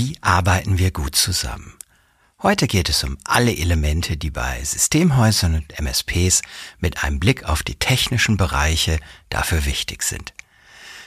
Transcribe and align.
Wie 0.00 0.16
arbeiten 0.20 0.78
wir 0.78 0.92
gut 0.92 1.16
zusammen? 1.16 1.74
Heute 2.40 2.68
geht 2.68 2.88
es 2.88 3.02
um 3.02 3.18
alle 3.24 3.56
Elemente, 3.56 4.16
die 4.16 4.30
bei 4.30 4.62
Systemhäusern 4.62 5.56
und 5.56 5.76
MSPs 5.76 6.42
mit 6.78 7.02
einem 7.02 7.18
Blick 7.18 7.42
auf 7.42 7.64
die 7.64 7.74
technischen 7.74 8.36
Bereiche 8.36 9.00
dafür 9.28 9.64
wichtig 9.64 10.04
sind. 10.04 10.34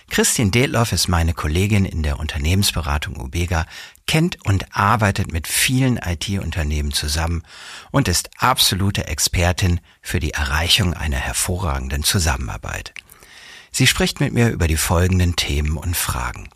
Christine 0.09 0.51
Detloff 0.51 0.91
ist 0.91 1.07
meine 1.07 1.33
Kollegin 1.33 1.85
in 1.85 2.03
der 2.03 2.19
Unternehmensberatung 2.19 3.15
Ubega, 3.15 3.65
kennt 4.07 4.45
und 4.45 4.75
arbeitet 4.75 5.31
mit 5.31 5.47
vielen 5.47 5.95
IT-Unternehmen 5.95 6.91
zusammen 6.91 7.43
und 7.91 8.09
ist 8.09 8.29
absolute 8.39 9.07
Expertin 9.07 9.79
für 10.01 10.19
die 10.19 10.33
Erreichung 10.33 10.93
einer 10.95 11.15
hervorragenden 11.15 12.03
Zusammenarbeit. 12.03 12.93
Sie 13.71 13.87
spricht 13.87 14.19
mit 14.19 14.33
mir 14.33 14.49
über 14.49 14.67
die 14.67 14.75
folgenden 14.75 15.37
Themen 15.37 15.77
und 15.77 15.95
Fragen. 15.95 16.49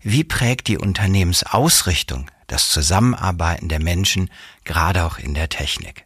Wie 0.00 0.22
prägt 0.22 0.68
die 0.68 0.78
Unternehmensausrichtung 0.78 2.30
das 2.46 2.70
Zusammenarbeiten 2.70 3.68
der 3.68 3.80
Menschen, 3.80 4.30
gerade 4.64 5.04
auch 5.04 5.18
in 5.18 5.34
der 5.34 5.48
Technik? 5.48 6.04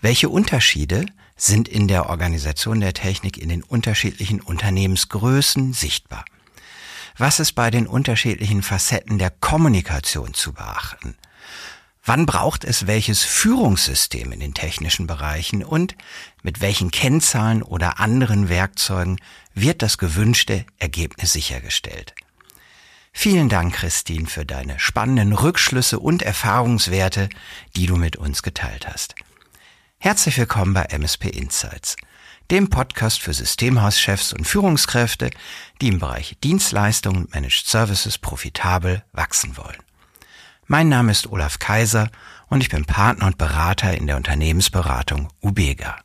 Welche 0.00 0.28
Unterschiede 0.28 1.06
sind 1.36 1.68
in 1.68 1.88
der 1.88 2.10
Organisation 2.10 2.80
der 2.80 2.92
Technik 2.92 3.38
in 3.38 3.48
den 3.48 3.62
unterschiedlichen 3.62 4.40
Unternehmensgrößen 4.40 5.72
sichtbar? 5.72 6.24
Was 7.16 7.38
ist 7.38 7.52
bei 7.52 7.70
den 7.70 7.86
unterschiedlichen 7.86 8.62
Facetten 8.62 9.18
der 9.18 9.30
Kommunikation 9.30 10.34
zu 10.34 10.52
beachten? 10.52 11.16
Wann 12.04 12.26
braucht 12.26 12.64
es 12.64 12.88
welches 12.88 13.22
Führungssystem 13.22 14.32
in 14.32 14.40
den 14.40 14.52
technischen 14.52 15.06
Bereichen 15.06 15.64
und 15.64 15.96
mit 16.42 16.60
welchen 16.60 16.90
Kennzahlen 16.90 17.62
oder 17.62 18.00
anderen 18.00 18.48
Werkzeugen 18.48 19.18
wird 19.54 19.80
das 19.80 19.96
gewünschte 19.96 20.66
Ergebnis 20.78 21.32
sichergestellt? 21.32 22.14
Vielen 23.16 23.48
Dank, 23.48 23.76
Christine, 23.76 24.26
für 24.26 24.44
deine 24.44 24.78
spannenden 24.78 25.32
Rückschlüsse 25.32 26.00
und 26.00 26.20
Erfahrungswerte, 26.20 27.30
die 27.74 27.86
du 27.86 27.96
mit 27.96 28.16
uns 28.16 28.42
geteilt 28.42 28.86
hast. 28.88 29.14
Herzlich 29.98 30.36
willkommen 30.36 30.74
bei 30.74 30.82
MSP 30.82 31.28
Insights, 31.28 31.96
dem 32.50 32.68
Podcast 32.68 33.22
für 33.22 33.32
Systemhauschefs 33.32 34.34
und 34.34 34.46
Führungskräfte, 34.46 35.30
die 35.80 35.88
im 35.88 36.00
Bereich 36.00 36.36
Dienstleistungen 36.42 37.22
und 37.22 37.34
Managed 37.34 37.66
Services 37.66 38.18
profitabel 38.18 39.04
wachsen 39.12 39.56
wollen. 39.56 39.78
Mein 40.66 40.88
Name 40.88 41.12
ist 41.12 41.28
Olaf 41.28 41.60
Kaiser 41.60 42.10
und 42.48 42.62
ich 42.62 42.68
bin 42.68 42.84
Partner 42.84 43.28
und 43.28 43.38
Berater 43.38 43.96
in 43.96 44.08
der 44.08 44.16
Unternehmensberatung 44.16 45.32
Ubega. 45.40 45.96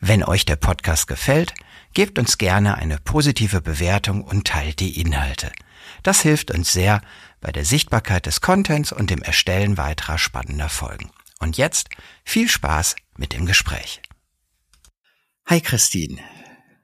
Wenn 0.00 0.24
euch 0.24 0.44
der 0.44 0.56
Podcast 0.56 1.06
gefällt, 1.06 1.54
gebt 1.94 2.18
uns 2.18 2.38
gerne 2.38 2.74
eine 2.74 2.98
positive 2.98 3.62
Bewertung 3.62 4.24
und 4.24 4.48
teilt 4.48 4.80
die 4.80 5.00
Inhalte– 5.00 5.52
das 6.08 6.22
hilft 6.22 6.50
uns 6.50 6.72
sehr 6.72 7.02
bei 7.42 7.52
der 7.52 7.66
Sichtbarkeit 7.66 8.24
des 8.24 8.40
Contents 8.40 8.92
und 8.92 9.10
dem 9.10 9.20
Erstellen 9.20 9.76
weiterer 9.76 10.16
spannender 10.16 10.70
Folgen. 10.70 11.10
Und 11.38 11.58
jetzt 11.58 11.90
viel 12.24 12.48
Spaß 12.48 12.96
mit 13.18 13.34
dem 13.34 13.44
Gespräch. 13.44 14.00
Hi 15.44 15.60
Christine. 15.60 16.18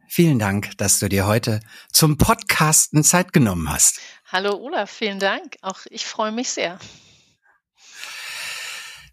Vielen 0.08 0.38
Dank, 0.38 0.76
dass 0.76 0.98
du 0.98 1.08
dir 1.08 1.24
heute 1.24 1.60
zum 1.90 2.18
Podcasten 2.18 3.02
Zeit 3.02 3.32
genommen 3.32 3.72
hast. 3.72 3.98
Hallo 4.30 4.58
Olaf, 4.58 4.90
vielen 4.90 5.20
Dank. 5.20 5.56
Auch 5.62 5.80
ich 5.88 6.04
freue 6.04 6.30
mich 6.30 6.50
sehr. 6.50 6.78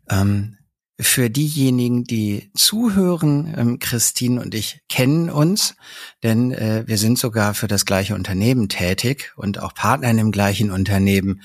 Ähm, 0.09 0.57
für 1.01 1.29
diejenigen, 1.29 2.03
die 2.03 2.51
zuhören, 2.53 3.53
ähm, 3.57 3.79
Christine 3.79 4.39
und 4.39 4.53
ich 4.53 4.81
kennen 4.87 5.29
uns, 5.29 5.75
denn 6.21 6.51
äh, 6.51 6.83
wir 6.85 6.97
sind 6.97 7.17
sogar 7.17 7.55
für 7.55 7.67
das 7.67 7.85
gleiche 7.85 8.13
Unternehmen 8.13 8.69
tätig 8.69 9.33
und 9.35 9.59
auch 9.59 9.73
Partner 9.73 10.11
in 10.11 10.17
dem 10.17 10.31
gleichen 10.31 10.69
Unternehmen. 10.69 11.41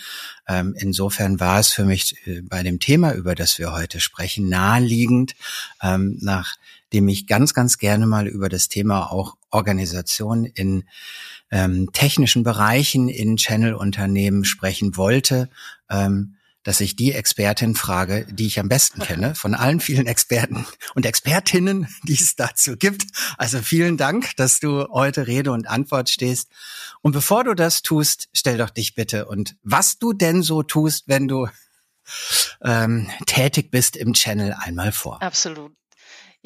Ähm, 0.47 0.75
insofern 0.79 1.41
war 1.41 1.59
es 1.59 1.71
für 1.71 1.85
mich 1.85 2.17
äh, 2.27 2.43
bei 2.43 2.63
dem 2.63 2.81
Thema, 2.81 3.15
über 3.15 3.35
das 3.35 3.59
wir 3.59 3.73
heute 3.73 3.99
sprechen, 3.99 4.49
naheliegend, 4.49 5.35
ähm, 5.83 6.19
nachdem 6.21 7.09
ich 7.09 7.27
ganz, 7.27 7.55
ganz 7.55 7.79
gerne 7.79 8.07
mal 8.07 8.27
über 8.29 8.49
das 8.49 8.69
Thema 8.69 9.11
auch 9.11 9.37
Organisation 9.51 10.45
in 10.45 10.85
technischen 11.93 12.43
Bereichen 12.43 13.09
in 13.09 13.37
Channel-Unternehmen 13.37 14.45
sprechen 14.45 14.97
wollte. 14.97 15.49
Dass 16.67 16.81
ich 16.81 16.97
die 16.97 17.13
Expertin 17.13 17.77
frage, 17.77 18.27
die 18.29 18.49
ich 18.49 18.59
am 18.59 18.69
besten 18.69 19.01
kenne, 19.01 19.37
von 19.37 19.55
allen 19.55 19.79
vielen 19.79 20.09
Experten 20.09 20.67
und 20.97 21.07
Expertinnen, 21.07 21.87
die 22.03 22.15
es 22.15 22.35
dazu 22.35 22.77
gibt. 22.77 23.05
Also 23.39 23.63
vielen 23.63 23.97
Dank, 23.97 24.35
dass 24.37 24.59
du 24.59 24.89
heute 24.89 25.29
Rede 25.29 25.53
und 25.53 25.69
Antwort 25.69 26.11
stehst. 26.11 26.51
Und 27.03 27.13
bevor 27.13 27.45
du 27.45 27.55
das 27.55 27.83
tust, 27.83 28.29
stell 28.33 28.59
doch 28.59 28.71
dich 28.71 28.97
bitte 28.97 29.27
und 29.27 29.55
was 29.63 29.99
du 29.99 30.13
denn 30.13 30.43
so 30.43 30.65
tust, 30.65 31.05
wenn 31.07 31.29
du 31.29 31.47
ähm, 32.65 33.09
tätig 33.27 33.71
bist 33.71 33.97
im 33.97 34.13
Channel 34.13 34.57
einmal 34.59 34.91
vor. 34.91 35.23
Absolut. 35.23 35.73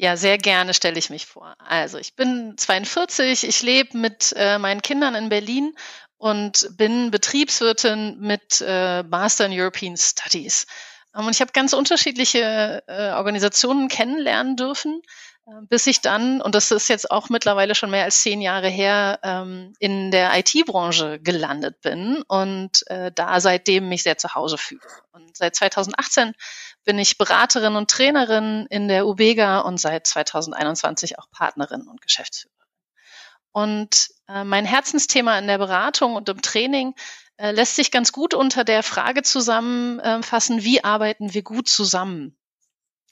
Ja, 0.01 0.17
sehr 0.17 0.39
gerne 0.39 0.73
stelle 0.73 0.97
ich 0.97 1.11
mich 1.11 1.27
vor. 1.27 1.55
Also 1.59 1.99
ich 1.99 2.15
bin 2.15 2.55
42, 2.57 3.47
ich 3.47 3.61
lebe 3.61 3.95
mit 3.95 4.33
äh, 4.35 4.57
meinen 4.57 4.81
Kindern 4.81 5.13
in 5.13 5.29
Berlin 5.29 5.75
und 6.21 6.77
bin 6.77 7.09
Betriebswirtin 7.09 8.19
mit 8.19 8.63
äh, 8.63 9.01
Master 9.01 9.47
in 9.47 9.59
European 9.59 9.97
Studies. 9.97 10.67
Ähm, 11.15 11.25
und 11.25 11.33
ich 11.33 11.41
habe 11.41 11.51
ganz 11.51 11.73
unterschiedliche 11.73 12.83
äh, 12.85 13.13
Organisationen 13.13 13.87
kennenlernen 13.87 14.55
dürfen, 14.55 15.01
äh, 15.47 15.51
bis 15.67 15.87
ich 15.87 16.01
dann, 16.01 16.39
und 16.39 16.53
das 16.53 16.69
ist 16.69 16.89
jetzt 16.89 17.09
auch 17.09 17.29
mittlerweile 17.29 17.73
schon 17.73 17.89
mehr 17.89 18.03
als 18.03 18.21
zehn 18.21 18.39
Jahre 18.39 18.69
her, 18.69 19.19
ähm, 19.23 19.73
in 19.79 20.11
der 20.11 20.37
IT-Branche 20.37 21.19
gelandet 21.19 21.81
bin 21.81 22.21
und 22.27 22.85
äh, 22.85 23.11
da 23.11 23.39
seitdem 23.39 23.89
mich 23.89 24.03
sehr 24.03 24.19
zu 24.19 24.35
Hause 24.35 24.59
fühle. 24.59 24.81
Und 25.13 25.35
seit 25.35 25.55
2018 25.55 26.33
bin 26.83 26.99
ich 26.99 27.17
Beraterin 27.17 27.75
und 27.75 27.89
Trainerin 27.89 28.67
in 28.69 28.87
der 28.87 29.07
UBEGA 29.07 29.61
und 29.61 29.79
seit 29.79 30.05
2021 30.05 31.17
auch 31.17 31.31
Partnerin 31.31 31.87
und 31.87 31.99
Geschäftsführerin. 31.99 32.61
Und 33.53 34.09
mein 34.43 34.65
Herzensthema 34.65 35.37
in 35.37 35.47
der 35.47 35.57
Beratung 35.57 36.15
und 36.15 36.29
im 36.29 36.41
Training 36.41 36.93
äh, 37.37 37.51
lässt 37.51 37.75
sich 37.75 37.91
ganz 37.91 38.11
gut 38.11 38.33
unter 38.33 38.63
der 38.63 38.83
Frage 38.83 39.23
zusammenfassen, 39.23 40.63
wie 40.63 40.83
arbeiten 40.83 41.33
wir 41.33 41.41
gut 41.41 41.67
zusammen? 41.67 42.37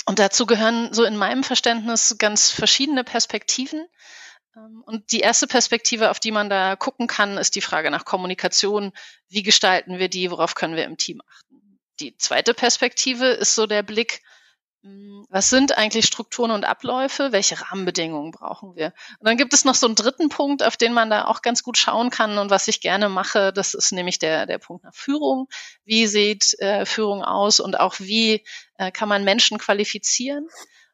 Und 0.06 0.19
dazu 0.19 0.46
gehören 0.46 0.94
so 0.94 1.03
in 1.03 1.18
meinem 1.18 1.44
Verständnis 1.44 2.16
ganz 2.18 2.52
verschiedene 2.52 3.03
Perspektiven. 3.03 3.88
Ähm, 4.56 4.84
und 4.85 5.12
die 5.12 5.19
erste 5.19 5.47
Perspektive, 5.47 6.09
auf 6.09 6.19
die 6.19 6.31
man 6.31 6.50
da 6.50 6.75
gucken 6.75 7.08
kann, 7.08 7.38
ist 7.38 7.56
die 7.56 7.62
Frage 7.62 7.91
nach 7.91 8.06
Kommunikation. 8.06 8.91
Wie 9.28 9.44
gestalten 9.44 10.00
wir 10.00 10.09
die? 10.09 10.31
Worauf 10.31 10.56
können 10.56 10.75
wir 10.75 10.85
im 10.85 10.97
Team 10.97 11.22
achten? 11.28 11.79
Die 12.00 12.16
zweite 12.18 12.53
Perspektive 12.53 13.25
ist 13.28 13.56
so 13.56 13.68
der 13.68 13.84
Blick 13.84 14.22
was 14.81 15.50
sind 15.50 15.78
eigentlich 15.78 16.06
Strukturen 16.06 16.51
und 16.51 16.63
Abläufe? 16.63 17.34
Welche 17.34 17.59
Rahmenbedingungen 17.59 18.31
brauchen 18.31 18.75
wir? 18.75 18.94
Und 19.19 19.28
dann 19.28 19.35
gibt 19.35 19.53
es 19.53 19.66
noch 19.66 19.75
so 19.75 19.85
einen 19.88 19.95
dritten 19.95 20.29
Punkt, 20.29 20.63
auf 20.63 20.78
den 20.78 20.94
man 20.94 21.09
da 21.09 21.25
auch 21.25 21.41
ganz 21.41 21.63
gut 21.63 21.78
schauen 21.78 22.09
kann 22.09 22.38
und 22.38 22.50
was 22.50 22.67
ich 22.69 22.79
gerne 22.79 23.09
mache. 23.09 23.51
Das 23.51 23.73
ist 23.73 23.91
nämlich 23.91 24.19
der, 24.19 24.45
der 24.45 24.57
Punkt 24.57 24.85
nach 24.85 24.95
Führung. 24.95 25.47
Wie 25.84 26.07
sieht 26.07 26.57
äh, 26.59 26.85
Führung 26.85 27.23
aus 27.23 27.59
und 27.59 27.78
auch 27.78 28.00
wie 28.00 28.45
äh, 28.78 28.91
kann 28.91 29.09
man 29.09 29.25
Menschen 29.25 29.57
qualifizieren? 29.57 30.47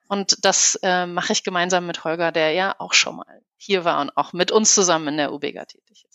Und 0.07 0.44
das 0.44 0.79
äh, 0.81 1.06
mache 1.06 1.34
ich 1.34 1.44
gemeinsam 1.44 1.85
mit 1.85 2.03
Holger, 2.03 2.31
der 2.31 2.52
ja 2.53 2.75
auch 2.79 2.94
schon 2.94 3.17
mal 3.17 3.41
hier 3.57 3.85
war 3.85 4.02
und 4.02 4.17
auch 4.17 4.34
mit 4.34 4.52
uns 4.52 4.73
zusammen 4.73 5.09
in 5.09 5.17
der 5.17 5.31
UBEGA 5.31 5.66
tätig 5.66 6.06
ist 6.09 6.15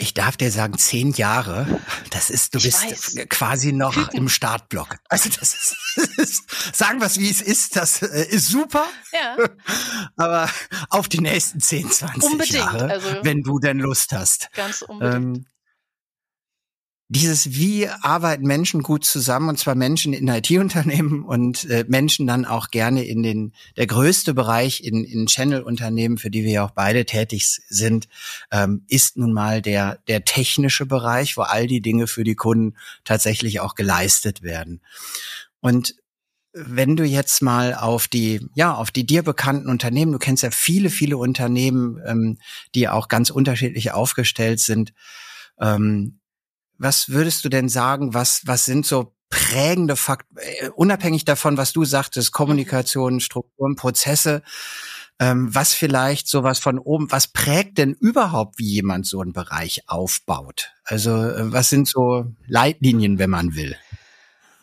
ich 0.00 0.14
darf 0.14 0.36
dir 0.36 0.52
sagen, 0.52 0.78
zehn 0.78 1.10
Jahre, 1.10 1.80
das 2.10 2.30
ist, 2.30 2.54
du 2.54 2.58
ich 2.58 2.66
bist 2.66 3.16
weiß. 3.16 3.28
quasi 3.28 3.72
noch 3.72 4.12
im 4.14 4.28
Startblock. 4.28 4.96
Also 5.08 5.28
das 5.28 5.54
ist, 5.54 5.76
das 5.96 6.28
ist 6.30 6.76
sagen 6.76 7.00
wir 7.00 7.06
es 7.08 7.18
wie 7.18 7.28
es 7.28 7.42
ist, 7.42 7.74
das 7.74 8.02
äh, 8.02 8.28
ist 8.30 8.46
super. 8.46 8.86
Ja. 9.12 9.36
Aber 10.16 10.48
auf 10.90 11.08
die 11.08 11.20
nächsten 11.20 11.60
10, 11.60 11.90
20 11.90 12.22
unbedingt. 12.22 12.50
Jahre, 12.52 12.88
also, 12.88 13.08
wenn 13.22 13.42
du 13.42 13.58
denn 13.58 13.80
Lust 13.80 14.12
hast. 14.12 14.50
Ganz 14.54 14.82
unbedingt. 14.82 15.36
Ähm, 15.36 15.46
dieses, 17.10 17.54
wie 17.54 17.88
arbeiten 17.88 18.46
Menschen 18.46 18.82
gut 18.82 19.04
zusammen, 19.04 19.48
und 19.48 19.58
zwar 19.58 19.74
Menschen 19.74 20.12
in 20.12 20.28
IT-Unternehmen 20.28 21.22
und 21.24 21.64
äh, 21.64 21.84
Menschen 21.88 22.26
dann 22.26 22.44
auch 22.44 22.68
gerne 22.68 23.04
in 23.04 23.22
den, 23.22 23.52
der 23.76 23.86
größte 23.86 24.34
Bereich 24.34 24.84
in, 24.84 25.04
in 25.04 25.26
Channel-Unternehmen, 25.26 26.18
für 26.18 26.30
die 26.30 26.44
wir 26.44 26.52
ja 26.52 26.64
auch 26.66 26.72
beide 26.72 27.06
tätig 27.06 27.48
sind, 27.68 28.08
ähm, 28.50 28.84
ist 28.88 29.16
nun 29.16 29.32
mal 29.32 29.62
der, 29.62 29.98
der 30.06 30.24
technische 30.24 30.84
Bereich, 30.84 31.36
wo 31.38 31.42
all 31.42 31.66
die 31.66 31.80
Dinge 31.80 32.06
für 32.06 32.24
die 32.24 32.36
Kunden 32.36 32.76
tatsächlich 33.04 33.60
auch 33.60 33.74
geleistet 33.74 34.42
werden. 34.42 34.82
Und 35.60 35.94
wenn 36.52 36.96
du 36.96 37.04
jetzt 37.04 37.40
mal 37.40 37.74
auf 37.74 38.08
die, 38.08 38.46
ja, 38.54 38.74
auf 38.74 38.90
die 38.90 39.06
dir 39.06 39.22
bekannten 39.22 39.68
Unternehmen, 39.68 40.12
du 40.12 40.18
kennst 40.18 40.42
ja 40.42 40.50
viele, 40.50 40.90
viele 40.90 41.16
Unternehmen, 41.16 42.00
ähm, 42.06 42.38
die 42.74 42.88
auch 42.88 43.08
ganz 43.08 43.30
unterschiedlich 43.30 43.92
aufgestellt 43.92 44.60
sind, 44.60 44.92
ähm, 45.60 46.17
was 46.78 47.10
würdest 47.10 47.44
du 47.44 47.48
denn 47.48 47.68
sagen, 47.68 48.14
was, 48.14 48.46
was 48.46 48.64
sind 48.64 48.86
so 48.86 49.14
prägende 49.30 49.96
Faktoren, 49.96 50.42
äh, 50.42 50.70
unabhängig 50.70 51.24
davon, 51.24 51.56
was 51.56 51.72
du 51.72 51.84
sagtest, 51.84 52.32
Kommunikation, 52.32 53.20
Strukturen, 53.20 53.76
Prozesse, 53.76 54.42
ähm, 55.20 55.54
was 55.54 55.74
vielleicht 55.74 56.28
sowas 56.28 56.60
von 56.60 56.78
oben, 56.78 57.10
was 57.10 57.28
prägt 57.28 57.78
denn 57.78 57.92
überhaupt, 57.92 58.58
wie 58.58 58.72
jemand 58.72 59.06
so 59.06 59.20
einen 59.20 59.32
Bereich 59.32 59.88
aufbaut? 59.88 60.72
Also 60.84 61.10
äh, 61.10 61.52
was 61.52 61.68
sind 61.68 61.88
so 61.88 62.26
Leitlinien, 62.46 63.18
wenn 63.18 63.30
man 63.30 63.54
will? 63.54 63.76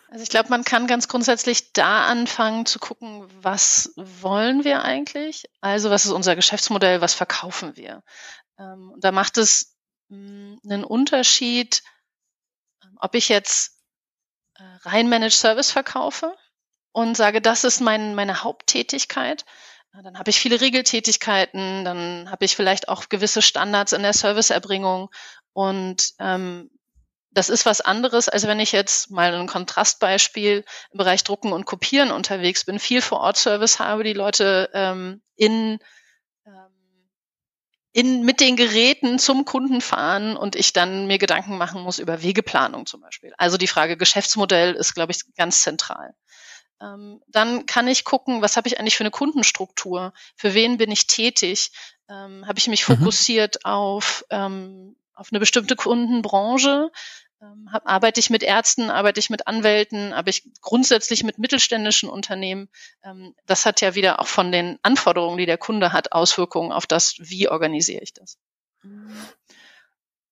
Also 0.09 0.23
ich 0.23 0.29
glaube, 0.29 0.49
man 0.49 0.63
kann 0.63 0.87
ganz 0.87 1.09
grundsätzlich 1.09 1.73
da 1.73 2.05
anfangen 2.05 2.65
zu 2.65 2.79
gucken, 2.79 3.27
was 3.41 3.91
wollen 3.97 4.63
wir 4.63 4.81
eigentlich? 4.83 5.43
Also 5.59 5.89
was 5.89 6.05
ist 6.05 6.11
unser 6.11 6.37
Geschäftsmodell, 6.37 7.01
was 7.01 7.13
verkaufen 7.13 7.75
wir? 7.75 8.01
Ähm, 8.57 8.93
da 8.97 9.11
macht 9.11 9.37
es 9.37 9.75
mh, 10.07 10.59
einen 10.63 10.85
Unterschied, 10.85 11.83
ob 12.99 13.15
ich 13.15 13.29
jetzt 13.29 13.79
äh, 14.57 14.63
rein 14.83 15.09
Managed 15.09 15.33
Service 15.33 15.71
verkaufe 15.71 16.35
und 16.91 17.15
sage, 17.15 17.41
das 17.41 17.63
ist 17.63 17.81
mein, 17.81 18.15
meine 18.15 18.43
Haupttätigkeit. 18.43 19.45
Dann 20.03 20.19
habe 20.19 20.29
ich 20.29 20.39
viele 20.39 20.59
Regeltätigkeiten, 20.59 21.85
dann 21.85 22.29
habe 22.29 22.43
ich 22.43 22.55
vielleicht 22.55 22.89
auch 22.89 23.07
gewisse 23.07 23.41
Standards 23.41 23.93
in 23.93 24.01
der 24.01 24.11
Serviceerbringung 24.11 25.09
und 25.53 26.11
ähm, 26.19 26.69
das 27.35 27.49
ist 27.49 27.65
was 27.65 27.81
anderes, 27.81 28.29
als 28.29 28.47
wenn 28.47 28.61
ich 28.61 28.71
jetzt 28.71 29.11
mal 29.11 29.33
ein 29.35 29.47
Kontrastbeispiel 29.47 30.63
im 30.91 30.97
Bereich 30.97 31.23
Drucken 31.23 31.51
und 31.51 31.65
Kopieren 31.65 32.11
unterwegs 32.11 32.63
bin, 32.63 32.79
viel 32.79 33.01
vor 33.01 33.19
Ort 33.19 33.37
Service 33.37 33.79
habe, 33.79 34.03
die 34.05 34.13
Leute 34.13 34.69
ähm, 34.73 35.21
in, 35.35 35.79
in, 37.95 38.23
mit 38.25 38.41
den 38.41 38.57
Geräten 38.57 39.19
zum 39.19 39.45
Kunden 39.45 39.79
fahren 39.79 40.35
und 40.35 40.57
ich 40.57 40.73
dann 40.73 41.07
mir 41.07 41.17
Gedanken 41.17 41.57
machen 41.57 41.81
muss 41.81 41.97
über 41.97 42.21
Wegeplanung 42.21 42.85
zum 42.85 42.99
Beispiel. 42.99 43.33
Also 43.37 43.55
die 43.55 43.67
Frage 43.69 43.95
Geschäftsmodell 43.95 44.73
ist, 44.73 44.95
glaube 44.95 45.13
ich, 45.13 45.21
ganz 45.37 45.61
zentral. 45.61 46.13
Ähm, 46.81 47.21
dann 47.29 47.65
kann 47.65 47.87
ich 47.87 48.03
gucken, 48.03 48.41
was 48.41 48.57
habe 48.57 48.67
ich 48.67 48.77
eigentlich 48.77 48.97
für 48.97 49.05
eine 49.05 49.11
Kundenstruktur? 49.11 50.11
Für 50.35 50.53
wen 50.53 50.75
bin 50.75 50.91
ich 50.91 51.07
tätig? 51.07 51.71
Ähm, 52.09 52.45
habe 52.45 52.59
ich 52.59 52.67
mich 52.67 52.85
mhm. 52.85 52.97
fokussiert 52.97 53.63
auf, 53.63 54.25
ähm, 54.29 54.97
auf 55.13 55.29
eine 55.31 55.39
bestimmte 55.39 55.77
Kundenbranche? 55.77 56.91
Ähm, 57.45 57.69
hab, 57.71 57.87
arbeite 57.87 58.19
ich 58.19 58.29
mit 58.29 58.43
Ärzten, 58.43 58.89
arbeite 58.89 59.19
ich 59.19 59.29
mit 59.29 59.47
Anwälten, 59.47 60.13
aber 60.13 60.29
ich 60.29 60.43
grundsätzlich 60.61 61.23
mit 61.23 61.37
mittelständischen 61.37 62.09
Unternehmen. 62.09 62.69
Ähm, 63.03 63.35
das 63.45 63.65
hat 63.65 63.81
ja 63.81 63.95
wieder 63.95 64.19
auch 64.19 64.27
von 64.27 64.51
den 64.51 64.79
Anforderungen, 64.81 65.37
die 65.37 65.45
der 65.45 65.57
Kunde 65.57 65.93
hat, 65.93 66.11
Auswirkungen 66.11 66.71
auf 66.71 66.87
das, 66.87 67.15
wie 67.19 67.49
organisiere 67.49 68.01
ich 68.01 68.13
das. 68.13 68.37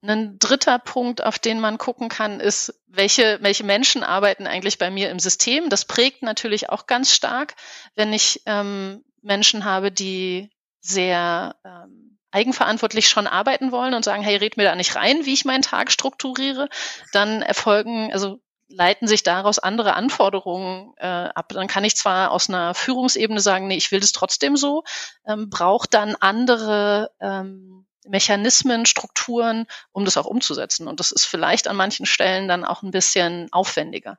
Ein 0.01 0.37
dritter 0.37 0.79
Punkt, 0.79 1.23
auf 1.23 1.39
den 1.39 1.59
man 1.59 1.77
gucken 1.77 2.09
kann, 2.09 2.39
ist, 2.39 2.73
welche, 2.87 3.39
welche 3.41 3.63
Menschen 3.63 4.03
arbeiten 4.03 4.47
eigentlich 4.47 4.77
bei 4.77 4.89
mir 4.89 5.09
im 5.09 5.19
System. 5.19 5.69
Das 5.69 5.85
prägt 5.85 6.23
natürlich 6.23 6.69
auch 6.69 6.87
ganz 6.87 7.13
stark, 7.13 7.55
wenn 7.95 8.11
ich 8.11 8.41
ähm, 8.45 9.03
Menschen 9.21 9.63
habe, 9.63 9.91
die 9.91 10.49
sehr 10.81 11.55
ähm, 11.63 12.12
eigenverantwortlich 12.33 13.07
schon 13.07 13.27
arbeiten 13.27 13.71
wollen 13.71 13.93
und 13.93 14.03
sagen, 14.03 14.23
hey, 14.23 14.35
red 14.35 14.57
mir 14.57 14.63
da 14.63 14.75
nicht 14.75 14.95
rein, 14.95 15.25
wie 15.25 15.33
ich 15.33 15.45
meinen 15.45 15.61
Tag 15.61 15.91
strukturiere, 15.91 16.67
dann 17.11 17.41
erfolgen, 17.41 18.11
also 18.11 18.39
leiten 18.67 19.07
sich 19.07 19.21
daraus 19.23 19.59
andere 19.59 19.93
Anforderungen 19.93 20.93
äh, 20.97 21.05
ab. 21.05 21.49
Dann 21.49 21.67
kann 21.67 21.83
ich 21.83 21.95
zwar 21.95 22.31
aus 22.31 22.49
einer 22.49 22.73
Führungsebene 22.73 23.39
sagen, 23.39 23.67
nee, 23.67 23.77
ich 23.77 23.91
will 23.91 23.99
das 23.99 24.11
trotzdem 24.11 24.57
so, 24.57 24.83
ähm, 25.27 25.49
braucht 25.49 25.93
dann 25.93 26.15
andere 26.19 27.11
ähm, 27.19 27.85
Mechanismen, 28.07 28.85
Strukturen, 28.85 29.67
um 29.91 30.05
das 30.05 30.17
auch 30.17 30.25
umzusetzen. 30.25 30.87
Und 30.87 30.99
das 30.99 31.11
ist 31.11 31.25
vielleicht 31.25 31.67
an 31.67 31.75
manchen 31.75 32.05
Stellen 32.05 32.47
dann 32.47 32.65
auch 32.65 32.81
ein 32.81 32.91
bisschen 32.91 33.47
aufwendiger. 33.51 34.17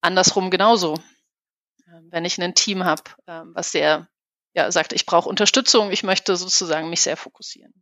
Andersrum 0.00 0.50
genauso. 0.50 0.94
Ähm, 1.88 2.08
wenn 2.10 2.24
ich 2.24 2.40
ein 2.40 2.54
Team 2.54 2.84
habe, 2.84 3.02
ähm, 3.26 3.50
was 3.54 3.72
sehr 3.72 4.08
ja, 4.56 4.72
sagt, 4.72 4.94
ich 4.94 5.04
brauche 5.04 5.28
Unterstützung, 5.28 5.92
ich 5.92 6.02
möchte 6.02 6.34
sozusagen 6.36 6.88
mich 6.88 7.02
sehr 7.02 7.18
fokussieren. 7.18 7.74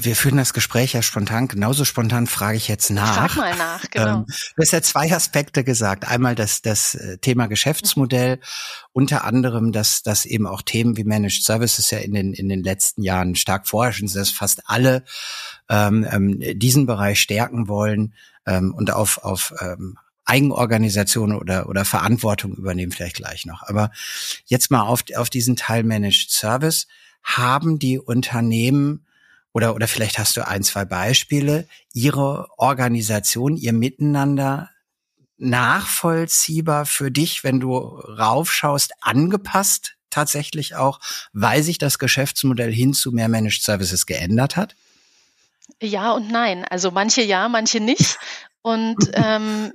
Wir 0.00 0.14
führen 0.14 0.36
das 0.36 0.52
Gespräch 0.52 0.92
ja 0.92 1.02
spontan. 1.02 1.48
Genauso 1.48 1.84
spontan 1.84 2.28
frage 2.28 2.56
ich 2.56 2.68
jetzt 2.68 2.90
nach. 2.90 3.30
Frag 3.30 3.36
mal 3.36 3.56
nach, 3.56 3.84
genau. 3.90 4.18
Ähm, 4.18 4.26
du 4.26 4.62
hast 4.62 4.70
ja 4.70 4.80
zwei 4.80 5.12
Aspekte 5.12 5.64
gesagt. 5.64 6.06
Einmal 6.06 6.36
das, 6.36 6.62
das 6.62 6.94
äh, 6.94 7.18
Thema 7.18 7.48
Geschäftsmodell, 7.48 8.38
unter 8.92 9.24
anderem, 9.24 9.72
dass, 9.72 10.02
dass 10.04 10.24
eben 10.24 10.46
auch 10.46 10.62
Themen 10.62 10.96
wie 10.96 11.02
Managed 11.02 11.42
Services 11.42 11.90
ja 11.90 11.98
in 11.98 12.14
den, 12.14 12.32
in 12.32 12.48
den 12.48 12.62
letzten 12.62 13.02
Jahren 13.02 13.34
stark 13.34 13.66
vorherrschen, 13.66 14.08
dass 14.12 14.30
fast 14.30 14.60
alle 14.66 15.04
ähm, 15.68 16.06
ähm, 16.12 16.38
diesen 16.60 16.86
Bereich 16.86 17.20
stärken 17.20 17.66
wollen 17.66 18.14
ähm, 18.46 18.72
und 18.72 18.92
auf, 18.92 19.18
auf 19.18 19.52
ähm, 19.60 19.98
Eigenorganisation 20.26 21.34
oder, 21.34 21.68
oder 21.68 21.84
Verantwortung 21.84 22.54
übernehmen 22.54 22.92
vielleicht 22.92 23.16
gleich 23.16 23.46
noch. 23.46 23.62
Aber 23.62 23.90
jetzt 24.44 24.70
mal 24.70 24.82
auf, 24.82 25.04
auf 25.16 25.30
diesen 25.30 25.56
Teil 25.56 25.82
Managed 25.82 26.30
Service. 26.30 26.86
Haben 27.22 27.78
die 27.78 27.98
Unternehmen 27.98 29.06
oder, 29.52 29.74
oder 29.74 29.88
vielleicht 29.88 30.18
hast 30.18 30.36
du 30.36 30.46
ein, 30.46 30.62
zwei 30.62 30.84
Beispiele, 30.84 31.66
ihre 31.92 32.46
Organisation, 32.58 33.56
ihr 33.56 33.72
Miteinander 33.72 34.70
nachvollziehbar 35.38 36.86
für 36.86 37.10
dich, 37.10 37.42
wenn 37.42 37.58
du 37.58 37.76
raufschaust, 37.76 38.92
angepasst 39.00 39.96
tatsächlich 40.10 40.74
auch, 40.74 41.00
weil 41.32 41.62
sich 41.62 41.78
das 41.78 41.98
Geschäftsmodell 41.98 42.72
hin 42.72 42.94
zu 42.94 43.12
mehr 43.12 43.28
Managed 43.28 43.62
Services 43.62 44.06
geändert 44.06 44.56
hat? 44.56 44.76
Ja 45.82 46.12
und 46.12 46.30
nein. 46.30 46.64
Also 46.64 46.90
manche 46.90 47.22
ja, 47.22 47.48
manche 47.48 47.80
nicht. 47.80 48.18
Und 48.62 48.96
ähm, 49.12 49.72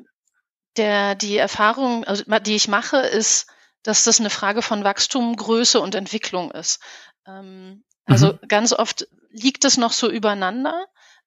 der, 0.77 1.15
die 1.15 1.37
Erfahrung, 1.37 2.03
also, 2.05 2.23
die 2.39 2.55
ich 2.55 2.67
mache, 2.67 2.97
ist, 2.97 3.47
dass 3.83 4.03
das 4.03 4.19
eine 4.19 4.29
Frage 4.29 4.61
von 4.61 4.83
Wachstum, 4.83 5.35
Größe 5.35 5.79
und 5.79 5.95
Entwicklung 5.95 6.51
ist. 6.51 6.79
Ähm, 7.27 7.83
also 8.05 8.33
mhm. 8.33 8.39
ganz 8.47 8.73
oft 8.73 9.07
liegt 9.29 9.65
es 9.65 9.77
noch 9.77 9.91
so 9.91 10.09
übereinander, 10.09 10.85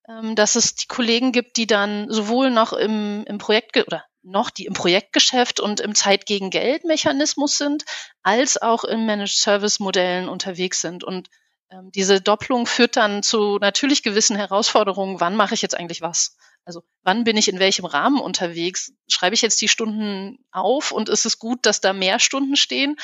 ähm, 0.08 0.34
dass 0.36 0.56
es 0.56 0.74
die 0.74 0.86
Kollegen 0.86 1.32
gibt, 1.32 1.56
die 1.56 1.66
dann 1.66 2.10
sowohl 2.10 2.50
noch 2.50 2.72
im, 2.72 3.24
im 3.26 3.38
Projekt 3.38 3.76
oder 3.76 4.04
noch 4.22 4.50
die 4.50 4.64
im 4.64 4.72
Projektgeschäft 4.72 5.60
und 5.60 5.80
im 5.80 5.94
Zeit 5.94 6.26
gegen 6.26 6.50
Geld 6.50 6.84
Mechanismus 6.84 7.58
sind, 7.58 7.84
als 8.22 8.60
auch 8.60 8.84
in 8.84 9.06
Managed 9.06 9.36
Service 9.36 9.80
Modellen 9.80 10.28
unterwegs 10.28 10.80
sind. 10.80 11.04
Und 11.04 11.28
ähm, 11.70 11.90
diese 11.92 12.20
Doppelung 12.20 12.66
führt 12.66 12.96
dann 12.96 13.22
zu 13.22 13.58
natürlich 13.58 14.02
gewissen 14.02 14.36
Herausforderungen. 14.36 15.20
Wann 15.20 15.36
mache 15.36 15.54
ich 15.54 15.62
jetzt 15.62 15.76
eigentlich 15.76 16.00
was? 16.00 16.36
Also 16.64 16.82
wann 17.02 17.24
bin 17.24 17.36
ich 17.36 17.48
in 17.48 17.58
welchem 17.58 17.84
Rahmen 17.84 18.20
unterwegs? 18.20 18.92
Schreibe 19.08 19.34
ich 19.34 19.42
jetzt 19.42 19.60
die 19.60 19.68
Stunden 19.68 20.38
auf 20.50 20.92
und 20.92 21.08
ist 21.08 21.26
es 21.26 21.38
gut, 21.38 21.66
dass 21.66 21.80
da 21.80 21.92
mehr 21.92 22.18
Stunden 22.18 22.56
stehen? 22.56 22.96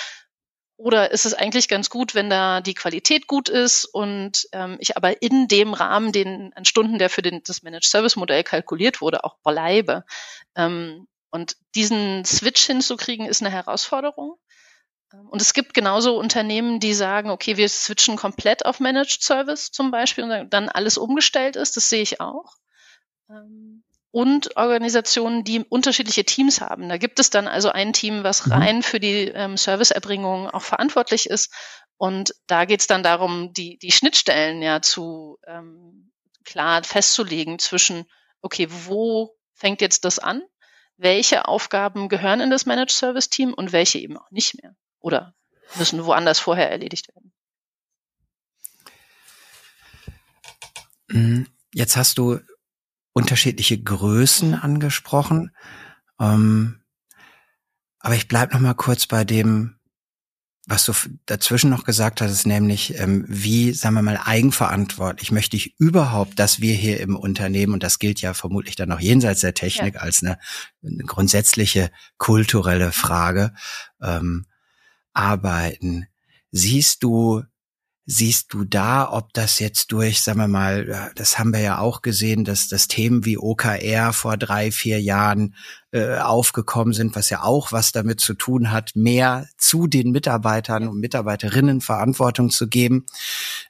Oder 0.77 1.11
ist 1.11 1.27
es 1.27 1.35
eigentlich 1.35 1.69
ganz 1.69 1.91
gut, 1.91 2.15
wenn 2.15 2.31
da 2.31 2.63
die 2.63 2.73
Qualität 2.73 3.27
gut 3.27 3.51
ist 3.51 3.85
und 3.85 4.49
ähm, 4.53 4.79
ich 4.81 4.97
aber 4.97 5.21
in 5.21 5.47
dem 5.47 5.75
Rahmen, 5.75 6.11
den 6.11 6.55
an 6.55 6.65
Stunden, 6.65 6.99
der 6.99 7.11
für 7.11 7.21
den, 7.21 7.43
das 7.45 7.63
Managed 7.63 7.85
Service 7.85 8.17
Modell 8.17 8.43
kalkuliert 8.45 9.03
wurde, 9.03 9.23
auch 9.25 9.37
bleibe? 9.45 10.05
Ähm, 10.57 11.07
und 11.31 11.57
diesen 11.75 12.25
Switch 12.25 12.63
hinzukriegen, 12.65 13.27
ist 13.27 13.43
eine 13.43 13.51
Herausforderung. 13.51 14.39
Ähm, 15.13 15.29
und 15.29 15.43
es 15.43 15.53
gibt 15.53 15.75
genauso 15.75 16.19
Unternehmen, 16.19 16.81
die 16.81 16.95
sagen, 16.95 17.29
okay, 17.29 17.59
wir 17.59 17.69
switchen 17.69 18.17
komplett 18.17 18.65
auf 18.65 18.81
Managed 18.81 19.23
Service 19.23 19.71
zum 19.71 19.91
Beispiel 19.91 20.25
und 20.25 20.51
dann 20.51 20.71
alles 20.71 20.97
umgestellt 20.97 21.57
ist. 21.57 21.77
Das 21.77 21.91
sehe 21.91 22.03
ich 22.03 22.23
auch. 22.23 22.55
Ähm, 23.31 23.85
und 24.13 24.57
Organisationen, 24.57 25.45
die 25.45 25.61
unterschiedliche 25.61 26.25
Teams 26.25 26.61
haben. 26.61 26.89
Da 26.89 26.97
gibt 26.97 27.21
es 27.21 27.31
dann 27.31 27.47
also 27.47 27.71
ein 27.71 27.93
Team, 27.93 28.25
was 28.25 28.47
mhm. 28.47 28.53
rein 28.53 28.83
für 28.83 28.99
die 28.99 29.29
ähm, 29.29 29.57
Serviceerbringung 29.57 30.51
auch 30.51 30.63
verantwortlich 30.63 31.31
ist. 31.31 31.53
Und 31.97 32.35
da 32.47 32.65
geht 32.65 32.81
es 32.81 32.87
dann 32.87 33.03
darum, 33.03 33.53
die, 33.53 33.79
die 33.79 33.93
Schnittstellen 33.93 34.63
ja 34.63 34.83
zu 34.83 35.39
ähm, 35.47 36.11
klar 36.45 36.83
festzulegen 36.83 37.59
zwischen, 37.59 38.05
okay, 38.41 38.67
wo 38.69 39.37
fängt 39.55 39.81
jetzt 39.81 40.05
das 40.05 40.19
an? 40.19 40.43
Welche 40.97 41.47
Aufgaben 41.47 42.09
gehören 42.09 42.41
in 42.41 42.51
das 42.51 42.67
Managed 42.67 42.91
Service 42.91 43.31
Team 43.31 43.55
und 43.55 43.73
welche 43.73 43.99
eben 43.99 44.17
auch 44.17 44.31
nicht 44.31 44.61
mehr? 44.61 44.75
Oder 44.99 45.35
müssen 45.77 46.05
woanders 46.05 46.41
vorher 46.41 46.71
erledigt 46.71 47.09
werden? 47.15 47.33
Mhm. 51.09 51.47
Jetzt 51.73 51.97
hast 51.97 52.19
du 52.19 52.41
unterschiedliche 53.13 53.81
Größen 53.81 54.55
angesprochen. 54.55 55.51
Ähm, 56.21 56.81
aber 57.99 58.15
ich 58.15 58.29
bleib 58.29 58.53
noch 58.53 58.61
mal 58.61 58.75
kurz 58.75 59.07
bei 59.07 59.25
dem, 59.25 59.77
was 60.67 60.85
du 60.85 60.93
dazwischen 61.27 61.71
noch 61.71 61.85
gesagt 61.85 62.21
hast, 62.21 62.47
nämlich 62.47 62.97
ähm, 62.99 63.25
wie, 63.27 63.73
sagen 63.73 63.95
wir 63.95 64.03
mal, 64.03 64.21
eigenverantwortlich 64.23 65.33
möchte 65.33 65.57
ich 65.57 65.75
überhaupt, 65.79 66.39
dass 66.39 66.61
wir 66.61 66.75
hier 66.75 67.01
im 67.01 67.17
Unternehmen, 67.17 67.73
und 67.73 67.83
das 67.83 67.99
gilt 67.99 68.21
ja 68.21 68.35
vermutlich 68.35 68.77
dann 68.77 68.93
auch 68.93 69.01
jenseits 69.01 69.41
der 69.41 69.55
Technik 69.55 69.95
ja. 69.95 70.01
als 70.01 70.23
eine, 70.23 70.39
eine, 70.85 71.05
grundsätzliche 71.05 71.91
kulturelle 72.19 72.93
Frage, 72.93 73.53
ähm, 74.01 74.47
arbeiten. 75.13 76.07
Siehst 76.53 77.03
du 77.03 77.43
siehst 78.11 78.53
du 78.53 78.65
da, 78.65 79.09
ob 79.09 79.33
das 79.35 79.61
jetzt 79.61 79.93
durch, 79.93 80.21
sagen 80.21 80.41
wir 80.41 80.49
mal, 80.49 81.13
das 81.15 81.39
haben 81.39 81.53
wir 81.53 81.61
ja 81.61 81.79
auch 81.79 82.03
gesehen, 82.03 82.45
dass 82.45 82.67
das 82.67 82.89
Themen 82.89 83.25
wie 83.25 83.39
OKR 83.39 84.13
vor 84.13 84.37
drei, 84.37 84.73
vier 84.73 85.01
Jahren 85.01 85.55
äh, 85.93 86.17
aufgekommen 86.17 86.93
sind, 86.93 87.15
was 87.15 87.31
ja 87.31 87.45
auch 87.45 87.71
was 87.71 87.93
damit 87.93 88.19
zu 88.19 88.35
tun 88.35 88.73
hat, 88.73 88.97
mehr 88.97 89.47
zu 89.59 89.87
den 89.87 90.11
Mitarbeitern 90.11 90.89
und 90.89 90.99
Mitarbeiterinnen 90.99 91.81
Verantwortung 91.81 92.51
zu 92.51 92.67
geben. 92.67 93.07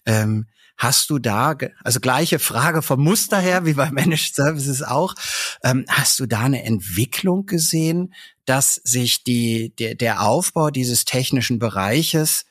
Ähm, 0.07 0.47
Hast 0.79 1.11
du 1.11 1.19
da, 1.19 1.55
also 1.85 2.01
gleiche 2.01 2.39
Frage 2.39 2.81
vom 2.81 3.05
Muster 3.05 3.39
her 3.39 3.67
wie 3.67 3.75
bei 3.75 3.91
Managed 3.93 4.35
Services 4.35 4.83
auch, 4.83 5.15
ähm, 5.63 5.85
hast 5.89 6.19
du 6.19 6.25
da 6.25 6.41
eine 6.41 6.65
Entwicklung 6.65 7.45
gesehen, 7.45 8.15
dass 8.47 8.77
sich 8.77 9.23
die, 9.23 9.75
der, 9.79 9.95
der 9.95 10.23
Aufbau 10.23 10.71
dieses 10.71 11.05
technischen 11.05 11.59
Bereiches 11.59 12.47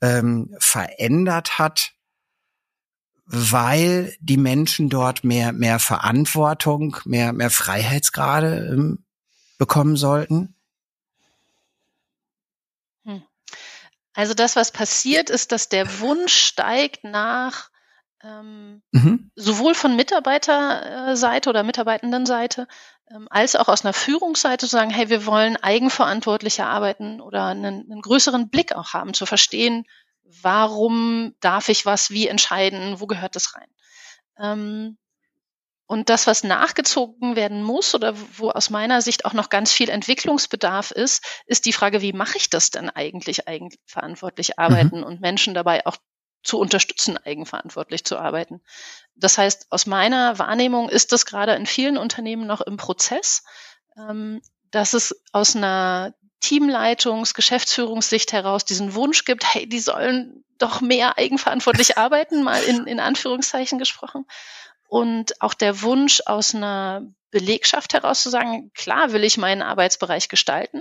ähm, 0.00 0.54
verändert 0.58 1.58
hat, 1.58 1.92
weil 3.26 4.14
die 4.20 4.36
Menschen 4.36 4.88
dort 4.88 5.24
mehr, 5.24 5.52
mehr 5.52 5.78
Verantwortung, 5.78 6.96
mehr, 7.04 7.32
mehr 7.32 7.50
Freiheitsgrade 7.50 8.68
ähm, 8.72 9.04
bekommen 9.58 9.96
sollten? 9.96 10.54
Also 14.18 14.34
das, 14.34 14.56
was 14.56 14.72
passiert, 14.72 15.30
ist, 15.30 15.52
dass 15.52 15.68
der 15.68 16.00
Wunsch 16.00 16.34
steigt 16.34 17.04
nach 17.04 17.70
ähm, 18.24 18.82
mhm. 18.90 19.30
sowohl 19.36 19.76
von 19.76 19.94
Mitarbeiterseite 19.94 21.48
oder 21.48 21.62
Mitarbeitendenseite 21.62 22.66
als 23.30 23.56
auch 23.56 23.68
aus 23.68 23.84
einer 23.84 23.92
Führungsseite 23.92 24.66
zu 24.66 24.70
sagen, 24.70 24.90
hey, 24.90 25.08
wir 25.08 25.26
wollen 25.26 25.56
eigenverantwortlicher 25.56 26.66
arbeiten 26.66 27.20
oder 27.20 27.46
einen, 27.46 27.90
einen 27.90 28.02
größeren 28.02 28.50
Blick 28.50 28.74
auch 28.74 28.92
haben, 28.92 29.14
zu 29.14 29.26
verstehen, 29.26 29.84
warum 30.42 31.34
darf 31.40 31.68
ich 31.68 31.86
was 31.86 32.10
wie 32.10 32.28
entscheiden, 32.28 33.00
wo 33.00 33.06
gehört 33.06 33.36
das 33.36 33.54
rein. 33.54 33.68
Ähm, 34.38 34.98
und 35.86 36.10
das, 36.10 36.26
was 36.26 36.44
nachgezogen 36.44 37.34
werden 37.34 37.62
muss 37.62 37.94
oder 37.94 38.14
wo 38.36 38.50
aus 38.50 38.68
meiner 38.68 39.00
Sicht 39.00 39.24
auch 39.24 39.32
noch 39.32 39.48
ganz 39.48 39.72
viel 39.72 39.88
Entwicklungsbedarf 39.88 40.90
ist, 40.90 41.24
ist 41.46 41.64
die 41.64 41.72
Frage, 41.72 42.02
wie 42.02 42.12
mache 42.12 42.36
ich 42.36 42.50
das 42.50 42.70
denn 42.70 42.90
eigentlich, 42.90 43.48
eigenverantwortlich 43.48 44.50
mhm. 44.50 44.54
arbeiten 44.58 44.98
mhm. 44.98 45.04
und 45.04 45.20
Menschen 45.22 45.54
dabei 45.54 45.86
auch 45.86 45.96
zu 46.42 46.58
unterstützen, 46.58 47.16
eigenverantwortlich 47.16 48.04
zu 48.04 48.18
arbeiten. 48.18 48.60
Das 49.18 49.36
heißt, 49.36 49.66
aus 49.70 49.86
meiner 49.86 50.38
Wahrnehmung 50.38 50.88
ist 50.88 51.12
das 51.12 51.26
gerade 51.26 51.54
in 51.54 51.66
vielen 51.66 51.98
Unternehmen 51.98 52.46
noch 52.46 52.60
im 52.60 52.76
Prozess, 52.76 53.42
ähm, 53.96 54.40
dass 54.70 54.94
es 54.94 55.20
aus 55.32 55.56
einer 55.56 56.14
Teamleitungs-, 56.42 57.34
Geschäftsführungssicht 57.34 58.32
heraus 58.32 58.64
diesen 58.64 58.94
Wunsch 58.94 59.24
gibt, 59.24 59.54
hey, 59.54 59.68
die 59.68 59.80
sollen 59.80 60.44
doch 60.58 60.80
mehr 60.80 61.18
eigenverantwortlich 61.18 61.98
arbeiten, 61.98 62.42
mal 62.42 62.62
in, 62.62 62.86
in 62.86 63.00
Anführungszeichen 63.00 63.78
gesprochen 63.78 64.24
und 64.88 65.40
auch 65.42 65.54
der 65.54 65.82
Wunsch 65.82 66.22
aus 66.26 66.54
einer 66.54 67.02
Belegschaft 67.30 67.92
heraus 67.92 68.22
zu 68.22 68.30
sagen, 68.30 68.72
klar 68.72 69.12
will 69.12 69.22
ich 69.22 69.36
meinen 69.36 69.62
Arbeitsbereich 69.62 70.28
gestalten. 70.28 70.80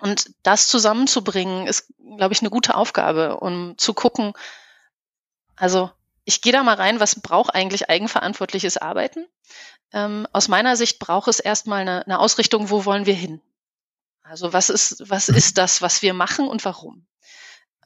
Und 0.00 0.30
das 0.42 0.68
zusammenzubringen, 0.68 1.66
ist, 1.66 1.92
glaube 2.16 2.32
ich, 2.32 2.40
eine 2.40 2.50
gute 2.50 2.76
Aufgabe, 2.76 3.38
um 3.40 3.76
zu 3.76 3.92
gucken, 3.92 4.32
also 5.56 5.90
ich 6.28 6.42
gehe 6.42 6.52
da 6.52 6.62
mal 6.62 6.74
rein, 6.74 7.00
was 7.00 7.20
braucht 7.20 7.54
eigentlich 7.54 7.88
eigenverantwortliches 7.88 8.76
Arbeiten? 8.76 9.26
Ähm, 9.94 10.26
aus 10.34 10.48
meiner 10.48 10.76
Sicht 10.76 10.98
braucht 10.98 11.26
es 11.26 11.40
erstmal 11.40 11.80
eine, 11.80 12.04
eine 12.04 12.18
Ausrichtung, 12.18 12.68
wo 12.68 12.84
wollen 12.84 13.06
wir 13.06 13.14
hin? 13.14 13.40
Also 14.22 14.52
was 14.52 14.68
ist, 14.68 15.08
was 15.08 15.30
ist 15.30 15.56
das, 15.56 15.80
was 15.80 16.02
wir 16.02 16.12
machen 16.12 16.46
und 16.46 16.66
warum? 16.66 17.06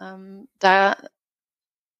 Ähm, 0.00 0.48
da 0.58 0.96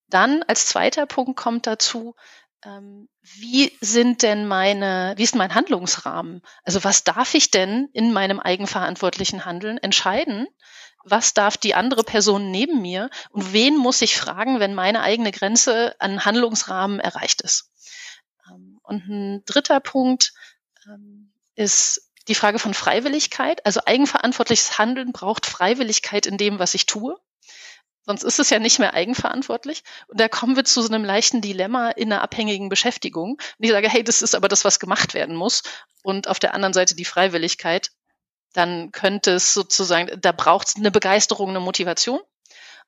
dann 0.09 0.43
als 0.43 0.67
zweiter 0.67 1.07
Punkt 1.07 1.37
kommt 1.37 1.69
dazu, 1.69 2.17
ähm, 2.65 3.09
wie 3.23 3.79
sind 3.81 4.25
denn 4.25 4.49
meine, 4.49 5.15
wie 5.17 5.23
ist 5.23 5.37
mein 5.37 5.55
Handlungsrahmen? 5.55 6.43
Also 6.65 6.83
was 6.83 7.05
darf 7.05 7.35
ich 7.35 7.53
denn 7.53 7.89
in 7.93 8.13
meinem 8.13 8.41
eigenverantwortlichen 8.41 9.45
Handeln 9.45 9.79
entscheiden? 9.79 10.49
Was 11.05 11.35
darf 11.35 11.57
die 11.57 11.75
andere 11.75 12.05
Person 12.05 12.51
neben 12.51 12.81
mir? 12.81 13.11
Und 13.31 13.53
wen 13.53 13.77
muss 13.77 14.03
ich 14.03 14.17
fragen, 14.17 14.61
wenn 14.61 14.75
meine 14.75 15.03
eigene 15.03 15.33
Grenze 15.33 15.95
an 15.99 16.25
Handlungsrahmen 16.25 17.01
erreicht 17.01 17.43
ist? 17.43 17.71
Ähm, 18.49 18.79
und 18.83 19.09
ein 19.09 19.45
dritter 19.45 19.81
Punkt 19.81 20.33
ähm, 20.87 21.33
ist 21.55 22.11
die 22.29 22.35
Frage 22.35 22.59
von 22.59 22.75
Freiwilligkeit. 22.75 23.65
Also 23.67 23.81
eigenverantwortliches 23.85 24.79
Handeln 24.79 25.13
braucht 25.13 25.47
Freiwilligkeit 25.47 26.27
in 26.27 26.37
dem, 26.37 26.59
was 26.59 26.75
ich 26.75 26.87
tue. 26.87 27.19
Sonst 28.05 28.25
ist 28.25 28.41
es 28.41 28.51
ja 28.51 28.59
nicht 28.59 28.81
mehr 28.81 28.95
eigenverantwortlich. 28.95 29.85
Und 30.09 30.19
da 30.19 30.29
kommen 30.29 30.57
wir 30.57 30.65
zu 30.65 30.83
so 30.83 30.89
einem 30.89 31.05
leichten 31.05 31.41
Dilemma 31.41 31.91
in 31.91 32.13
einer 32.13 32.23
abhängigen 32.23 32.69
Beschäftigung. 32.69 33.33
Und 33.33 33.41
ich 33.59 33.71
sage, 33.71 33.89
hey, 33.89 34.03
das 34.03 34.23
ist 34.23 34.35
aber 34.35 34.49
das, 34.49 34.65
was 34.65 34.81
gemacht 34.81 35.15
werden 35.15 35.37
muss. 35.37 35.63
Und 36.03 36.27
auf 36.27 36.41
der 36.41 36.55
anderen 36.55 36.73
Seite 36.73 36.97
die 36.97 37.05
Freiwilligkeit. 37.05 37.93
Dann 38.53 38.93
könnte 38.93 39.33
es 39.33 39.55
sozusagen, 39.55 40.21
da 40.21 40.33
braucht 40.33 40.69
es 40.69 40.77
eine 40.77 40.91
Begeisterung, 40.91 41.51
eine 41.51 41.61
Motivation. 41.61 42.21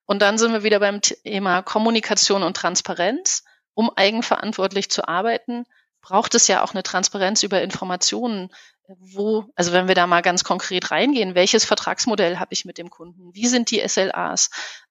Und 0.06 0.20
dann 0.20 0.38
sind 0.38 0.52
wir 0.52 0.62
wieder 0.62 0.80
beim 0.80 1.00
Thema 1.00 1.62
Kommunikation 1.62 2.42
und 2.42 2.56
Transparenz. 2.56 3.44
Um 3.74 3.90
eigenverantwortlich 3.96 4.90
zu 4.90 5.08
arbeiten, 5.08 5.64
braucht 6.00 6.34
es 6.34 6.46
ja 6.46 6.62
auch 6.62 6.72
eine 6.72 6.82
Transparenz 6.82 7.42
über 7.42 7.62
Informationen, 7.62 8.50
wo, 8.86 9.46
also 9.56 9.72
wenn 9.72 9.88
wir 9.88 9.94
da 9.94 10.06
mal 10.06 10.20
ganz 10.20 10.44
konkret 10.44 10.90
reingehen, 10.90 11.34
welches 11.34 11.64
Vertragsmodell 11.64 12.38
habe 12.38 12.52
ich 12.52 12.64
mit 12.64 12.78
dem 12.78 12.90
Kunden? 12.90 13.34
Wie 13.34 13.46
sind 13.46 13.70
die 13.70 13.82
SLAs? 13.86 14.50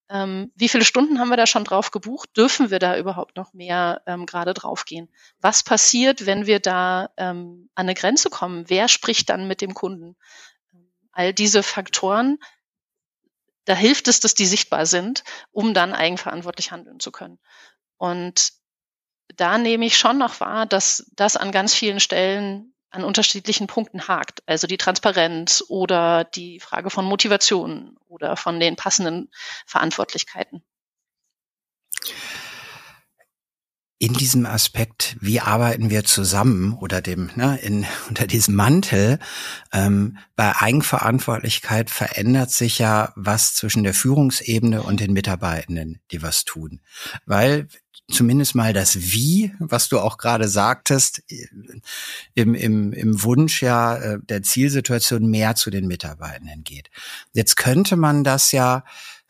Ähm, 0.09 0.51
wie 0.55 0.69
viele 0.69 0.83
Stunden 0.83 1.19
haben 1.19 1.29
wir 1.29 1.37
da 1.37 1.47
schon 1.47 1.63
drauf 1.63 1.91
gebucht? 1.91 2.29
Dürfen 2.35 2.71
wir 2.71 2.79
da 2.79 2.97
überhaupt 2.97 3.37
noch 3.37 3.53
mehr 3.53 4.01
ähm, 4.05 4.25
gerade 4.25 4.53
draufgehen? 4.53 5.09
Was 5.39 5.63
passiert, 5.63 6.25
wenn 6.25 6.45
wir 6.45 6.59
da 6.59 7.09
ähm, 7.17 7.69
an 7.75 7.85
eine 7.85 7.93
Grenze 7.93 8.29
kommen? 8.29 8.65
Wer 8.67 8.87
spricht 8.87 9.29
dann 9.29 9.47
mit 9.47 9.61
dem 9.61 9.73
Kunden? 9.73 10.15
All 11.13 11.33
diese 11.33 11.63
Faktoren, 11.63 12.37
da 13.65 13.75
hilft 13.75 14.07
es, 14.07 14.19
dass 14.19 14.33
die 14.33 14.45
sichtbar 14.45 14.85
sind, 14.85 15.23
um 15.51 15.73
dann 15.73 15.93
eigenverantwortlich 15.93 16.71
handeln 16.71 16.99
zu 16.99 17.11
können. 17.11 17.39
Und 17.97 18.51
da 19.35 19.57
nehme 19.57 19.85
ich 19.85 19.97
schon 19.97 20.17
noch 20.17 20.39
wahr, 20.39 20.65
dass 20.65 21.09
das 21.15 21.37
an 21.37 21.51
ganz 21.51 21.73
vielen 21.73 21.99
Stellen 21.99 22.73
an 22.89 23.03
unterschiedlichen 23.03 23.67
Punkten 23.67 24.07
hakt. 24.07 24.43
Also 24.45 24.67
die 24.67 24.77
Transparenz 24.77 25.63
oder 25.67 26.25
die 26.25 26.59
Frage 26.59 26.89
von 26.89 27.05
Motivation 27.05 27.97
oder 28.07 28.35
von 28.35 28.59
den 28.59 28.75
passenden 28.75 29.31
Verantwortlichkeiten. 29.65 30.63
In 33.99 34.13
diesem 34.13 34.45
Aspekt, 34.45 35.15
wie 35.21 35.39
arbeiten 35.39 35.89
wir 35.89 36.03
zusammen 36.03 36.73
oder 36.73 37.01
dem 37.01 37.29
ne, 37.35 37.57
in, 37.61 37.85
unter 38.09 38.27
diesem 38.27 38.55
Mantel 38.55 39.19
ähm, 39.71 40.17
bei 40.35 40.55
Eigenverantwortlichkeit 40.55 41.89
verändert 41.89 42.51
sich 42.51 42.79
ja 42.79 43.13
was 43.15 43.55
zwischen 43.55 43.83
der 43.83 43.93
Führungsebene 43.93 44.83
und 44.83 44.99
den 44.99 45.13
Mitarbeitenden, 45.13 45.99
die 46.11 46.21
was 46.21 46.43
tun, 46.43 46.81
weil 47.25 47.67
zumindest 48.11 48.55
mal 48.55 48.73
das 48.73 49.11
Wie, 49.11 49.53
was 49.59 49.89
du 49.89 49.99
auch 49.99 50.17
gerade 50.17 50.47
sagtest, 50.47 51.23
im, 52.33 52.53
im, 52.53 52.93
im 52.93 53.23
Wunsch 53.23 53.61
ja 53.61 53.95
äh, 53.95 54.19
der 54.21 54.43
Zielsituation 54.43 55.29
mehr 55.29 55.55
zu 55.55 55.69
den 55.69 55.87
Mitarbeitenden 55.87 56.63
geht. 56.63 56.89
Jetzt 57.31 57.55
könnte 57.55 57.95
man 57.95 58.23
das 58.23 58.51
ja 58.51 58.83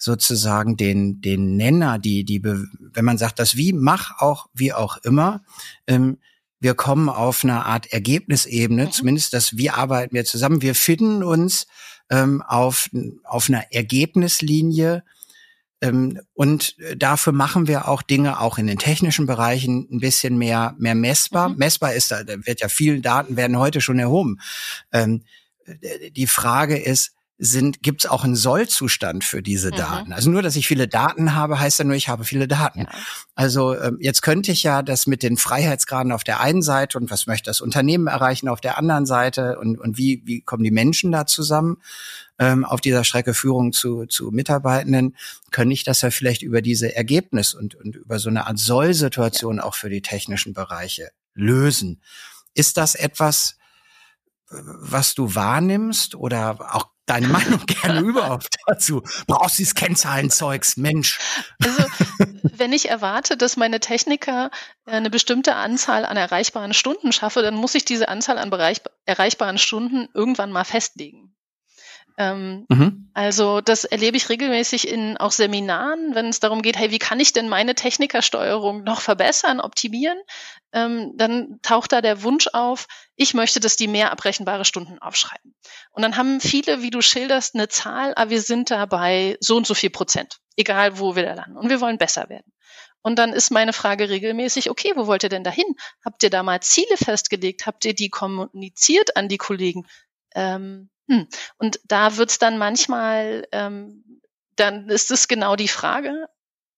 sozusagen 0.04 0.76
den, 0.76 1.22
den 1.22 1.56
Nenner, 1.56 1.98
die, 1.98 2.26
die, 2.26 2.44
wenn 2.44 3.06
man 3.06 3.18
sagt, 3.18 3.40
das 3.40 3.56
Wie, 3.56 3.72
mach 3.72 4.20
auch 4.20 4.50
wie 4.54 4.74
auch 4.74 4.98
immer, 4.98 5.44
ähm, 5.88 6.18
wir 6.60 6.74
kommen 6.76 7.08
auf 7.08 7.44
eine 7.44 7.66
Art 7.66 7.88
Ergebnisebene, 7.94 8.86
mhm. 8.86 8.92
zumindest 8.92 9.34
das 9.34 9.56
Wie 9.56 9.70
arbeiten 9.70 10.14
wir 10.14 10.26
zusammen. 10.26 10.62
Wir 10.62 10.76
finden 10.76 11.24
uns 11.24 11.68
ähm, 12.10 12.42
auf, 12.42 12.90
auf 13.24 13.48
einer 13.48 13.72
Ergebnislinie, 13.72 15.04
ähm, 15.80 16.20
und 16.34 16.76
dafür 16.98 17.32
machen 17.32 17.68
wir 17.68 17.88
auch 17.88 18.02
Dinge 18.02 18.42
auch 18.42 18.58
in 18.58 18.68
den 18.68 18.78
technischen 18.78 19.26
Bereichen 19.26 19.88
ein 19.90 20.00
bisschen 20.00 20.38
mehr, 20.38 20.76
mehr 20.78 20.96
messbar. 20.96 21.50
Mhm. 21.50 21.58
Messbar 21.58 21.94
ist, 21.94 22.12
da 22.12 22.24
wird 22.26 22.60
ja 22.60 22.68
viele 22.68 23.00
Daten 23.00 23.38
werden 23.38 23.58
heute 23.58 23.80
schon 23.80 24.00
erhoben. 24.00 24.40
Ähm, 24.92 25.24
die 26.12 26.28
Frage 26.28 26.78
ist, 26.78 27.14
sind, 27.46 27.84
gibt 27.84 28.06
es 28.06 28.10
auch 28.10 28.24
einen 28.24 28.36
Sollzustand 28.36 29.24
für 29.24 29.42
diese 29.42 29.72
mhm. 29.72 29.76
Daten. 29.76 30.14
Also 30.14 30.30
nur, 30.30 30.42
dass 30.42 30.56
ich 30.56 30.68
viele 30.68 30.88
Daten 30.88 31.36
habe, 31.36 31.60
heißt 31.60 31.80
ja 31.80 31.86
nur, 31.86 31.96
ich 31.96 32.08
habe 32.08 32.24
viele 32.24 32.48
Daten. 32.48 32.82
Ja. 32.82 32.90
Also 33.36 33.78
ähm, 33.78 33.98
jetzt 34.00 34.22
könnte 34.22 34.52
ich 34.52 34.64
ja 34.64 34.82
das 34.82 35.08
mit 35.08 35.24
den 35.24 35.38
Freiheitsgraden 35.38 36.12
auf 36.12 36.24
der 36.24 36.40
einen 36.40 36.62
Seite 36.62 36.98
und 36.98 37.12
was 37.12 37.28
möchte 37.28 37.50
das 37.50 37.60
Unternehmen 37.60 38.08
erreichen 38.08 38.48
auf 38.48 38.62
der 38.62 38.78
anderen 38.78 39.06
Seite 39.06 39.60
und, 39.60 39.78
und 39.78 39.98
wie, 39.98 40.22
wie 40.26 40.42
kommen 40.42 40.64
die 40.64 40.72
Menschen 40.72 41.12
da 41.12 41.26
zusammen 41.26 41.78
ähm, 42.40 42.64
auf 42.64 42.82
dieser 42.82 43.04
Strecke 43.04 43.34
Führung 43.34 43.74
zu, 43.74 44.06
zu 44.06 44.32
Mitarbeitenden, 44.32 45.16
könnte 45.52 45.74
ich 45.74 45.84
das 45.84 46.02
ja 46.02 46.12
vielleicht 46.12 46.42
über 46.42 46.62
diese 46.62 46.96
Ergebnis 46.96 47.54
und, 47.54 47.76
und 47.76 47.96
über 47.96 48.20
so 48.20 48.30
eine 48.30 48.48
Art 48.48 48.58
Soll-Situation 48.58 49.58
ja. 49.58 49.64
auch 49.64 49.76
für 49.76 49.90
die 49.90 50.02
technischen 50.02 50.54
Bereiche 50.54 51.10
lösen. 51.34 52.02
Ist 52.54 52.78
das 52.78 52.96
etwas, 52.96 53.58
was 54.54 55.16
du 55.16 55.36
wahrnimmst 55.36 56.16
oder 56.16 56.76
auch 56.76 56.90
deine 57.06 57.28
Meinung 57.28 57.66
gerne 57.66 58.00
überhaupt 58.02 58.56
dazu? 58.68 59.02
Brauchst 59.28 59.58
du 59.58 59.62
dieses 59.62 59.76
Kennzahlenzeugs, 59.76 60.78
Mensch? 60.78 61.20
Also, 61.64 61.84
wenn 62.44 62.74
ich 62.74 62.90
erwarte, 62.90 63.38
dass 63.38 63.58
meine 63.58 63.80
Techniker 63.80 64.52
eine 64.86 65.10
bestimmte 65.10 65.56
Anzahl 65.56 66.06
an 66.06 66.18
erreichbaren 66.18 66.74
Stunden 66.74 67.12
schaffe, 67.12 67.42
dann 67.42 67.56
muss 67.56 67.76
ich 67.76 67.86
diese 67.86 68.10
Anzahl 68.10 68.38
an 68.38 68.52
erreichbaren 69.06 69.58
Stunden 69.58 70.08
irgendwann 70.14 70.52
mal 70.52 70.64
festlegen. 70.64 71.33
Ähm, 72.18 72.66
mhm. 72.70 73.10
Also 73.14 73.62
das 73.62 73.86
erlebe 73.86 74.18
ich 74.18 74.30
regelmäßig 74.30 74.88
in 74.88 75.18
auch 75.18 75.32
Seminaren, 75.32 76.14
wenn 76.14 76.28
es 76.28 76.40
darum 76.40 76.62
geht, 76.62 76.78
hey, 76.78 76.92
wie 76.92 77.00
kann 77.00 77.20
ich 77.20 77.34
denn 77.34 77.50
meine 77.50 77.76
Technikersteuerung 77.76 78.84
noch 78.84 79.02
verbessern, 79.02 79.60
optimieren? 79.60 80.18
Ähm, 80.74 81.14
dann 81.16 81.60
taucht 81.62 81.92
da 81.92 82.02
der 82.02 82.24
Wunsch 82.24 82.48
auf, 82.54 82.88
ich 83.16 83.34
möchte, 83.34 83.60
dass 83.60 83.76
die 83.76 83.88
mehr 83.88 84.12
abrechenbare 84.12 84.66
Stunden 84.66 85.00
aufschreiben. 85.00 85.56
Und 85.92 86.04
dann 86.04 86.18
haben 86.18 86.40
viele, 86.40 86.82
wie 86.82 86.92
du 86.92 87.02
schilderst, 87.02 87.56
eine 87.56 87.68
Zahl, 87.68 88.12
aber 88.12 88.22
ah, 88.22 88.30
wir 88.30 88.42
sind 88.42 88.72
da 88.72 88.86
bei 88.86 89.38
so 89.40 89.58
und 89.58 89.68
so 89.68 89.74
viel 89.74 89.90
Prozent, 89.90 90.40
egal 90.56 91.00
wo 91.00 91.16
wir 91.16 91.24
da 91.24 91.34
landen. 91.34 91.58
Und 91.58 91.70
wir 91.70 91.82
wollen 91.82 91.98
besser 91.98 92.30
werden. 92.30 92.52
Und 93.02 93.18
dann 93.20 93.34
ist 93.34 93.52
meine 93.52 93.74
Frage 93.74 94.10
regelmäßig, 94.10 94.70
okay, 94.70 94.94
wo 94.96 95.08
wollt 95.08 95.24
ihr 95.24 95.30
denn 95.30 95.44
dahin? 95.44 95.66
Habt 96.06 96.24
ihr 96.24 96.30
da 96.30 96.42
mal 96.42 96.62
Ziele 96.62 96.96
festgelegt? 96.96 97.66
Habt 97.66 97.84
ihr 97.86 97.94
die 97.94 98.10
kommuniziert 98.10 99.18
an 99.18 99.28
die 99.28 99.38
Kollegen? 99.38 99.86
Ähm, 100.34 100.90
hm. 101.08 101.28
Und 101.58 101.80
da 101.86 102.18
wird's 102.18 102.40
dann 102.40 102.58
manchmal, 102.58 103.48
ähm, 103.52 104.22
dann 104.56 104.90
ist 104.90 105.12
es 105.12 105.28
genau 105.28 105.56
die 105.56 105.68
Frage. 105.68 106.28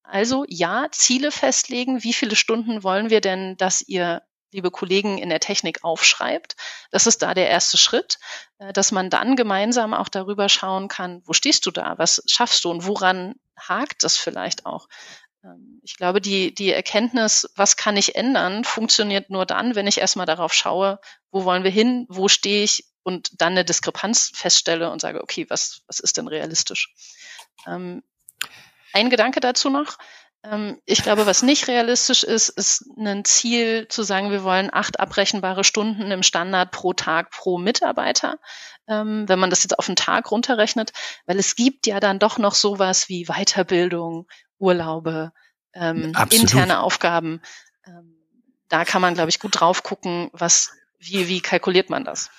Also 0.04 0.46
ja, 0.48 0.88
Ziele 0.92 1.32
festlegen. 1.32 2.04
Wie 2.04 2.14
viele 2.14 2.36
Stunden 2.36 2.84
wollen 2.84 3.10
wir 3.10 3.22
denn, 3.22 3.58
dass 3.58 3.82
ihr 3.82 4.22
liebe 4.52 4.72
Kollegen 4.72 5.18
in 5.18 5.30
der 5.30 5.42
Technik 5.42 5.84
aufschreibt. 5.84 6.56
Das 6.90 7.08
ist 7.08 7.22
da 7.22 7.34
der 7.34 7.50
erste 7.50 7.78
Schritt, 7.78 8.20
äh, 8.58 8.72
dass 8.74 8.92
man 8.92 9.10
dann 9.10 9.36
gemeinsam 9.36 9.94
auch 9.94 10.10
darüber 10.10 10.50
schauen 10.50 10.88
kann, 10.88 11.22
wo 11.26 11.34
stehst 11.34 11.66
du 11.66 11.72
da, 11.72 11.98
was 11.98 12.24
schaffst 12.26 12.64
du 12.64 12.72
und 12.72 12.88
woran 12.88 13.36
hakt 13.58 14.04
das 14.04 14.18
vielleicht 14.18 14.66
auch. 14.66 14.88
Ähm, 15.44 15.82
ich 15.84 15.98
glaube, 15.98 16.22
die, 16.22 16.54
die 16.56 16.72
Erkenntnis, 16.72 17.52
was 17.56 17.76
kann 17.76 17.98
ich 17.98 18.16
ändern, 18.16 18.64
funktioniert 18.64 19.30
nur 19.30 19.46
dann, 19.46 19.76
wenn 19.76 19.88
ich 19.88 19.98
erstmal 20.00 20.26
darauf 20.26 20.54
schaue, 20.54 21.00
wo 21.32 21.44
wollen 21.44 21.64
wir 21.64 21.72
hin, 21.72 22.06
wo 22.10 22.30
stehe 22.30 22.64
ich 22.64 22.86
und 23.06 23.40
dann 23.40 23.54
eine 23.54 23.64
Diskrepanz 23.64 24.32
feststelle 24.34 24.90
und 24.90 25.00
sage, 25.00 25.22
okay, 25.22 25.46
was, 25.48 25.84
was 25.86 26.00
ist 26.00 26.18
denn 26.18 26.28
realistisch? 26.28 26.92
Ähm, 27.68 28.02
ein 28.94 29.12
Gedanke 29.12 29.40
dazu 29.40 29.70
noch. 29.70 30.00
Ähm, 30.44 30.82
ich 30.86 31.04
glaube, 31.04 31.28
was 31.28 31.44
nicht 31.44 31.68
realistisch 31.68 32.24
ist, 32.24 32.50
ist 32.50 32.86
ein 32.98 33.24
Ziel 33.24 33.88
zu 33.90 34.02
sagen, 34.02 34.32
wir 34.32 34.44
wollen 34.44 34.74
acht 34.74 35.00
abrechenbare 35.00 35.64
Stunden 35.64 36.10
im 36.10 36.24
Standard 36.24 36.72
pro 36.72 36.94
Tag 36.94 37.30
pro 37.30 37.60
Mitarbeiter. 37.60 38.40
Ähm, 38.88 39.30
wenn 39.30 39.38
man 39.40 39.52
das 39.52 39.62
jetzt 39.62 39.78
auf 39.78 39.86
den 39.86 39.96
Tag 39.96 40.32
runterrechnet, 40.32 40.92
weil 41.28 41.38
es 41.38 41.56
gibt 41.56 41.86
ja 41.86 42.00
dann 42.00 42.18
doch 42.18 42.40
noch 42.40 42.56
sowas 42.56 43.08
wie 43.08 43.26
Weiterbildung, 43.26 44.28
Urlaube, 44.58 45.32
ähm, 45.74 46.12
interne 46.32 46.80
Aufgaben. 46.80 47.40
Ähm, 47.86 48.16
da 48.68 48.84
kann 48.84 49.04
man, 49.04 49.14
glaube 49.14 49.30
ich, 49.30 49.40
gut 49.40 49.60
drauf 49.60 49.84
gucken, 49.84 50.32
was, 50.34 50.72
wie, 50.98 51.28
wie 51.28 51.42
kalkuliert 51.42 51.92
man 51.92 52.04
das? 52.04 52.32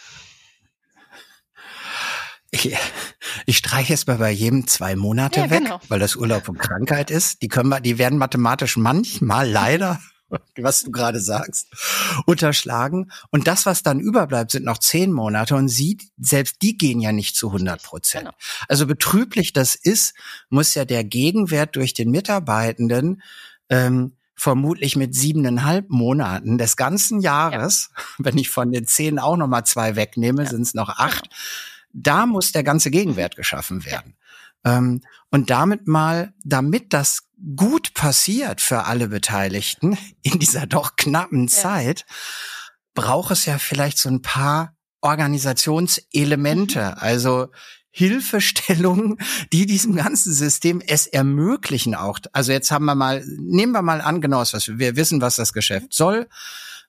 Ich, 2.56 2.74
ich 3.44 3.58
streiche 3.58 3.92
jetzt 3.92 4.06
mal 4.06 4.16
bei 4.16 4.30
jedem 4.30 4.66
zwei 4.66 4.96
Monate 4.96 5.40
ja, 5.40 5.50
weg, 5.50 5.64
genau. 5.64 5.80
weil 5.88 5.98
das 5.98 6.16
Urlaub 6.16 6.48
und 6.48 6.58
Krankheit 6.58 7.10
ist. 7.10 7.42
Die 7.42 7.48
können 7.48 7.68
wir, 7.68 7.80
die 7.80 7.98
werden 7.98 8.18
mathematisch 8.18 8.78
manchmal 8.78 9.48
leider, 9.48 10.00
was 10.56 10.82
du 10.82 10.90
gerade 10.90 11.20
sagst, 11.20 11.68
unterschlagen. 12.24 13.10
Und 13.30 13.46
das, 13.46 13.66
was 13.66 13.82
dann 13.82 14.00
überbleibt, 14.00 14.52
sind 14.52 14.64
noch 14.64 14.78
zehn 14.78 15.12
Monate 15.12 15.54
und 15.54 15.68
sie, 15.68 15.98
selbst 16.18 16.62
die 16.62 16.78
gehen 16.78 17.00
ja 17.00 17.12
nicht 17.12 17.36
zu 17.36 17.48
100 17.48 17.82
Prozent. 17.82 18.24
Genau. 18.24 18.36
Also 18.68 18.86
betrüblich 18.86 19.52
das 19.52 19.74
ist, 19.74 20.14
muss 20.48 20.74
ja 20.74 20.86
der 20.86 21.04
Gegenwert 21.04 21.76
durch 21.76 21.92
den 21.92 22.10
Mitarbeitenden 22.10 23.22
ähm, 23.68 24.16
vermutlich 24.34 24.96
mit 24.96 25.14
siebeneinhalb 25.14 25.90
Monaten 25.90 26.56
des 26.56 26.76
ganzen 26.76 27.20
Jahres, 27.20 27.90
ja. 27.94 28.02
wenn 28.18 28.38
ich 28.38 28.48
von 28.48 28.72
den 28.72 28.86
zehn 28.86 29.18
auch 29.18 29.36
noch 29.36 29.46
mal 29.46 29.64
zwei 29.64 29.94
wegnehme, 29.94 30.44
ja. 30.44 30.48
sind 30.48 30.62
es 30.62 30.72
noch 30.72 30.88
acht. 30.88 31.24
Genau 31.24 31.36
da 31.96 32.26
muss 32.26 32.52
der 32.52 32.62
ganze 32.62 32.90
Gegenwert 32.90 33.36
geschaffen 33.36 33.84
werden. 33.84 34.16
Ähm, 34.64 35.00
und 35.30 35.50
damit 35.50 35.86
mal, 35.86 36.34
damit 36.44 36.92
das 36.92 37.22
gut 37.56 37.94
passiert 37.94 38.60
für 38.60 38.84
alle 38.84 39.08
Beteiligten 39.08 39.96
in 40.22 40.38
dieser 40.38 40.66
doch 40.66 40.96
knappen 40.96 41.46
ja. 41.48 41.52
Zeit, 41.52 42.04
braucht 42.94 43.30
es 43.30 43.46
ja 43.46 43.58
vielleicht 43.58 43.98
so 43.98 44.08
ein 44.08 44.22
paar 44.22 44.74
Organisationselemente, 45.00 46.80
mhm. 46.80 46.94
also 46.98 47.48
Hilfestellungen, 47.90 49.16
die 49.54 49.64
diesem 49.64 49.96
ganzen 49.96 50.34
System 50.34 50.82
es 50.86 51.06
ermöglichen 51.06 51.94
auch. 51.94 52.18
Also 52.32 52.52
jetzt 52.52 52.70
haben 52.70 52.84
wir 52.84 52.94
mal, 52.94 53.24
nehmen 53.26 53.72
wir 53.72 53.80
mal 53.80 54.02
an, 54.02 54.20
genau 54.20 54.40
was 54.40 54.68
wir 54.68 54.96
wissen, 54.96 55.22
was 55.22 55.36
das 55.36 55.54
Geschäft 55.54 55.94
soll. 55.94 56.28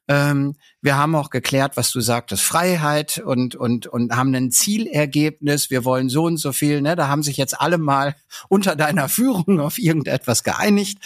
Ähm, 0.07 0.55
wir 0.81 0.97
haben 0.97 1.15
auch 1.15 1.29
geklärt, 1.29 1.75
was 1.75 1.91
du 1.91 1.99
sagtest, 1.99 2.41
Freiheit 2.41 3.17
und, 3.17 3.55
und, 3.55 3.87
und 3.87 4.15
haben 4.15 4.33
ein 4.33 4.51
Zielergebnis. 4.51 5.69
Wir 5.69 5.83
wollen 5.83 6.07
so 6.07 6.23
und 6.23 6.37
so 6.37 6.53
viel. 6.53 6.81
Ne? 6.81 6.95
Da 6.95 7.07
haben 7.09 7.23
sich 7.23 7.37
jetzt 7.37 7.59
alle 7.59 7.77
mal 7.77 8.15
unter 8.49 8.75
deiner 8.75 9.09
Führung 9.09 9.59
auf 9.59 9.77
irgendetwas 9.77 10.43
geeinigt 10.43 10.99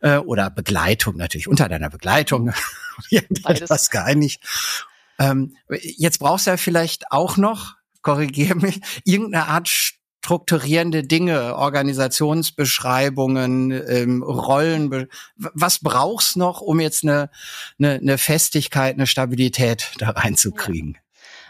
äh, 0.00 0.16
oder 0.16 0.50
Begleitung 0.50 1.16
natürlich, 1.16 1.48
unter 1.48 1.68
deiner 1.68 1.90
Begleitung 1.90 2.52
irgendetwas 3.10 3.90
geeinigt. 3.90 4.42
Ähm, 5.18 5.56
jetzt 5.68 6.18
brauchst 6.18 6.46
du 6.46 6.52
ja 6.52 6.56
vielleicht 6.56 7.12
auch 7.12 7.36
noch, 7.36 7.76
korrigier 8.02 8.54
mich, 8.56 8.80
irgendeine 9.04 9.46
Art 9.46 9.68
strukturierende 10.22 11.02
Dinge, 11.02 11.56
Organisationsbeschreibungen, 11.56 13.70
ähm, 13.70 14.22
Rollen. 14.22 15.08
Was 15.36 15.78
brauchst 15.78 16.36
noch, 16.36 16.60
um 16.60 16.78
jetzt 16.78 17.04
eine, 17.04 17.30
eine, 17.78 17.94
eine 17.94 18.18
Festigkeit, 18.18 18.92
eine 18.94 19.06
Stabilität 19.06 19.92
da 19.98 20.10
reinzukriegen? 20.10 20.98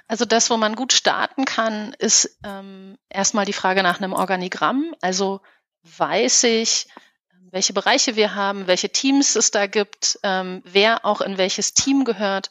Also 0.07 0.25
das, 0.25 0.51
wo 0.51 0.57
man 0.57 0.77
gut 0.77 0.93
starten 0.93 1.45
kann, 1.45 1.97
ist 1.99 2.39
ähm, 2.45 2.97
erstmal 3.09 3.45
die 3.45 3.53
Frage 3.53 3.83
nach 3.83 4.01
einem 4.01 4.13
Organigramm. 4.13 4.95
Also 5.01 5.41
weiß 5.99 6.45
ich, 6.45 6.87
welche 7.51 7.73
Bereiche 7.73 8.17
wir 8.17 8.35
haben, 8.35 8.67
welche 8.67 8.91
Teams 8.91 9.37
es 9.37 9.51
da 9.51 9.67
gibt, 9.67 10.19
ähm, 10.23 10.63
wer 10.65 11.05
auch 11.05 11.21
in 11.21 11.39
welches 11.39 11.75
Team 11.75 12.05
gehört. 12.05 12.51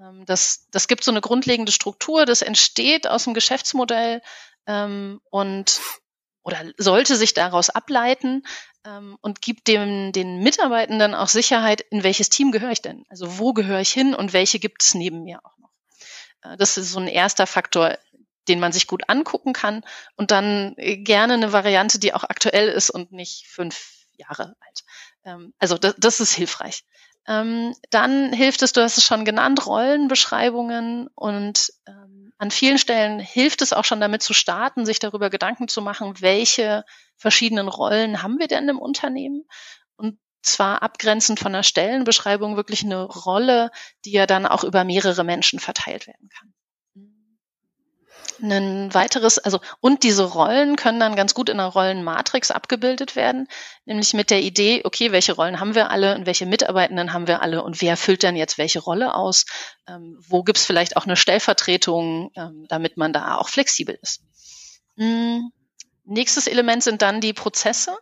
Ähm, 0.00 0.24
das, 0.26 0.66
das 0.70 0.88
gibt 0.88 1.04
so 1.04 1.10
eine 1.10 1.20
grundlegende 1.20 1.72
Struktur, 1.72 2.26
das 2.26 2.42
entsteht 2.42 3.06
aus 3.06 3.24
dem 3.24 3.34
Geschäftsmodell 3.34 4.22
ähm, 4.68 5.20
und 5.30 5.80
oder 6.44 6.64
sollte 6.78 7.16
sich 7.16 7.34
daraus 7.34 7.68
ableiten 7.70 8.42
ähm, 8.86 9.18
und 9.20 9.42
gibt 9.42 9.66
dem 9.66 10.12
den 10.12 10.40
Mitarbeitenden 10.42 11.14
auch 11.14 11.28
Sicherheit, 11.28 11.80
in 11.90 12.04
welches 12.04 12.30
Team 12.30 12.52
gehöre 12.52 12.70
ich 12.70 12.82
denn? 12.82 13.04
Also 13.08 13.38
wo 13.38 13.52
gehöre 13.52 13.80
ich 13.80 13.92
hin 13.92 14.14
und 14.14 14.32
welche 14.32 14.60
gibt 14.60 14.84
es 14.84 14.94
neben 14.94 15.24
mir 15.24 15.40
auch 15.44 15.58
noch? 15.58 15.70
Äh, 16.42 16.56
das 16.56 16.78
ist 16.78 16.92
so 16.92 17.00
ein 17.00 17.08
erster 17.08 17.46
Faktor, 17.46 17.98
den 18.46 18.60
man 18.60 18.72
sich 18.72 18.86
gut 18.86 19.08
angucken 19.08 19.52
kann 19.52 19.84
und 20.16 20.30
dann 20.30 20.74
äh, 20.76 20.96
gerne 20.98 21.34
eine 21.34 21.52
Variante, 21.52 21.98
die 21.98 22.14
auch 22.14 22.24
aktuell 22.24 22.68
ist 22.68 22.90
und 22.90 23.12
nicht 23.12 23.46
fünf 23.48 24.06
Jahre 24.16 24.56
alt. 24.60 24.84
Ähm, 25.24 25.54
also 25.58 25.76
das, 25.76 25.94
das 25.98 26.20
ist 26.20 26.34
hilfreich. 26.34 26.84
Ähm, 27.28 27.74
dann 27.90 28.32
hilft 28.32 28.62
es, 28.62 28.72
du 28.72 28.82
hast 28.82 28.96
es 28.96 29.04
schon 29.04 29.24
genannt, 29.26 29.66
Rollenbeschreibungen. 29.66 31.08
Und 31.14 31.72
ähm, 31.86 32.32
an 32.38 32.50
vielen 32.50 32.78
Stellen 32.78 33.20
hilft 33.20 33.60
es 33.60 33.72
auch 33.72 33.84
schon 33.84 34.00
damit 34.00 34.22
zu 34.22 34.32
starten, 34.32 34.86
sich 34.86 34.98
darüber 34.98 35.28
Gedanken 35.28 35.68
zu 35.68 35.82
machen, 35.82 36.20
welche 36.20 36.84
verschiedenen 37.16 37.68
Rollen 37.68 38.22
haben 38.22 38.38
wir 38.38 38.48
denn 38.48 38.68
im 38.68 38.78
Unternehmen? 38.78 39.44
Und 39.96 40.18
zwar 40.42 40.82
abgrenzend 40.82 41.38
von 41.38 41.52
der 41.52 41.62
Stellenbeschreibung 41.64 42.56
wirklich 42.56 42.82
eine 42.82 43.04
Rolle, 43.04 43.70
die 44.06 44.12
ja 44.12 44.26
dann 44.26 44.46
auch 44.46 44.64
über 44.64 44.84
mehrere 44.84 45.24
Menschen 45.24 45.58
verteilt 45.58 46.06
werden 46.06 46.30
kann 46.30 46.54
ein 48.40 48.92
weiteres, 48.94 49.38
also 49.38 49.60
und 49.80 50.02
diese 50.02 50.24
Rollen 50.24 50.76
können 50.76 51.00
dann 51.00 51.16
ganz 51.16 51.34
gut 51.34 51.48
in 51.48 51.58
einer 51.58 51.68
Rollenmatrix 51.68 52.50
abgebildet 52.50 53.16
werden, 53.16 53.48
nämlich 53.84 54.14
mit 54.14 54.30
der 54.30 54.42
Idee, 54.42 54.82
okay, 54.84 55.12
welche 55.12 55.32
Rollen 55.32 55.60
haben 55.60 55.74
wir 55.74 55.90
alle 55.90 56.14
und 56.14 56.26
welche 56.26 56.46
Mitarbeitenden 56.46 57.12
haben 57.12 57.26
wir 57.26 57.42
alle 57.42 57.62
und 57.62 57.80
wer 57.82 57.96
füllt 57.96 58.22
dann 58.22 58.36
jetzt 58.36 58.58
welche 58.58 58.80
Rolle 58.80 59.14
aus? 59.14 59.44
Ähm, 59.88 60.18
wo 60.20 60.42
gibt's 60.42 60.66
vielleicht 60.66 60.96
auch 60.96 61.04
eine 61.04 61.16
Stellvertretung, 61.16 62.30
ähm, 62.36 62.66
damit 62.68 62.96
man 62.96 63.12
da 63.12 63.36
auch 63.36 63.48
flexibel 63.48 63.98
ist. 64.02 64.22
Mhm. 64.96 65.50
Nächstes 66.04 66.46
Element 66.46 66.82
sind 66.82 67.02
dann 67.02 67.20
die 67.20 67.32
Prozesse 67.32 67.96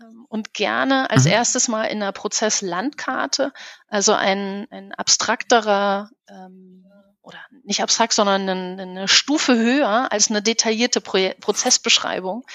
ähm, 0.00 0.26
und 0.28 0.54
gerne 0.54 1.10
als 1.10 1.24
mhm. 1.24 1.32
erstes 1.32 1.68
mal 1.68 1.84
in 1.84 2.02
einer 2.02 2.12
Prozesslandkarte, 2.12 3.52
also 3.88 4.14
ein, 4.14 4.66
ein 4.70 4.92
abstrakterer 4.94 6.10
ähm, 6.28 6.86
oder 7.26 7.40
nicht 7.64 7.82
abstrakt, 7.82 8.12
sondern 8.12 8.48
eine, 8.48 8.82
eine 8.82 9.08
Stufe 9.08 9.56
höher 9.56 10.10
als 10.12 10.30
eine 10.30 10.42
detaillierte 10.42 11.00
Pro 11.00 11.30
Prozessbeschreibung 11.40 12.46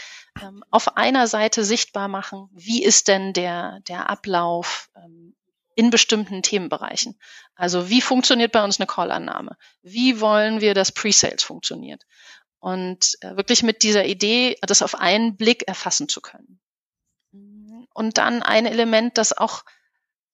ähm, 0.41 0.63
auf 0.71 0.95
einer 0.97 1.27
Seite 1.27 1.65
sichtbar 1.65 2.07
machen, 2.07 2.49
wie 2.53 2.83
ist 2.83 3.07
denn 3.09 3.33
der, 3.33 3.81
der 3.87 4.09
Ablauf, 4.09 4.89
ähm, 4.95 5.35
in 5.75 5.89
bestimmten 5.89 6.43
Themenbereichen. 6.43 7.17
Also 7.55 7.89
wie 7.89 8.01
funktioniert 8.01 8.51
bei 8.51 8.63
uns 8.63 8.79
eine 8.79 8.87
Call-Annahme? 8.87 9.57
Wie 9.81 10.19
wollen 10.19 10.61
wir, 10.61 10.73
dass 10.73 10.91
Pre-Sales 10.91 11.43
funktioniert? 11.43 12.03
Und 12.59 13.17
äh, 13.21 13.35
wirklich 13.37 13.63
mit 13.63 13.81
dieser 13.81 14.05
Idee, 14.05 14.57
das 14.61 14.81
auf 14.81 14.95
einen 14.95 15.37
Blick 15.37 15.67
erfassen 15.67 16.09
zu 16.09 16.21
können. 16.21 16.59
Und 17.93 18.17
dann 18.17 18.43
ein 18.43 18.65
Element, 18.65 19.17
das 19.17 19.35
auch 19.35 19.63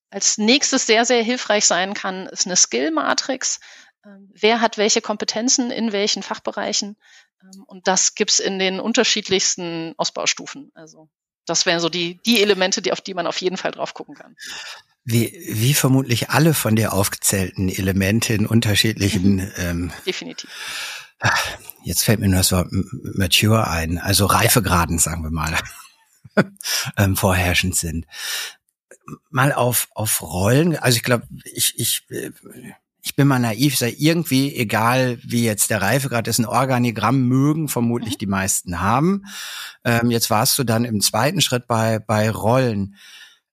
als 0.10 0.38
nächstes 0.38 0.86
sehr, 0.86 1.06
sehr 1.06 1.24
hilfreich 1.24 1.66
sein 1.66 1.94
kann, 1.94 2.28
ist 2.28 2.46
eine 2.46 2.56
Skill-Matrix. 2.56 3.60
Ähm, 4.08 4.30
wer 4.34 4.62
hat 4.62 4.78
welche 4.78 5.02
Kompetenzen 5.02 5.72
in 5.72 5.92
welchen 5.92 6.24
Fachbereichen? 6.24 6.96
Ähm, 7.44 7.64
und 7.68 7.88
das 7.88 8.16
gibt's 8.16 8.40
in 8.40 8.60
den 8.60 8.80
unterschiedlichsten 8.80 9.94
Ausbaustufen. 9.98 10.72
Also 10.74 11.10
das 11.46 11.66
wären 11.66 11.80
so 11.80 11.90
die, 11.90 12.20
die 12.26 12.42
Elemente, 12.42 12.82
die, 12.82 12.92
auf 12.92 13.02
die 13.02 13.14
man 13.14 13.28
auf 13.28 13.42
jeden 13.42 13.58
Fall 13.58 13.72
drauf 13.72 13.94
gucken 13.94 14.16
kann. 14.16 14.36
Wie, 15.04 15.34
wie 15.50 15.74
vermutlich 15.74 16.30
alle 16.30 16.54
von 16.54 16.76
dir 16.76 16.94
aufgezählten 16.94 17.70
Elemente 17.70 18.34
in 18.34 18.46
unterschiedlichen 18.46 19.36
mhm. 19.36 19.52
ähm, 19.58 19.92
Definitiv. 20.06 20.50
Jetzt 21.84 22.04
fällt 22.04 22.20
mir 22.20 22.28
nur 22.28 22.40
das 22.40 22.52
Wort 22.52 22.68
mature 22.72 23.68
ein, 23.68 23.98
also 23.98 24.26
Reifegraden, 24.26 25.00
sagen 25.00 25.24
wir 25.24 25.32
mal, 25.32 25.58
ähm, 26.98 27.16
vorherrschend 27.16 27.76
sind. 27.76 28.06
Mal 29.30 29.54
auf, 29.54 29.88
auf 29.96 30.22
Rollen, 30.22 30.76
also 30.76 30.98
ich 30.98 31.04
glaube, 31.04 31.26
ich, 31.46 31.80
ich, 31.80 32.04
ich 33.08 33.16
bin 33.16 33.26
mal 33.26 33.40
naiv, 33.40 33.78
sei 33.78 33.96
irgendwie, 33.98 34.54
egal 34.54 35.18
wie 35.24 35.46
jetzt 35.46 35.70
der 35.70 35.82
Reifegrad 35.82 36.28
ist, 36.28 36.40
ein 36.40 36.46
Organigramm 36.46 37.26
mögen 37.26 37.70
vermutlich 37.70 38.16
mhm. 38.16 38.20
die 38.20 38.28
meisten 38.28 38.82
haben. 38.82 39.24
Ähm, 39.86 40.12
jetzt 40.12 40.30
warst 40.30 40.60
du 40.60 40.66
dann 40.66 40.84
im 40.84 41.00
zweiten 41.00 41.40
Schritt 41.40 41.68
bei, 41.68 42.00
bei 42.00 42.30
Rollen. 42.30 42.96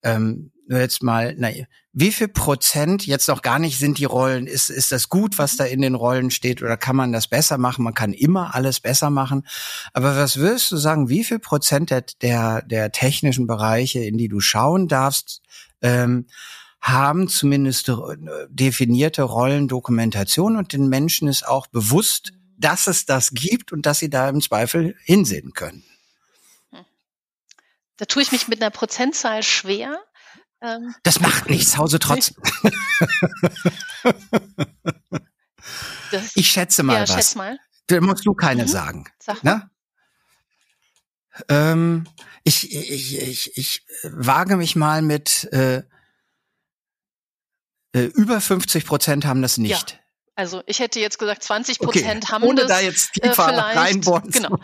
Ähm, 0.03 0.51
nur 0.67 0.81
jetzt 0.81 1.05
mal, 1.05 1.37
na, 1.39 1.51
wie 1.93 2.11
viel 2.11 2.27
Prozent 2.27 3.07
jetzt 3.07 3.29
noch 3.29 3.43
gar 3.43 3.61
nicht 3.61 3.79
sind 3.79 3.99
die 3.99 4.07
Rollen? 4.07 4.49
Ist, 4.49 4.71
ist 4.71 4.91
das 4.91 5.09
gut, 5.09 5.39
was 5.39 5.57
da 5.57 5.65
in 5.65 5.83
den 5.83 5.95
Rollen 5.95 6.33
steht 6.33 6.61
oder 6.61 6.77
kann 6.77 6.97
man 6.97 7.13
das 7.13 7.29
besser 7.29 7.57
machen? 7.57 7.85
Man 7.85 7.95
kann 7.95 8.13
immer 8.13 8.57
alles 8.57 8.81
besser 8.81 9.09
machen. 9.09 9.47
Aber 9.93 10.17
was 10.17 10.37
würdest 10.37 10.73
du 10.73 10.77
sagen, 10.77 11.09
wie 11.09 11.23
viel 11.23 11.39
Prozent 11.39 11.91
der, 11.91 12.05
der, 12.23 12.63
der 12.63 12.91
technischen 12.91 13.47
Bereiche, 13.47 14.01
in 14.01 14.19
die 14.19 14.29
du 14.29 14.41
schauen 14.41 14.89
darfst, 14.89 15.43
ähm, 15.81 16.27
haben 16.85 17.29
zumindest 17.29 17.89
äh, 17.89 17.95
definierte 18.51 19.23
Rollendokumentation 19.23 20.59
und 20.59 20.75
den 20.75 20.89
Menschen 20.89 21.29
ist 21.29 21.49
auch 21.49 21.67
bewusst, 21.67 22.33
dass 22.59 22.87
es 22.87 23.07
das 23.07 23.31
gibt 23.31 23.73
und 23.73 23.87
dass 23.87 24.01
sie 24.01 24.11
da 24.11 24.29
im 24.29 24.43
Zweifel 24.43 24.95
hinsehen 25.03 25.55
können. 25.55 25.83
Da 27.97 28.05
tue 28.05 28.23
ich 28.23 28.33
mich 28.33 28.49
mit 28.49 28.61
einer 28.61 28.71
Prozentzahl 28.71 29.43
schwer. 29.43 29.99
Ähm, 30.61 30.95
das 31.05 31.21
macht 31.21 31.49
nichts, 31.49 31.79
Hause 31.79 31.99
trotzdem. 31.99 32.43
ich 36.35 36.51
schätze 36.51 36.83
mal 36.83 36.95
ja, 36.95 37.03
was. 37.03 37.15
Schätz 37.15 37.35
mal. 37.35 37.59
Da 37.87 38.01
musst 38.03 38.27
du 38.27 38.35
keine 38.35 38.65
mhm. 38.65 38.69
sagen. 38.69 39.07
Sag 39.21 39.43
mal. 39.43 39.71
Ähm, 41.49 42.07
ich, 42.43 42.75
ich, 42.75 43.19
ich, 43.19 43.57
ich 43.57 43.87
wage 44.03 44.57
mich 44.57 44.77
mal 44.77 45.01
mit 45.01 45.45
äh, 45.53 45.83
äh, 47.95 48.05
über 48.15 48.41
50 48.41 48.85
Prozent 48.85 49.25
haben 49.25 49.41
das 49.41 49.57
nicht. 49.57 49.93
Ja. 49.93 49.99
Also 50.37 50.63
ich 50.67 50.81
hätte 50.81 50.99
jetzt 50.99 51.21
gesagt, 51.21 51.45
20 51.45 51.79
Prozent 51.79 52.25
okay. 52.25 52.33
haben 52.33 52.43
Ohne 52.43 52.63
das. 52.63 52.69
da 52.69 52.81
jetzt 52.81 53.17
äh, 53.19 53.29
tiefer 53.29 53.53
äh, 53.53 53.79
reinbohren 53.79 54.31
Genau. 54.31 54.57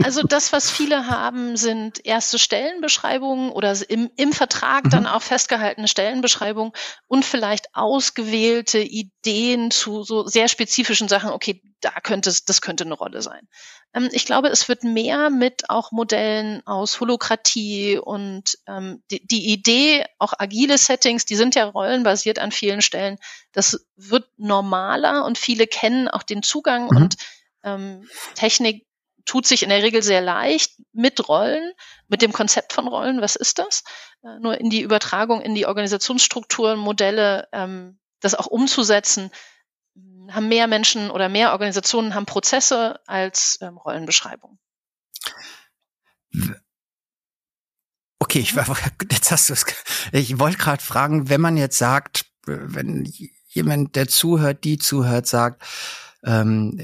Also 0.00 0.22
das, 0.22 0.52
was 0.52 0.70
viele 0.70 1.08
haben, 1.08 1.56
sind 1.56 2.04
erste 2.06 2.38
Stellenbeschreibungen 2.38 3.50
oder 3.50 3.76
im, 3.90 4.10
im 4.16 4.32
Vertrag 4.32 4.84
mhm. 4.84 4.90
dann 4.90 5.06
auch 5.08 5.22
festgehaltene 5.22 5.88
Stellenbeschreibungen 5.88 6.72
und 7.08 7.24
vielleicht 7.24 7.66
ausgewählte 7.74 8.78
Ideen 8.78 9.72
zu 9.72 10.04
so 10.04 10.24
sehr 10.26 10.46
spezifischen 10.46 11.08
Sachen. 11.08 11.30
Okay, 11.30 11.60
da 11.80 11.90
könnte 12.00 12.30
es, 12.30 12.44
das 12.44 12.60
könnte 12.60 12.84
eine 12.84 12.94
Rolle 12.94 13.22
sein. 13.22 13.48
Ähm, 13.94 14.08
ich 14.12 14.26
glaube, 14.26 14.48
es 14.48 14.68
wird 14.68 14.84
mehr 14.84 15.30
mit 15.30 15.70
auch 15.70 15.92
Modellen 15.92 16.66
aus 16.66 17.00
Holokratie 17.00 17.98
und 17.98 18.58
ähm, 18.66 19.02
die, 19.10 19.26
die 19.26 19.52
Idee, 19.52 20.04
auch 20.18 20.32
agile 20.38 20.78
Settings, 20.78 21.24
die 21.24 21.36
sind 21.36 21.54
ja 21.54 21.64
rollenbasiert 21.64 22.38
an 22.38 22.52
vielen 22.52 22.82
Stellen. 22.82 23.18
Das 23.52 23.86
wird 23.96 24.26
normaler 24.36 25.24
und 25.24 25.38
viele 25.38 25.66
kennen 25.66 26.08
auch 26.08 26.22
den 26.22 26.42
Zugang 26.42 26.84
mhm. 26.84 26.96
und 26.96 27.16
ähm, 27.64 28.08
Technik 28.34 28.86
tut 29.24 29.46
sich 29.46 29.62
in 29.62 29.68
der 29.68 29.82
Regel 29.82 30.02
sehr 30.02 30.20
leicht 30.20 30.72
mit 30.92 31.28
Rollen, 31.28 31.72
mit 32.08 32.22
dem 32.22 32.32
Konzept 32.32 32.72
von 32.72 32.88
Rollen. 32.88 33.20
Was 33.20 33.36
ist 33.36 33.58
das? 33.58 33.84
Äh, 34.24 34.38
nur 34.40 34.58
in 34.58 34.70
die 34.70 34.82
Übertragung, 34.82 35.40
in 35.42 35.54
die 35.54 35.66
Organisationsstrukturen, 35.66 36.78
Modelle, 36.78 37.48
ähm, 37.52 37.98
das 38.20 38.34
auch 38.34 38.46
umzusetzen, 38.46 39.30
haben 40.30 40.48
mehr 40.48 40.66
Menschen 40.66 41.10
oder 41.10 41.28
mehr 41.28 41.52
Organisationen 41.52 42.14
haben 42.14 42.26
Prozesse 42.26 43.00
als 43.06 43.58
ähm, 43.60 43.76
Rollenbeschreibung. 43.76 44.58
Okay, 48.18 48.38
ich 48.38 48.56
war, 48.56 48.66
jetzt 49.10 49.30
hast 49.30 49.48
du 49.48 49.52
es. 49.52 49.66
Ich 50.12 50.38
wollte 50.38 50.58
gerade 50.58 50.82
fragen, 50.82 51.28
wenn 51.28 51.40
man 51.40 51.56
jetzt 51.56 51.78
sagt, 51.78 52.26
wenn 52.46 53.12
jemand, 53.48 53.96
der 53.96 54.08
zuhört, 54.08 54.64
die 54.64 54.78
zuhört, 54.78 55.26
sagt, 55.26 55.62
ähm, 56.24 56.78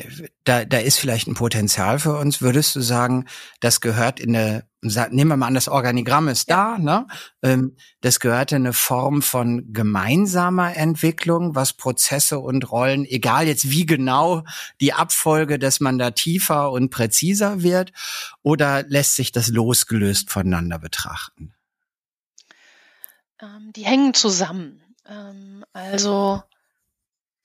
da, 0.44 0.64
da 0.64 0.78
ist 0.78 0.98
vielleicht 0.98 1.28
ein 1.28 1.34
Potenzial 1.34 1.98
für 1.98 2.16
uns. 2.16 2.42
Würdest 2.42 2.74
du 2.74 2.80
sagen, 2.80 3.26
das 3.60 3.80
gehört 3.80 4.18
in 4.18 4.34
eine, 4.34 4.64
nehmen 4.82 5.30
wir 5.30 5.36
mal 5.36 5.46
an, 5.46 5.54
das 5.54 5.68
Organigramm 5.68 6.28
ist 6.28 6.50
da, 6.50 6.76
ne? 6.78 7.06
Ähm, 7.42 7.76
das 8.00 8.18
gehört 8.18 8.52
in 8.52 8.58
eine 8.58 8.72
Form 8.72 9.22
von 9.22 9.72
gemeinsamer 9.72 10.76
Entwicklung, 10.76 11.54
was 11.54 11.72
Prozesse 11.72 12.40
und 12.40 12.70
Rollen, 12.70 13.04
egal 13.04 13.46
jetzt 13.46 13.70
wie 13.70 13.86
genau 13.86 14.42
die 14.80 14.92
Abfolge, 14.92 15.58
dass 15.58 15.78
man 15.78 15.98
da 15.98 16.10
tiefer 16.10 16.72
und 16.72 16.90
präziser 16.90 17.62
wird, 17.62 17.92
oder 18.42 18.82
lässt 18.88 19.14
sich 19.14 19.30
das 19.30 19.48
losgelöst 19.48 20.30
voneinander 20.30 20.80
betrachten? 20.80 21.54
Ähm, 23.40 23.72
die 23.74 23.84
hängen 23.84 24.14
zusammen. 24.14 24.82
Ähm, 25.08 25.64
also 25.72 26.42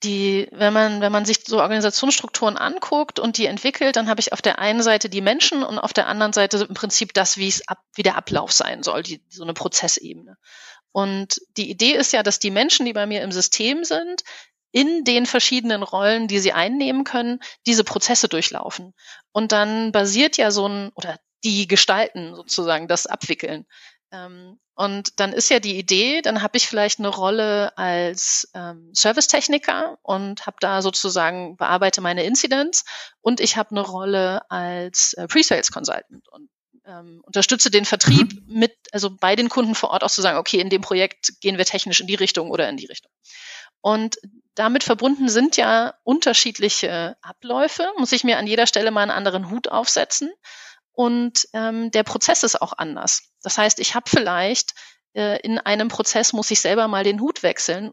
die, 0.04 0.48
wenn 0.52 0.72
man, 0.72 1.00
wenn 1.00 1.10
man 1.10 1.24
sich 1.24 1.38
so 1.46 1.60
Organisationsstrukturen 1.60 2.56
anguckt 2.56 3.18
und 3.18 3.38
die 3.38 3.46
entwickelt, 3.46 3.96
dann 3.96 4.08
habe 4.08 4.20
ich 4.20 4.32
auf 4.32 4.42
der 4.42 4.58
einen 4.58 4.82
Seite 4.82 5.08
die 5.08 5.20
Menschen 5.20 5.62
und 5.62 5.78
auf 5.78 5.92
der 5.92 6.06
anderen 6.06 6.32
Seite 6.32 6.58
im 6.68 6.74
Prinzip 6.74 7.14
das, 7.14 7.36
wie 7.36 7.48
es 7.48 7.66
ab, 7.66 7.78
wie 7.94 8.02
der 8.02 8.16
Ablauf 8.16 8.52
sein 8.52 8.82
soll, 8.82 9.02
die, 9.02 9.22
so 9.28 9.42
eine 9.42 9.54
Prozessebene. 9.54 10.36
Und 10.92 11.40
die 11.56 11.70
Idee 11.70 11.94
ist 11.94 12.12
ja, 12.12 12.22
dass 12.22 12.38
die 12.38 12.52
Menschen, 12.52 12.86
die 12.86 12.92
bei 12.92 13.06
mir 13.06 13.22
im 13.22 13.32
System 13.32 13.82
sind, 13.82 14.22
in 14.70 15.04
den 15.04 15.26
verschiedenen 15.26 15.82
Rollen, 15.82 16.28
die 16.28 16.38
sie 16.38 16.52
einnehmen 16.52 17.04
können, 17.04 17.40
diese 17.66 17.84
Prozesse 17.84 18.28
durchlaufen. 18.28 18.92
Und 19.32 19.52
dann 19.52 19.92
basiert 19.92 20.36
ja 20.36 20.50
so 20.50 20.68
ein, 20.68 20.90
oder 20.94 21.18
die 21.44 21.68
gestalten 21.68 22.34
sozusagen 22.34 22.88
das 22.88 23.06
abwickeln. 23.06 23.66
Ähm, 24.14 24.58
und 24.76 25.20
dann 25.20 25.32
ist 25.32 25.50
ja 25.50 25.60
die 25.60 25.78
Idee, 25.78 26.20
dann 26.22 26.42
habe 26.42 26.56
ich 26.56 26.66
vielleicht 26.66 26.98
eine 26.98 27.08
Rolle 27.08 27.76
als 27.78 28.50
ähm, 28.54 28.90
Servicetechniker 28.92 29.98
und 30.02 30.46
habe 30.46 30.56
da 30.60 30.82
sozusagen 30.82 31.56
bearbeite 31.56 32.00
meine 32.00 32.24
Incidents 32.24 32.84
und 33.20 33.40
ich 33.40 33.56
habe 33.56 33.70
eine 33.70 33.82
Rolle 33.82 34.48
als 34.50 35.14
äh, 35.14 35.28
Pre-Sales 35.28 35.70
Consultant 35.70 36.28
und 36.28 36.48
ähm, 36.86 37.22
unterstütze 37.24 37.70
den 37.70 37.84
Vertrieb 37.84 38.34
mhm. 38.34 38.58
mit, 38.58 38.76
also 38.92 39.10
bei 39.10 39.36
den 39.36 39.48
Kunden 39.48 39.74
vor 39.74 39.90
Ort 39.90 40.04
auch 40.04 40.10
zu 40.10 40.22
sagen, 40.22 40.38
okay, 40.38 40.60
in 40.60 40.70
dem 40.70 40.82
Projekt 40.82 41.40
gehen 41.40 41.56
wir 41.56 41.64
technisch 41.64 42.00
in 42.00 42.06
die 42.06 42.14
Richtung 42.14 42.50
oder 42.50 42.68
in 42.68 42.76
die 42.76 42.86
Richtung. 42.86 43.12
Und 43.80 44.16
damit 44.54 44.84
verbunden 44.84 45.28
sind 45.28 45.56
ja 45.56 45.94
unterschiedliche 46.04 47.16
Abläufe. 47.22 47.90
Muss 47.98 48.12
ich 48.12 48.24
mir 48.24 48.38
an 48.38 48.46
jeder 48.46 48.66
Stelle 48.66 48.90
mal 48.90 49.02
einen 49.02 49.10
anderen 49.10 49.50
Hut 49.50 49.68
aufsetzen 49.68 50.32
und 50.94 51.48
ähm, 51.52 51.90
der 51.90 52.04
Prozess 52.04 52.42
ist 52.44 52.60
auch 52.62 52.72
anders. 52.78 53.22
Das 53.42 53.58
heißt, 53.58 53.80
ich 53.80 53.94
habe 53.94 54.08
vielleicht 54.08 54.74
äh, 55.12 55.40
in 55.40 55.58
einem 55.58 55.88
Prozess 55.88 56.32
muss 56.32 56.50
ich 56.50 56.60
selber 56.60 56.88
mal 56.88 57.04
den 57.04 57.20
Hut 57.20 57.42
wechseln 57.42 57.92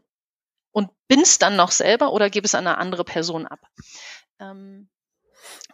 und 0.70 0.90
bin 1.08 1.20
es 1.20 1.38
dann 1.38 1.56
noch 1.56 1.72
selber 1.72 2.12
oder 2.12 2.30
gebe 2.30 2.46
es 2.46 2.54
an 2.54 2.66
eine 2.66 2.78
andere 2.78 3.04
Person 3.04 3.46
ab. 3.46 3.60
Ähm, 4.38 4.88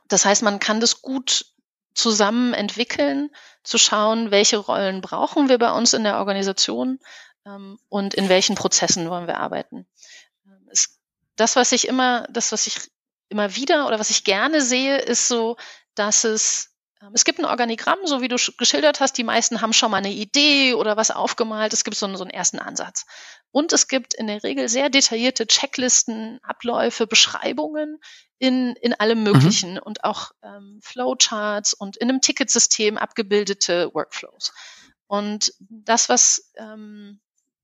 das 0.08 0.24
heißt, 0.24 0.42
man 0.42 0.58
kann 0.58 0.80
das 0.80 1.02
gut 1.02 1.44
zusammen 1.94 2.54
entwickeln, 2.54 3.30
zu 3.62 3.76
schauen, 3.76 4.30
welche 4.30 4.56
Rollen 4.56 5.02
brauchen 5.02 5.48
wir 5.48 5.58
bei 5.58 5.72
uns 5.72 5.92
in 5.92 6.04
der 6.04 6.18
Organisation 6.18 6.98
ähm, 7.44 7.78
und 7.88 8.14
in 8.14 8.28
welchen 8.30 8.54
Prozessen 8.54 9.10
wollen 9.10 9.26
wir 9.26 9.38
arbeiten. 9.38 9.86
Ähm, 10.46 10.68
es, 10.70 10.98
das, 11.36 11.56
was 11.56 11.72
ich 11.72 11.88
immer, 11.88 12.26
das, 12.30 12.52
was 12.52 12.66
ich 12.66 12.78
immer 13.28 13.54
wieder 13.54 13.86
oder 13.86 13.98
was 13.98 14.10
ich 14.10 14.24
gerne 14.24 14.62
sehe, 14.62 14.96
ist 14.96 15.28
so, 15.28 15.56
dass 15.94 16.24
es 16.24 16.77
es 17.12 17.24
gibt 17.24 17.38
ein 17.38 17.44
Organigramm, 17.44 17.98
so 18.04 18.20
wie 18.20 18.28
du 18.28 18.36
geschildert 18.56 19.00
hast. 19.00 19.16
Die 19.18 19.24
meisten 19.24 19.60
haben 19.60 19.72
schon 19.72 19.90
mal 19.90 19.98
eine 19.98 20.12
Idee 20.12 20.74
oder 20.74 20.96
was 20.96 21.10
aufgemalt. 21.10 21.72
Es 21.72 21.84
gibt 21.84 21.96
so 21.96 22.06
einen, 22.06 22.16
so 22.16 22.24
einen 22.24 22.30
ersten 22.30 22.58
Ansatz. 22.58 23.06
Und 23.50 23.72
es 23.72 23.88
gibt 23.88 24.14
in 24.14 24.26
der 24.26 24.42
Regel 24.42 24.68
sehr 24.68 24.90
detaillierte 24.90 25.46
Checklisten, 25.46 26.40
Abläufe, 26.42 27.06
Beschreibungen 27.06 27.98
in, 28.38 28.74
in 28.76 28.94
allem 28.94 29.18
mhm. 29.18 29.24
Möglichen 29.24 29.72
mhm. 29.72 29.82
und 29.82 30.04
auch 30.04 30.32
ähm, 30.42 30.80
Flowcharts 30.82 31.72
und 31.72 31.96
in 31.96 32.08
einem 32.08 32.20
Ticketsystem 32.20 32.98
abgebildete 32.98 33.94
Workflows. 33.94 34.52
Und 35.06 35.54
das, 35.60 36.08
was 36.08 36.50
ähm, 36.56 37.20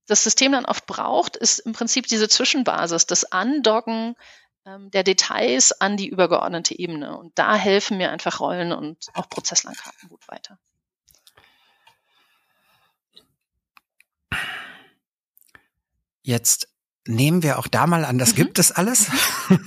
das 0.06 0.24
System 0.24 0.52
dann 0.52 0.64
oft 0.64 0.86
braucht, 0.86 1.36
ist 1.36 1.60
im 1.60 1.72
Prinzip 1.72 2.06
diese 2.06 2.28
Zwischenbasis, 2.28 3.06
das 3.06 3.32
Andocken 3.32 4.08
ähm, 4.10 4.16
der 4.64 5.02
Details 5.02 5.72
an 5.80 5.96
die 5.96 6.08
übergeordnete 6.08 6.78
Ebene. 6.78 7.16
Und 7.16 7.38
da 7.38 7.54
helfen 7.54 7.98
mir 7.98 8.10
einfach 8.10 8.40
Rollen 8.40 8.72
und 8.72 9.08
auch 9.14 9.28
Prozesslandkarten 9.28 10.08
gut 10.08 10.26
weiter. 10.28 10.58
Jetzt 16.22 16.68
nehmen 17.06 17.42
wir 17.42 17.58
auch 17.58 17.68
da 17.68 17.86
mal 17.86 18.06
an, 18.06 18.16
das 18.16 18.32
mhm. 18.32 18.36
gibt 18.36 18.58
es 18.58 18.72
alles. 18.72 19.08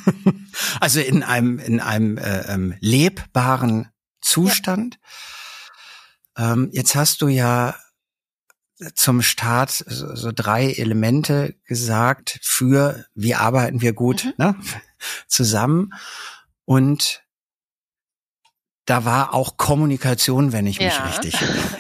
also 0.79 0.99
in 0.99 1.21
einem, 1.21 1.60
in 1.60 1.79
einem 1.79 2.17
äh, 2.17 2.51
ähm, 2.51 2.75
lebbaren 2.79 3.91
Zustand. 4.21 4.99
Ja. 6.36 6.53
Ähm, 6.53 6.69
jetzt 6.73 6.95
hast 6.95 7.21
du 7.21 7.27
ja 7.27 7.75
zum 8.95 9.21
Start 9.21 9.71
so, 9.71 10.15
so, 10.15 10.31
drei 10.31 10.71
Elemente 10.71 11.55
gesagt 11.65 12.39
für 12.43 13.05
wie 13.15 13.33
arbeiten 13.33 13.81
wir 13.81 13.93
gut 13.93 14.25
mhm. 14.25 14.33
ne, 14.38 14.55
zusammen. 15.27 15.93
Und 16.65 17.23
da 18.86 19.05
war 19.05 19.33
auch 19.33 19.57
Kommunikation, 19.57 20.53
wenn 20.53 20.65
ich 20.65 20.79
mich 20.79 20.93
ja. 20.93 21.05
richtig 21.05 21.36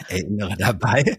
erinnere, 0.09 0.55
dabei. 0.57 1.17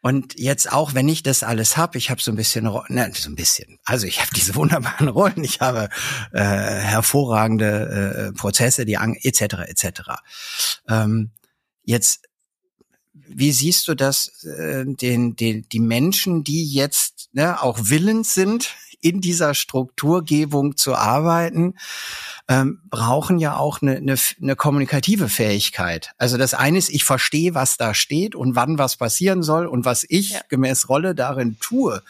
Und 0.00 0.38
jetzt 0.38 0.70
auch, 0.70 0.94
wenn 0.94 1.08
ich 1.08 1.22
das 1.22 1.42
alles 1.42 1.76
habe, 1.76 1.98
ich 1.98 2.10
habe 2.10 2.22
so 2.22 2.30
ein 2.30 2.36
bisschen, 2.36 2.64
ne, 2.88 3.10
so 3.14 3.28
ein 3.28 3.34
bisschen, 3.34 3.78
also 3.84 4.06
ich 4.06 4.20
habe 4.20 4.30
diese 4.34 4.54
wunderbaren 4.54 5.08
Rollen, 5.08 5.42
ich 5.42 5.60
habe 5.60 5.88
äh, 6.32 6.40
hervorragende 6.40 8.30
äh, 8.30 8.32
Prozesse, 8.32 8.84
die 8.84 8.94
etc. 8.94 9.40
etc. 9.66 10.00
Ähm, 10.88 11.30
jetzt, 11.82 12.28
wie 13.12 13.50
siehst 13.50 13.88
du 13.88 13.94
das, 13.94 14.44
äh, 14.44 14.84
den, 14.86 15.34
den, 15.34 15.68
die 15.68 15.80
Menschen, 15.80 16.44
die 16.44 16.72
jetzt 16.72 17.30
ne, 17.32 17.60
auch 17.60 17.78
willens 17.82 18.34
sind, 18.34 18.76
in 19.00 19.20
dieser 19.20 19.54
Strukturgebung 19.54 20.76
zu 20.76 20.94
arbeiten, 20.94 21.74
ähm, 22.48 22.80
brauchen 22.90 23.38
ja 23.38 23.56
auch 23.56 23.82
eine, 23.82 23.96
eine, 23.96 24.16
eine 24.40 24.56
kommunikative 24.56 25.28
Fähigkeit. 25.28 26.12
Also 26.18 26.36
das 26.36 26.54
eine 26.54 26.78
ist, 26.78 26.88
ich 26.90 27.04
verstehe, 27.04 27.54
was 27.54 27.76
da 27.76 27.94
steht 27.94 28.34
und 28.34 28.56
wann 28.56 28.78
was 28.78 28.96
passieren 28.96 29.42
soll 29.42 29.66
und 29.66 29.84
was 29.84 30.04
ich 30.08 30.30
ja. 30.30 30.40
gemäß 30.48 30.88
Rolle 30.88 31.14
darin 31.14 31.58
tue. 31.60 32.02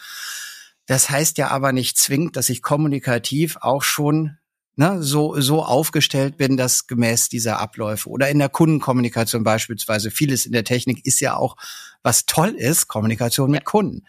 Das 0.87 1.11
heißt 1.11 1.39
ja 1.39 1.49
aber 1.49 1.73
nicht 1.73 1.99
zwingend, 1.99 2.37
dass 2.37 2.49
ich 2.49 2.63
kommunikativ 2.63 3.59
auch 3.61 3.83
schon 3.83 4.39
ne, 4.79 5.03
so, 5.03 5.39
so 5.41 5.63
aufgestellt 5.63 6.37
bin, 6.37 6.57
dass 6.57 6.87
gemäß 6.87 7.29
dieser 7.29 7.59
Abläufe 7.59 8.09
oder 8.09 8.31
in 8.31 8.39
der 8.39 8.49
Kundenkommunikation 8.49 9.43
beispielsweise, 9.43 10.11
vieles 10.11 10.47
in 10.47 10.53
der 10.53 10.65
Technik 10.65 11.05
ist 11.05 11.21
ja 11.21 11.37
auch, 11.37 11.57
was 12.03 12.25
toll 12.25 12.51
ist, 12.51 12.87
Kommunikation 12.87 13.51
mit 13.51 13.65
Kunden. 13.65 14.07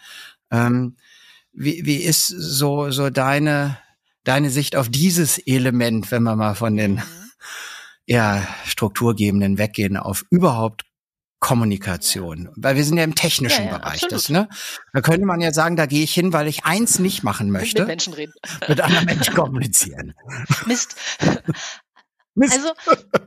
Ähm, 0.51 0.95
wie, 1.60 1.86
wie 1.86 1.98
ist 1.98 2.28
so, 2.28 2.89
so 2.89 3.10
deine, 3.10 3.78
deine 4.24 4.50
Sicht 4.50 4.76
auf 4.76 4.89
dieses 4.89 5.38
Element, 5.38 6.10
wenn 6.10 6.24
wir 6.24 6.36
mal 6.36 6.56
von 6.56 6.78
den 6.78 6.95
mhm. 6.95 7.32
ja, 8.06 8.48
Strukturgebenden 8.65 9.58
weggehen, 9.58 9.98
auf 9.98 10.24
überhaupt 10.30 10.84
Kommunikation, 11.41 12.50
weil 12.56 12.76
wir 12.76 12.84
sind 12.84 12.98
ja 12.98 13.04
im 13.04 13.15
technischen 13.15 13.65
ja, 13.65 13.72
ja, 13.72 13.78
Bereich. 13.78 14.02
Das, 14.10 14.30
ne? 14.30 14.50
Da 14.93 15.02
könnte 15.02 15.26
man 15.26 15.39
ja 15.39 15.54
sagen, 15.54 15.76
da 15.76 15.86
gehe 15.86 16.04
ich 16.04 16.13
hin, 16.13 16.34
weil 16.34 16.48
ich 16.48 16.65
eins 16.65 17.00
nicht 17.00 17.24
machen 17.24 17.52
möchte. 17.52 17.82
Mit 17.82 17.88
Menschen 17.88 18.13
reden. 18.13 18.34
Mit 18.67 18.82
anderen 18.82 19.06
Menschen 19.06 19.36
kommunizieren. 19.36 20.13
Mist. 20.65 20.95
Mist. 22.36 22.54
Also 22.54 22.74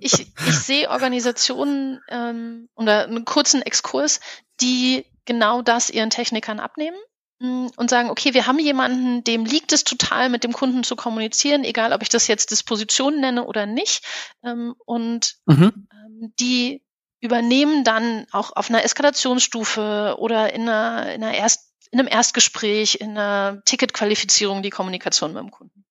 ich, 0.01 0.27
ich 0.47 0.59
sehe 0.59 0.91
Organisationen 0.91 2.01
ähm, 2.09 2.69
oder 2.75 3.05
einen 3.05 3.25
kurzen 3.25 3.63
Exkurs, 3.63 4.21
die 4.61 5.07
genau 5.25 5.63
das 5.63 5.89
ihren 5.91 6.11
Technikern 6.11 6.61
abnehmen 6.61 6.97
und 7.43 7.91
sagen, 7.91 8.11
okay, 8.11 8.35
wir 8.35 8.47
haben 8.47 8.59
jemanden, 8.59 9.25
dem 9.25 9.45
liegt 9.45 9.73
es 9.73 9.85
total, 9.85 10.29
mit 10.29 10.45
dem 10.45 10.53
Kunden 10.53 10.85
zu 10.85 10.97
kommunizieren, 10.97 11.65
egal 11.65 11.93
ob 11.93 12.03
ich 12.03 12.09
das 12.09 12.27
jetzt 12.27 12.51
Disposition 12.51 13.21
nenne 13.21 13.45
oder 13.45 13.67
nicht. 13.67 14.05
Ähm, 14.45 14.75
und 14.85 15.37
mhm. 15.47 15.89
Ähm, 15.93 16.35
die 16.39 16.85
übernehmen 17.21 17.85
dann 17.85 18.27
auch 18.33 18.55
auf 18.55 18.69
einer 18.69 18.85
Eskalationsstufe 18.85 20.17
oder 20.19 20.53
in, 20.53 20.63
einer, 20.63 21.13
in, 21.15 21.23
einer 21.23 21.35
Erst, 21.35 21.73
in 21.91 21.99
einem 21.99 22.09
Erstgespräch, 22.09 22.97
in 22.97 23.11
einer 23.11 23.63
Ticketqualifizierung 23.65 24.63
die 24.63 24.71
Kommunikation 24.71 25.33
mit 25.33 25.43
dem 25.43 25.51
Kunden. 25.51 25.85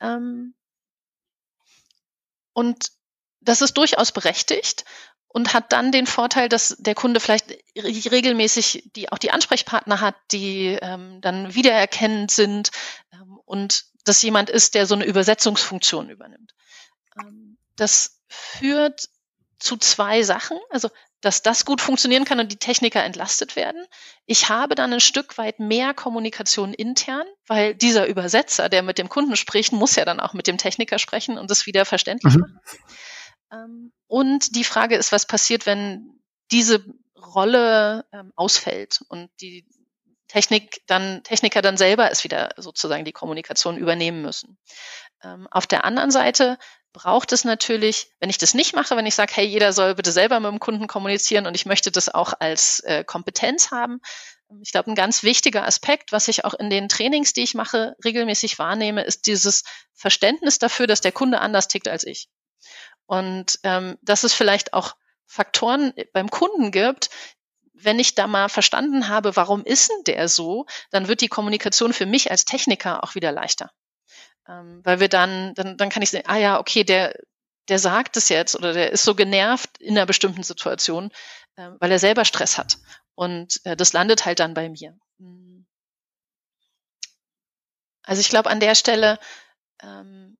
Ähm, 0.00 0.54
und 2.52 2.92
das 3.40 3.62
ist 3.62 3.76
durchaus 3.76 4.12
berechtigt 4.12 4.84
und 5.32 5.54
hat 5.54 5.72
dann 5.72 5.92
den 5.92 6.06
Vorteil, 6.06 6.48
dass 6.48 6.76
der 6.78 6.94
Kunde 6.94 7.18
vielleicht 7.18 7.46
regelmäßig 7.76 8.90
die 8.94 9.10
auch 9.10 9.18
die 9.18 9.30
Ansprechpartner 9.30 10.00
hat, 10.00 10.14
die 10.30 10.78
ähm, 10.80 11.20
dann 11.20 11.54
wiedererkennend 11.54 12.30
sind 12.30 12.70
ähm, 13.12 13.38
und 13.44 13.84
dass 14.04 14.22
jemand 14.22 14.50
ist, 14.50 14.74
der 14.74 14.86
so 14.86 14.94
eine 14.94 15.04
Übersetzungsfunktion 15.04 16.10
übernimmt. 16.10 16.54
Ähm, 17.18 17.56
das 17.76 18.20
führt 18.28 19.08
zu 19.58 19.76
zwei 19.76 20.22
Sachen, 20.22 20.58
also 20.70 20.90
dass 21.22 21.40
das 21.40 21.64
gut 21.64 21.80
funktionieren 21.80 22.24
kann 22.24 22.40
und 22.40 22.50
die 22.50 22.56
Techniker 22.56 23.02
entlastet 23.02 23.54
werden. 23.54 23.86
Ich 24.26 24.48
habe 24.48 24.74
dann 24.74 24.92
ein 24.92 25.00
Stück 25.00 25.38
weit 25.38 25.60
mehr 25.60 25.94
Kommunikation 25.94 26.74
intern, 26.74 27.24
weil 27.46 27.74
dieser 27.76 28.06
Übersetzer, 28.06 28.68
der 28.68 28.82
mit 28.82 28.98
dem 28.98 29.08
Kunden 29.08 29.36
spricht, 29.36 29.72
muss 29.72 29.94
ja 29.94 30.04
dann 30.04 30.18
auch 30.18 30.34
mit 30.34 30.48
dem 30.48 30.58
Techniker 30.58 30.98
sprechen 30.98 31.38
und 31.38 31.48
das 31.48 31.64
wieder 31.64 31.84
verständlich 31.84 32.34
mhm. 32.34 32.40
machen. 32.40 32.60
Ähm, 33.52 33.92
und 34.06 34.56
die 34.56 34.64
Frage 34.64 34.96
ist, 34.96 35.12
was 35.12 35.26
passiert, 35.26 35.66
wenn 35.66 36.20
diese 36.50 36.84
Rolle 37.16 38.04
ähm, 38.12 38.32
ausfällt 38.36 39.00
und 39.08 39.30
die 39.40 39.66
Technik 40.28 40.82
dann, 40.86 41.22
Techniker 41.24 41.60
dann 41.60 41.76
selber 41.76 42.10
es 42.10 42.24
wieder 42.24 42.50
sozusagen 42.56 43.04
die 43.04 43.12
Kommunikation 43.12 43.76
übernehmen 43.76 44.22
müssen. 44.22 44.58
Ähm, 45.22 45.46
auf 45.50 45.66
der 45.66 45.84
anderen 45.84 46.10
Seite 46.10 46.58
braucht 46.92 47.32
es 47.32 47.44
natürlich, 47.44 48.10
wenn 48.20 48.30
ich 48.30 48.38
das 48.38 48.54
nicht 48.54 48.74
mache, 48.74 48.96
wenn 48.96 49.06
ich 49.06 49.14
sage, 49.14 49.32
hey, 49.34 49.46
jeder 49.46 49.72
soll 49.72 49.94
bitte 49.94 50.12
selber 50.12 50.40
mit 50.40 50.50
dem 50.50 50.60
Kunden 50.60 50.86
kommunizieren 50.86 51.46
und 51.46 51.54
ich 51.54 51.66
möchte 51.66 51.90
das 51.90 52.08
auch 52.08 52.32
als 52.38 52.80
äh, 52.80 53.04
Kompetenz 53.04 53.70
haben. 53.70 54.00
Ich 54.62 54.72
glaube, 54.72 54.90
ein 54.90 54.94
ganz 54.94 55.22
wichtiger 55.22 55.64
Aspekt, 55.64 56.12
was 56.12 56.28
ich 56.28 56.44
auch 56.44 56.54
in 56.54 56.68
den 56.68 56.88
Trainings, 56.88 57.32
die 57.32 57.42
ich 57.42 57.54
mache, 57.54 57.96
regelmäßig 58.04 58.58
wahrnehme, 58.58 59.02
ist 59.02 59.26
dieses 59.26 59.64
Verständnis 59.94 60.58
dafür, 60.58 60.86
dass 60.86 61.00
der 61.00 61.12
Kunde 61.12 61.40
anders 61.40 61.68
tickt 61.68 61.88
als 61.88 62.04
ich. 62.04 62.28
Und 63.06 63.58
ähm, 63.62 63.98
dass 64.02 64.24
es 64.24 64.32
vielleicht 64.32 64.72
auch 64.72 64.94
Faktoren 65.26 65.92
beim 66.12 66.30
Kunden 66.30 66.70
gibt, 66.70 67.10
wenn 67.72 67.98
ich 67.98 68.14
da 68.14 68.26
mal 68.26 68.48
verstanden 68.48 69.08
habe, 69.08 69.34
warum 69.36 69.64
ist 69.64 69.90
denn 69.90 70.04
der 70.04 70.28
so, 70.28 70.66
dann 70.90 71.08
wird 71.08 71.20
die 71.20 71.28
Kommunikation 71.28 71.92
für 71.92 72.06
mich 72.06 72.30
als 72.30 72.44
Techniker 72.44 73.02
auch 73.02 73.14
wieder 73.14 73.32
leichter. 73.32 73.70
Ähm, 74.48 74.80
weil 74.84 75.00
wir 75.00 75.08
dann, 75.08 75.54
dann, 75.54 75.76
dann 75.76 75.88
kann 75.88 76.02
ich 76.02 76.10
sehen, 76.10 76.24
ah 76.26 76.36
ja, 76.36 76.60
okay, 76.60 76.84
der, 76.84 77.14
der 77.68 77.78
sagt 77.78 78.16
es 78.16 78.28
jetzt 78.28 78.56
oder 78.56 78.72
der 78.72 78.92
ist 78.92 79.04
so 79.04 79.14
genervt 79.14 79.78
in 79.78 79.96
einer 79.96 80.06
bestimmten 80.06 80.42
Situation, 80.42 81.10
äh, 81.56 81.70
weil 81.78 81.90
er 81.90 81.98
selber 81.98 82.24
Stress 82.24 82.58
hat. 82.58 82.78
Und 83.14 83.60
äh, 83.64 83.76
das 83.76 83.92
landet 83.92 84.24
halt 84.24 84.40
dann 84.40 84.54
bei 84.54 84.68
mir. 84.68 84.96
Hm. 85.18 85.66
Also 88.04 88.20
ich 88.20 88.28
glaube, 88.28 88.50
an 88.50 88.60
der 88.60 88.74
Stelle 88.74 89.18
ähm, 89.82 90.36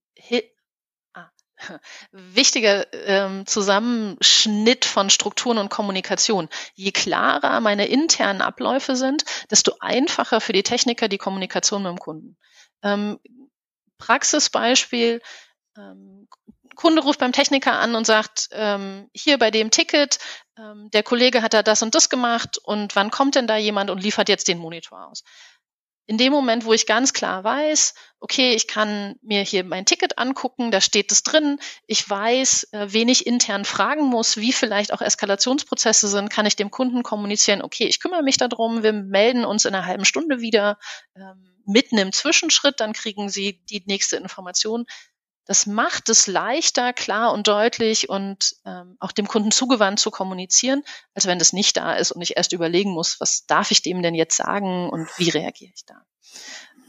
wichtiger 2.13 2.87
ähm, 2.93 3.47
Zusammenschnitt 3.47 4.85
von 4.85 5.11
Strukturen 5.11 5.59
und 5.59 5.71
Kommunikation. 5.71 6.49
Je 6.75 6.93
klarer 6.93 7.61
meine 7.61 7.87
internen 7.87 8.43
Abläufe 8.43 8.97
sind, 8.97 9.25
desto 9.51 9.77
einfacher 9.81 10.41
für 10.41 10.53
die 10.53 10.63
Techniker 10.63 11.09
die 11.09 11.19
Kommunikation 11.19 11.83
mit 11.83 11.91
dem 11.91 11.99
Kunden. 11.99 12.37
Ähm, 12.83 13.19
Praxisbeispiel, 13.99 15.21
ähm, 15.77 16.29
Kunde 16.75 17.03
ruft 17.03 17.21
beim 17.21 17.33
Techniker 17.33 17.79
an 17.79 17.95
und 17.95 18.07
sagt, 18.07 18.49
ähm, 18.53 19.09
hier 19.15 19.39
bei 19.39 19.51
dem 19.51 19.71
Ticket, 19.71 20.19
ähm, 20.59 20.91
der 20.91 21.03
Kollege 21.03 21.43
hat 21.43 21.55
da 21.55 21.63
das 21.63 21.83
und 21.83 21.95
das 21.95 22.09
gemacht 22.09 22.59
und 22.59 22.97
wann 22.97 23.11
kommt 23.11 23.35
denn 23.35 23.47
da 23.47 23.57
jemand 23.57 23.91
und 23.91 24.03
liefert 24.03 24.29
jetzt 24.29 24.49
den 24.49 24.59
Monitor 24.59 25.07
aus? 25.07 25.23
In 26.13 26.19
dem 26.19 26.31
Moment, 26.31 26.67
wo 26.67 26.75
ich 26.75 26.85
ganz 26.85 27.15
klar 27.15 27.43
weiß, 27.43 27.95
okay, 28.21 28.53
ich 28.53 28.69
kann 28.69 29.15
mir 29.23 29.41
hier 29.41 29.65
mein 29.65 29.87
Ticket 29.87 30.19
angucken, 30.19 30.71
da 30.71 30.83
steht 30.83 31.11
es 31.11 31.23
drin, 31.23 31.59
ich 31.87 32.07
weiß, 32.07 32.69
äh, 32.73 32.89
wen 32.91 33.09
ich 33.09 33.27
intern 33.27 33.65
fragen 33.65 34.05
muss, 34.05 34.37
wie 34.37 34.53
vielleicht 34.53 34.93
auch 34.93 35.01
Eskalationsprozesse 35.01 36.09
sind, 36.09 36.29
kann 36.29 36.45
ich 36.45 36.55
dem 36.55 36.71
Kunden 36.71 37.03
kommunizieren, 37.03 37.63
okay, 37.63 37.85
ich 37.85 37.99
kümmere 37.99 38.23
mich 38.23 38.37
darum, 38.37 38.83
wir 38.83 38.93
melden 38.93 39.47
uns 39.47 39.65
in 39.65 39.75
einer 39.75 39.87
halben 39.87 40.05
Stunde 40.05 40.43
wieder, 40.43 40.77
ähm, 41.17 41.49
mitten 41.65 41.97
im 41.97 42.13
Zwischenschritt, 42.13 42.81
dann 42.81 42.93
kriegen 42.93 43.31
Sie 43.31 43.63
die 43.71 43.83
nächste 43.87 44.17
Information. 44.17 44.85
Das 45.45 45.67
macht 45.67 46.09
es 46.09 46.27
leichter, 46.29 46.93
klar 46.93 47.33
und 47.33 47.49
deutlich 47.49 48.09
und 48.09 48.55
ähm, 48.65 48.97
auch 49.01 49.13
dem 49.13 49.27
Kunden 49.27 49.51
zugewandt 49.51 49.99
zu 49.99 50.11
kommunizieren, 50.11 50.83
als 51.15 51.27
wenn 51.27 51.39
das 51.39 51.53
nicht 51.53 51.77
da 51.77 51.95
ist 51.95 52.13
und 52.13 52.23
ich 52.23 52.37
erst 52.37 52.53
überlegen 52.53 52.91
muss, 52.91 53.19
was 53.21 53.45
darf 53.47 53.73
ich 53.73 53.83
dem 53.83 54.03
denn 54.03 54.15
jetzt 54.15 54.37
sagen 54.37 54.89
und 54.89 55.09
wie 55.19 55.31
reagiere 55.31 55.73
ich 55.75 55.85
da. 55.85 56.05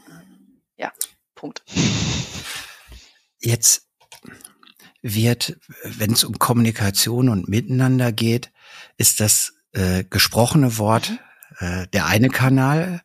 Ähm, 0.08 0.62
ja, 0.76 0.92
Punkt. 1.34 1.64
Jetzt 3.40 3.88
wird, 5.02 5.58
wenn 5.82 6.12
es 6.12 6.24
um 6.24 6.38
Kommunikation 6.38 7.28
und 7.28 7.48
Miteinander 7.48 8.12
geht, 8.12 8.52
ist 8.96 9.20
das 9.20 9.52
äh, 9.72 10.04
gesprochene 10.04 10.78
Wort 10.78 11.10
mhm. 11.10 11.18
äh, 11.58 11.86
der 11.88 12.06
eine 12.06 12.30
Kanal. 12.30 13.02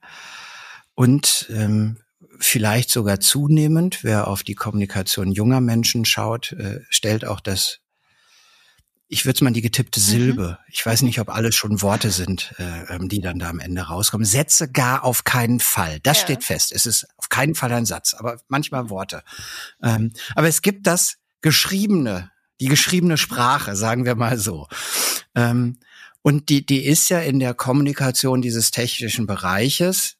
Und 0.93 1.47
ähm, 1.49 1.97
vielleicht 2.39 2.89
sogar 2.89 3.19
zunehmend, 3.19 4.03
wer 4.03 4.27
auf 4.27 4.43
die 4.43 4.55
Kommunikation 4.55 5.31
junger 5.31 5.61
Menschen 5.61 6.05
schaut, 6.05 6.53
äh, 6.53 6.81
stellt 6.89 7.25
auch 7.25 7.39
das, 7.39 7.79
ich 9.07 9.25
würde 9.25 9.35
es 9.37 9.41
mal 9.41 9.51
die 9.51 9.61
getippte 9.61 9.99
mhm. 9.99 10.03
Silbe. 10.03 10.57
Mhm. 10.59 10.71
Ich 10.71 10.85
weiß 10.85 11.01
nicht, 11.01 11.19
ob 11.19 11.29
alles 11.29 11.55
schon 11.55 11.81
Worte 11.81 12.11
sind, 12.11 12.53
äh, 12.57 12.95
ähm, 12.95 13.09
die 13.09 13.21
dann 13.21 13.39
da 13.39 13.49
am 13.49 13.59
Ende 13.59 13.81
rauskommen. 13.81 14.25
Sätze 14.25 14.71
gar 14.71 15.03
auf 15.03 15.23
keinen 15.23 15.59
Fall. 15.59 15.99
Das 16.01 16.17
ja. 16.17 16.23
steht 16.23 16.43
fest. 16.43 16.71
Es 16.71 16.85
ist 16.85 17.07
auf 17.17 17.29
keinen 17.29 17.55
Fall 17.55 17.71
ein 17.73 17.85
Satz, 17.85 18.13
aber 18.13 18.39
manchmal 18.47 18.89
Worte. 18.89 19.23
Ähm, 19.81 20.13
aber 20.35 20.47
es 20.47 20.61
gibt 20.61 20.87
das 20.87 21.17
geschriebene, 21.41 22.31
die 22.61 22.67
geschriebene 22.67 23.17
Sprache, 23.17 23.75
sagen 23.75 24.05
wir 24.05 24.15
mal 24.15 24.37
so. 24.37 24.67
Ähm, 25.35 25.79
und 26.21 26.49
die, 26.49 26.65
die 26.65 26.85
ist 26.85 27.09
ja 27.09 27.19
in 27.19 27.39
der 27.39 27.53
Kommunikation 27.53 28.41
dieses 28.41 28.71
technischen 28.71 29.25
Bereiches 29.25 30.18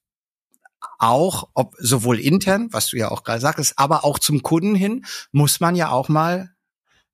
auch, 1.00 1.50
ob 1.54 1.76
sowohl 1.80 2.20
intern, 2.20 2.68
was 2.72 2.90
du 2.90 2.98
ja 2.98 3.10
auch 3.10 3.24
gerade 3.24 3.42
sagtest, 3.42 3.74
aber 3.78 4.06
auch 4.06 4.20
zum 4.20 4.44
Kunden 4.44 4.76
hin, 4.76 5.06
muss 5.32 5.60
man 5.60 5.76
ja 5.76 5.90
auch 5.90 6.10
mal 6.10 6.52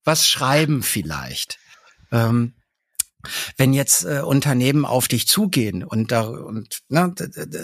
was 0.04 0.28
schreiben 0.28 0.84
vielleicht. 0.84 1.60
Ähm, 2.12 2.54
wenn 3.58 3.74
jetzt 3.74 4.04
äh, 4.04 4.22
Unternehmen 4.22 4.86
auf 4.86 5.08
dich 5.08 5.28
zugehen 5.28 5.84
und 5.84 6.12
da 6.12 6.22
und 6.22 6.84
ne, 6.90 7.14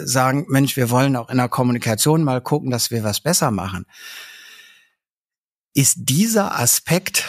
sagen, 0.04 0.46
Mensch, 0.48 0.76
wir 0.76 0.90
wollen 0.90 1.14
auch 1.16 1.28
in 1.28 1.36
der 1.36 1.48
Kommunikation 1.48 2.24
mal 2.24 2.40
gucken, 2.40 2.70
dass 2.70 2.90
wir 2.90 3.04
was 3.04 3.20
besser 3.20 3.50
machen, 3.50 3.86
ist 5.74 5.96
dieser 5.98 6.58
Aspekt 6.58 7.24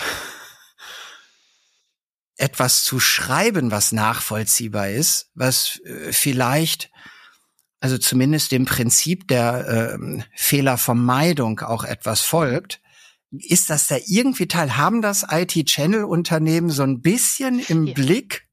etwas 2.38 2.84
zu 2.84 2.99
schreiben, 2.99 3.71
was 3.71 3.91
nachvollziehbar 3.91 4.89
ist, 4.89 5.29
was 5.36 5.79
äh, 5.86 6.12
vielleicht 6.12 6.89
also 7.83 7.97
zumindest 7.97 8.53
dem 8.53 8.63
Prinzip 8.63 9.27
der 9.27 9.97
äh, 9.99 10.23
Fehlervermeidung 10.37 11.59
auch 11.59 11.83
etwas 11.83 12.21
folgt, 12.21 12.79
ist 13.29 13.69
das 13.69 13.87
da 13.87 13.97
irgendwie 14.07 14.47
Teil? 14.47 14.77
Haben 14.77 15.01
das 15.01 15.25
IT-Channel-Unternehmen 15.29 16.69
so 16.69 16.83
ein 16.83 17.01
bisschen 17.01 17.59
im 17.59 17.87
ja. 17.87 17.93
Blick, 17.93 18.47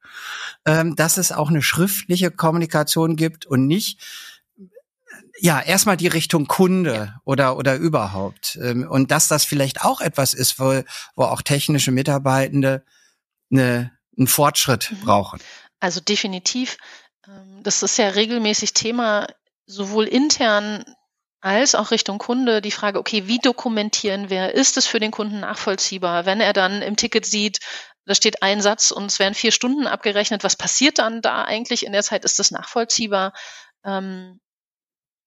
ähm, 0.67 0.97
dass 0.97 1.17
es 1.17 1.31
auch 1.31 1.49
eine 1.49 1.63
schriftliche 1.63 2.33
Kommunikation 2.33 3.15
gibt 3.15 3.47
und 3.47 3.69
nicht 3.69 4.01
ja, 5.39 5.61
erstmal 5.61 5.97
die 5.97 6.09
Richtung 6.09 6.49
Kunde 6.49 6.95
ja. 6.95 7.21
oder, 7.25 7.57
oder 7.57 7.77
überhaupt. 7.77 8.59
Ähm, 8.61 8.83
und 8.83 9.13
dass 9.13 9.29
das 9.29 9.45
vielleicht 9.45 9.83
auch 9.83 10.01
etwas 10.01 10.35
ist, 10.35 10.59
wo, 10.59 10.83
wo 11.15 11.23
auch 11.23 11.43
technische 11.43 11.93
Mitarbeitende 11.93 12.85
eine, 13.53 13.93
einen 14.19 14.27
Fortschritt 14.27 14.91
mhm. 14.91 15.05
brauchen. 15.05 15.41
Also 15.79 16.01
definitiv. 16.01 16.79
Ähm, 17.31 17.63
das 17.63 17.83
ist 17.83 17.97
ja 17.99 18.09
regelmäßig 18.09 18.75
Thema, 18.75 19.27
sowohl 19.67 20.07
intern 20.07 20.85
als 21.41 21.75
auch 21.75 21.91
Richtung 21.91 22.19
Kunde 22.19 22.61
die 22.61 22.71
Frage, 22.71 22.99
okay, 22.99 23.27
wie 23.27 23.39
dokumentieren 23.39 24.29
wir? 24.29 24.53
Ist 24.55 24.77
es 24.77 24.87
für 24.87 25.01
den 25.01 25.11
Kunden 25.11 25.41
nachvollziehbar? 25.41 26.27
Wenn 26.27 26.41
er 26.41 26.53
dann 26.53 26.83
im 26.83 26.97
Ticket 26.97 27.25
sieht, 27.25 27.61
da 28.05 28.15
steht 28.15 28.43
ein 28.43 28.61
Satz 28.61 28.91
und 28.91 29.07
es 29.07 29.19
werden 29.19 29.35
vier 29.35 29.53
Stunden 29.53 29.87
abgerechnet, 29.87 30.45
was 30.45 30.57
passiert 30.57 30.99
dann 30.99 31.23
da 31.23 31.45
eigentlich 31.45 31.87
in 31.87 31.93
der 31.93 32.03
Zeit? 32.03 32.25
Ist 32.25 32.39
das 32.39 32.51
nachvollziehbar? 32.51 33.33
Ähm, 33.85 34.41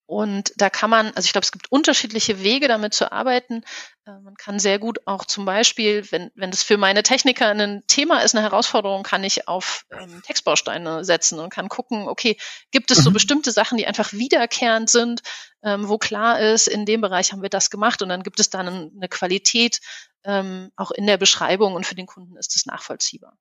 und 0.06 0.52
da 0.58 0.70
kann 0.70 0.90
man, 0.90 1.08
also 1.16 1.26
ich 1.26 1.32
glaube, 1.32 1.46
es 1.46 1.52
gibt 1.54 1.72
unterschiedliche 1.72 2.44
Wege, 2.44 2.68
damit 2.68 2.94
zu 2.94 3.12
arbeiten. 3.12 3.64
Äh, 4.06 4.20
man 4.20 4.36
kann 4.36 4.60
sehr 4.60 4.78
gut 4.78 5.00
auch 5.06 5.24
zum 5.24 5.46
Beispiel, 5.46 6.06
wenn, 6.12 6.30
wenn 6.36 6.52
das 6.52 6.62
für 6.62 6.78
meine 6.78 7.04
Techniker 7.04 7.48
ein 7.48 7.84
Thema 7.88 8.20
ist, 8.20 8.36
eine 8.36 8.44
Herausforderung, 8.44 9.04
kann 9.04 9.24
ich 9.24 9.48
auf 9.48 9.86
ähm, 9.92 10.22
Textbausteine 10.24 11.06
setzen 11.06 11.40
und 11.40 11.52
kann 11.52 11.70
gucken, 11.70 12.10
okay, 12.10 12.38
gibt 12.72 12.92
es 12.92 12.98
so 12.98 13.12
mhm. 13.12 13.14
bestimmte 13.14 13.52
Sachen, 13.52 13.78
die 13.78 13.88
einfach 13.88 14.12
wiederkehrend 14.12 14.90
sind, 14.90 15.22
ähm, 15.64 15.88
wo 15.88 15.98
klar 15.98 16.40
ist, 16.40 16.68
in 16.68 16.86
dem 16.86 17.00
Bereich 17.00 17.32
haben 17.32 17.42
wir 17.42 17.50
das 17.50 17.70
gemacht 17.70 18.02
und 18.02 18.10
dann 18.10 18.24
gibt 18.24 18.42
es 18.42 18.50
dann 18.50 18.68
eine 18.68 19.08
Qualität 19.08 19.80
ähm, 20.26 20.72
auch 20.76 20.92
in 20.92 21.08
der 21.08 21.18
Beschreibung 21.18 21.76
und 21.76 21.86
für 21.86 21.96
den 21.96 22.08
Kunden 22.08 22.36
ist 22.36 22.58
es 22.58 22.66
nachvollziehbar. 22.66 23.38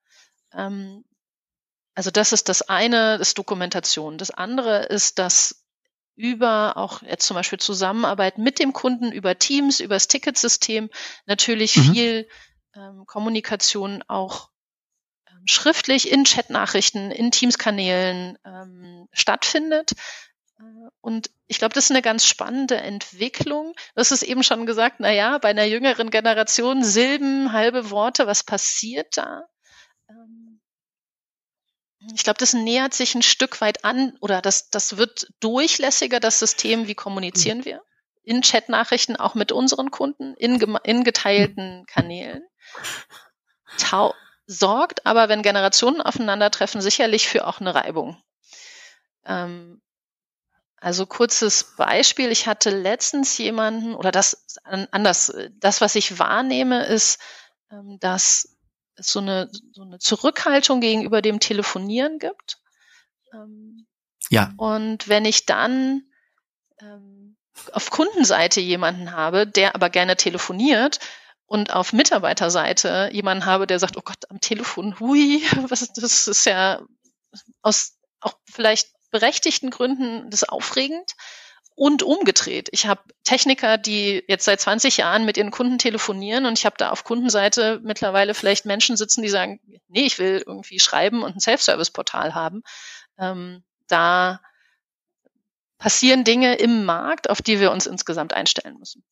Ähm, 0.54 1.04
also 1.94 2.10
das 2.10 2.32
ist 2.32 2.48
das 2.48 2.62
eine, 2.62 3.18
das 3.18 3.34
Dokumentation. 3.34 4.16
Das 4.16 4.30
andere 4.30 4.84
ist 4.84 5.18
das 5.18 5.61
über 6.14 6.76
auch 6.76 7.02
jetzt 7.02 7.26
zum 7.26 7.34
Beispiel 7.34 7.58
Zusammenarbeit 7.58 8.38
mit 8.38 8.58
dem 8.58 8.72
Kunden, 8.72 9.12
über 9.12 9.38
Teams, 9.38 9.80
über 9.80 9.94
das 9.94 10.08
Ticketsystem 10.08 10.90
natürlich 11.26 11.76
mhm. 11.76 11.92
viel 11.92 12.28
ähm, 12.74 13.04
Kommunikation 13.06 14.02
auch 14.08 14.50
ähm, 15.28 15.42
schriftlich 15.46 16.10
in 16.10 16.24
Chatnachrichten, 16.24 17.10
in 17.10 17.30
Teams-Kanälen 17.30 18.38
ähm, 18.44 19.08
stattfindet. 19.12 19.92
Äh, 20.58 20.62
und 21.00 21.30
ich 21.46 21.58
glaube, 21.58 21.74
das 21.74 21.84
ist 21.84 21.90
eine 21.90 22.02
ganz 22.02 22.26
spannende 22.26 22.76
Entwicklung. 22.76 23.74
Du 23.94 24.00
hast 24.00 24.12
es 24.12 24.22
eben 24.22 24.42
schon 24.42 24.66
gesagt, 24.66 24.96
na 24.98 25.10
ja, 25.12 25.38
bei 25.38 25.48
einer 25.48 25.64
jüngeren 25.64 26.10
Generation 26.10 26.84
Silben, 26.84 27.52
halbe 27.52 27.90
Worte, 27.90 28.26
was 28.26 28.44
passiert 28.44 29.16
da? 29.16 29.44
Ähm, 30.08 30.41
ich 32.14 32.24
glaube, 32.24 32.38
das 32.38 32.52
nähert 32.52 32.94
sich 32.94 33.14
ein 33.14 33.22
Stück 33.22 33.60
weit 33.60 33.84
an 33.84 34.16
oder 34.20 34.42
das, 34.42 34.70
das 34.70 34.96
wird 34.96 35.28
durchlässiger, 35.40 36.20
das 36.20 36.38
System, 36.38 36.86
wie 36.88 36.94
kommunizieren 36.94 37.64
wir? 37.64 37.82
In 38.24 38.42
Chatnachrichten, 38.42 39.16
auch 39.16 39.34
mit 39.34 39.52
unseren 39.52 39.90
Kunden, 39.90 40.34
in, 40.34 40.60
in 40.84 41.04
geteilten 41.04 41.84
Kanälen. 41.86 42.42
Tau 43.78 44.14
sorgt 44.46 45.06
aber, 45.06 45.28
wenn 45.28 45.42
Generationen 45.42 46.00
aufeinandertreffen, 46.00 46.80
sicherlich 46.80 47.28
für 47.28 47.46
auch 47.46 47.60
eine 47.60 47.74
Reibung. 47.74 48.22
Ähm, 49.24 49.80
also 50.76 51.06
kurzes 51.06 51.76
Beispiel. 51.76 52.32
Ich 52.32 52.48
hatte 52.48 52.70
letztens 52.70 53.38
jemanden, 53.38 53.94
oder 53.94 54.10
das 54.10 54.44
anders, 54.64 55.32
das, 55.52 55.80
was 55.80 55.94
ich 55.94 56.18
wahrnehme, 56.18 56.84
ist, 56.86 57.20
ähm, 57.70 57.98
dass 58.00 58.56
es 58.96 59.08
so 59.08 59.20
eine, 59.20 59.50
so 59.72 59.82
eine 59.82 59.98
Zurückhaltung 59.98 60.80
gegenüber 60.80 61.22
dem 61.22 61.40
Telefonieren 61.40 62.18
gibt. 62.18 62.58
Ähm, 63.32 63.86
ja. 64.30 64.52
Und 64.56 65.08
wenn 65.08 65.24
ich 65.24 65.46
dann 65.46 66.02
ähm, 66.80 67.36
auf 67.72 67.90
Kundenseite 67.90 68.60
jemanden 68.60 69.12
habe, 69.12 69.46
der 69.46 69.74
aber 69.74 69.90
gerne 69.90 70.16
telefoniert, 70.16 70.98
und 71.52 71.74
auf 71.74 71.92
Mitarbeiterseite 71.92 73.10
jemanden 73.12 73.44
habe, 73.44 73.66
der 73.66 73.78
sagt, 73.78 73.98
oh 73.98 74.02
Gott, 74.02 74.30
am 74.30 74.40
Telefon, 74.40 74.98
hui, 74.98 75.42
was, 75.68 75.92
das 75.92 76.26
ist 76.26 76.46
ja 76.46 76.80
aus 77.60 77.98
auch 78.20 78.32
vielleicht 78.50 78.88
berechtigten 79.10 79.68
Gründen 79.68 80.30
das 80.30 80.44
aufregend. 80.44 81.12
Und 81.74 82.02
umgedreht. 82.02 82.68
Ich 82.72 82.86
habe 82.86 83.00
Techniker, 83.24 83.78
die 83.78 84.22
jetzt 84.28 84.44
seit 84.44 84.60
20 84.60 84.98
Jahren 84.98 85.24
mit 85.24 85.36
ihren 85.36 85.50
Kunden 85.50 85.78
telefonieren 85.78 86.44
und 86.44 86.58
ich 86.58 86.66
habe 86.66 86.76
da 86.78 86.90
auf 86.90 87.04
Kundenseite 87.04 87.80
mittlerweile 87.82 88.34
vielleicht 88.34 88.66
Menschen 88.66 88.96
sitzen, 88.96 89.22
die 89.22 89.28
sagen, 89.28 89.58
nee, 89.88 90.04
ich 90.04 90.18
will 90.18 90.42
irgendwie 90.46 90.78
schreiben 90.78 91.22
und 91.22 91.36
ein 91.36 91.40
Self-Service-Portal 91.40 92.34
haben. 92.34 92.62
Ähm, 93.18 93.64
da 93.88 94.40
passieren 95.78 96.24
Dinge 96.24 96.54
im 96.56 96.84
Markt, 96.84 97.28
auf 97.28 97.42
die 97.42 97.58
wir 97.58 97.72
uns 97.72 97.86
insgesamt 97.86 98.32
einstellen 98.32 98.78
müssen. 98.78 99.02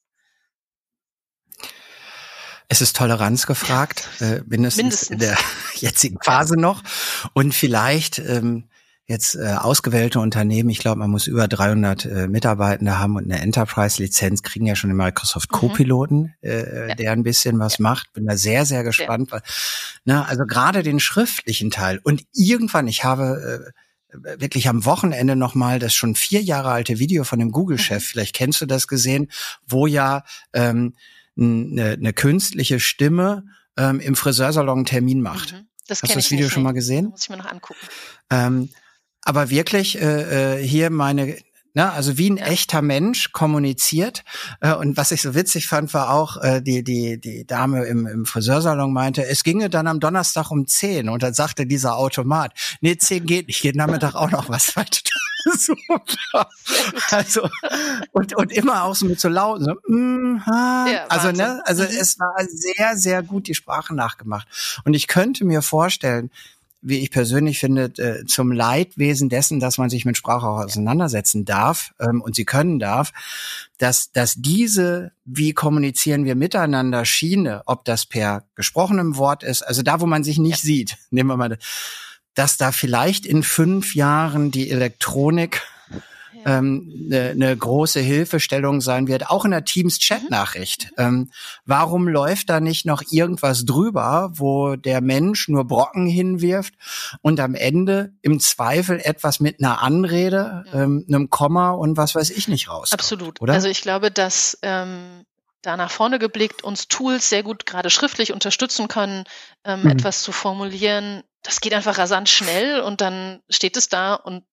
Es 2.68 2.80
ist 2.80 2.96
Toleranz 2.96 3.46
gefragt, 3.46 4.08
äh, 4.20 4.42
mindestens, 4.46 4.76
mindestens, 4.76 5.10
in 5.10 5.18
der 5.18 5.38
jetzigen 5.74 6.18
Phase 6.22 6.54
noch. 6.58 6.82
Und 7.32 7.54
vielleicht 7.54 8.20
ähm, 8.20 8.68
jetzt 9.10 9.34
äh, 9.34 9.54
ausgewählte 9.54 10.20
Unternehmen, 10.20 10.70
ich 10.70 10.78
glaube, 10.78 11.00
man 11.00 11.10
muss 11.10 11.26
über 11.26 11.48
300 11.48 12.04
äh, 12.06 12.28
Mitarbeitende 12.28 12.98
haben 12.98 13.16
und 13.16 13.24
eine 13.24 13.42
Enterprise-Lizenz, 13.42 14.42
kriegen 14.42 14.66
ja 14.66 14.76
schon 14.76 14.88
den 14.88 14.96
Microsoft 14.96 15.50
mhm. 15.50 15.56
Co-Piloten, 15.56 16.34
äh, 16.42 16.88
ja. 16.88 16.94
der 16.94 17.12
ein 17.12 17.24
bisschen 17.24 17.58
was 17.58 17.78
ja. 17.78 17.82
macht. 17.82 18.12
Bin 18.12 18.26
da 18.26 18.36
sehr, 18.36 18.64
sehr 18.64 18.84
gespannt. 18.84 19.30
Ja. 19.32 19.40
Na, 20.04 20.24
also 20.24 20.46
gerade 20.46 20.82
den 20.84 21.00
schriftlichen 21.00 21.70
Teil. 21.70 22.00
Und 22.04 22.24
irgendwann, 22.32 22.86
ich 22.86 23.02
habe 23.02 23.72
äh, 24.12 24.40
wirklich 24.40 24.68
am 24.68 24.84
Wochenende 24.84 25.34
nochmal 25.34 25.80
das 25.80 25.92
schon 25.92 26.14
vier 26.14 26.40
Jahre 26.40 26.70
alte 26.70 27.00
Video 27.00 27.24
von 27.24 27.40
dem 27.40 27.50
Google-Chef, 27.50 28.02
mhm. 28.02 28.06
vielleicht 28.06 28.34
kennst 28.34 28.60
du 28.60 28.66
das 28.66 28.86
gesehen, 28.86 29.30
wo 29.66 29.88
ja 29.88 30.22
ähm, 30.52 30.94
eine, 31.36 31.92
eine 31.92 32.12
künstliche 32.12 32.78
Stimme 32.78 33.44
ähm, 33.76 33.98
im 33.98 34.14
Friseursalon 34.14 34.78
einen 34.78 34.86
Termin 34.86 35.20
macht. 35.20 35.52
Mhm. 35.52 35.66
Das 35.88 36.02
Hast 36.02 36.12
du 36.12 36.18
das 36.18 36.30
Video 36.30 36.48
schon 36.48 36.62
mal 36.62 36.70
gesehen? 36.70 37.06
Das 37.06 37.10
muss 37.10 37.22
ich 37.24 37.28
mir 37.30 37.36
noch 37.38 37.50
angucken. 37.50 37.80
Ähm, 38.30 38.68
aber 39.22 39.50
wirklich 39.50 40.00
äh, 40.00 40.56
äh, 40.58 40.66
hier 40.66 40.90
meine 40.90 41.36
Ne, 41.72 41.88
also 41.92 42.18
wie 42.18 42.28
ein 42.28 42.36
ja. 42.36 42.46
echter 42.46 42.82
Mensch 42.82 43.30
kommuniziert. 43.30 44.24
Äh, 44.60 44.74
und 44.74 44.96
was 44.96 45.12
ich 45.12 45.22
so 45.22 45.36
witzig 45.36 45.68
fand, 45.68 45.94
war 45.94 46.10
auch, 46.10 46.36
äh, 46.38 46.60
die, 46.60 46.82
die, 46.82 47.20
die 47.20 47.46
Dame 47.46 47.84
im, 47.84 48.08
im 48.08 48.26
Friseursalon 48.26 48.92
meinte, 48.92 49.24
es 49.24 49.44
ginge 49.44 49.70
dann 49.70 49.86
am 49.86 50.00
Donnerstag 50.00 50.50
um 50.50 50.66
zehn. 50.66 51.08
Und 51.08 51.22
dann 51.22 51.32
sagte 51.32 51.66
dieser 51.66 51.96
Automat, 51.96 52.52
nee, 52.80 52.96
zehn 52.96 53.24
geht 53.24 53.46
nicht, 53.46 53.62
jeden 53.62 53.78
Nachmittag 53.78 54.16
auch 54.16 54.32
noch 54.32 54.48
was 54.48 54.72
falsch. 54.72 55.04
Super. 55.56 56.48
Also, 57.12 57.48
und, 58.12 58.34
und 58.36 58.52
immer 58.52 58.82
auch 58.84 58.94
so 58.94 59.06
mit 59.06 59.20
so 59.20 59.28
laut, 59.28 59.62
so, 59.62 59.74
mm, 59.86 60.44
ha. 60.44 60.86
Ja, 60.90 61.06
also, 61.06 61.30
ne, 61.30 61.62
also 61.64 61.84
mhm. 61.84 61.88
es 61.98 62.18
war 62.18 62.34
sehr, 62.48 62.96
sehr 62.96 63.22
gut 63.22 63.46
die 63.46 63.54
Sprache 63.54 63.94
nachgemacht. 63.94 64.48
Und 64.84 64.94
ich 64.94 65.06
könnte 65.06 65.44
mir 65.44 65.62
vorstellen, 65.62 66.30
wie 66.82 67.00
ich 67.00 67.10
persönlich 67.10 67.58
finde, 67.58 67.84
äh, 67.98 68.24
zum 68.24 68.52
Leidwesen 68.52 69.28
dessen, 69.28 69.60
dass 69.60 69.78
man 69.78 69.90
sich 69.90 70.04
mit 70.04 70.16
Sprache 70.16 70.46
auch 70.46 70.64
auseinandersetzen 70.64 71.44
darf 71.44 71.92
ähm, 72.00 72.22
und 72.22 72.34
sie 72.34 72.44
können 72.44 72.78
darf, 72.78 73.12
dass, 73.78 74.12
dass 74.12 74.34
diese, 74.36 75.12
wie 75.24 75.52
kommunizieren 75.52 76.24
wir 76.24 76.34
miteinander, 76.34 77.04
Schiene, 77.04 77.62
ob 77.66 77.84
das 77.84 78.06
per 78.06 78.44
gesprochenem 78.54 79.16
Wort 79.16 79.42
ist, 79.42 79.62
also 79.62 79.82
da, 79.82 80.00
wo 80.00 80.06
man 80.06 80.24
sich 80.24 80.38
nicht 80.38 80.62
ja. 80.62 80.66
sieht, 80.66 80.96
nehmen 81.10 81.28
wir 81.28 81.36
mal, 81.36 81.58
dass 82.34 82.56
da 82.56 82.72
vielleicht 82.72 83.26
in 83.26 83.42
fünf 83.42 83.94
Jahren 83.94 84.50
die 84.50 84.70
Elektronik 84.70 85.62
ähm, 86.44 87.08
eine, 87.10 87.30
eine 87.30 87.56
große 87.56 88.00
Hilfestellung 88.00 88.80
sein 88.80 89.08
wird, 89.08 89.30
auch 89.30 89.44
in 89.44 89.50
der 89.50 89.64
Teams-Chat-Nachricht. 89.64 90.90
Mhm. 90.96 91.04
Ähm, 91.04 91.30
warum 91.64 92.08
läuft 92.08 92.50
da 92.50 92.60
nicht 92.60 92.86
noch 92.86 93.02
irgendwas 93.10 93.64
drüber, 93.64 94.30
wo 94.34 94.76
der 94.76 95.00
Mensch 95.00 95.48
nur 95.48 95.64
Brocken 95.64 96.06
hinwirft 96.06 96.74
und 97.22 97.40
am 97.40 97.54
Ende 97.54 98.12
im 98.22 98.40
Zweifel 98.40 99.00
etwas 99.00 99.40
mit 99.40 99.60
einer 99.60 99.82
Anrede, 99.82 100.64
ähm, 100.72 101.04
einem 101.08 101.30
Komma 101.30 101.70
und 101.70 101.96
was 101.96 102.14
weiß 102.14 102.30
ich 102.30 102.48
nicht 102.48 102.68
raus? 102.68 102.92
Absolut. 102.92 103.40
Oder? 103.40 103.52
Also 103.52 103.68
ich 103.68 103.82
glaube, 103.82 104.10
dass 104.10 104.58
ähm, 104.62 105.24
da 105.62 105.76
nach 105.76 105.90
vorne 105.90 106.18
geblickt 106.18 106.64
uns 106.64 106.88
Tools 106.88 107.28
sehr 107.28 107.42
gut 107.42 107.66
gerade 107.66 107.90
schriftlich 107.90 108.32
unterstützen 108.32 108.88
können, 108.88 109.24
ähm, 109.64 109.82
mhm. 109.82 109.90
etwas 109.90 110.22
zu 110.22 110.32
formulieren. 110.32 111.22
Das 111.42 111.60
geht 111.60 111.74
einfach 111.74 111.98
rasant 111.98 112.28
schnell 112.28 112.80
und 112.80 113.00
dann 113.00 113.40
steht 113.48 113.76
es 113.76 113.88
da 113.88 114.14
und 114.14 114.44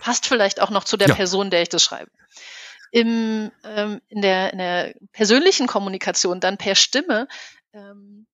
passt 0.00 0.26
vielleicht 0.26 0.60
auch 0.60 0.70
noch 0.70 0.84
zu 0.84 0.96
der 0.96 1.08
ja. 1.08 1.14
Person, 1.14 1.50
der 1.50 1.62
ich 1.62 1.68
das 1.68 1.82
schreibe. 1.82 2.10
Im, 2.92 3.50
ähm, 3.64 4.00
in, 4.08 4.22
der, 4.22 4.52
in 4.52 4.58
der 4.58 4.94
persönlichen 5.12 5.66
Kommunikation, 5.66 6.40
dann 6.40 6.56
per 6.56 6.74
Stimme, 6.74 7.28
ähm, 7.72 8.26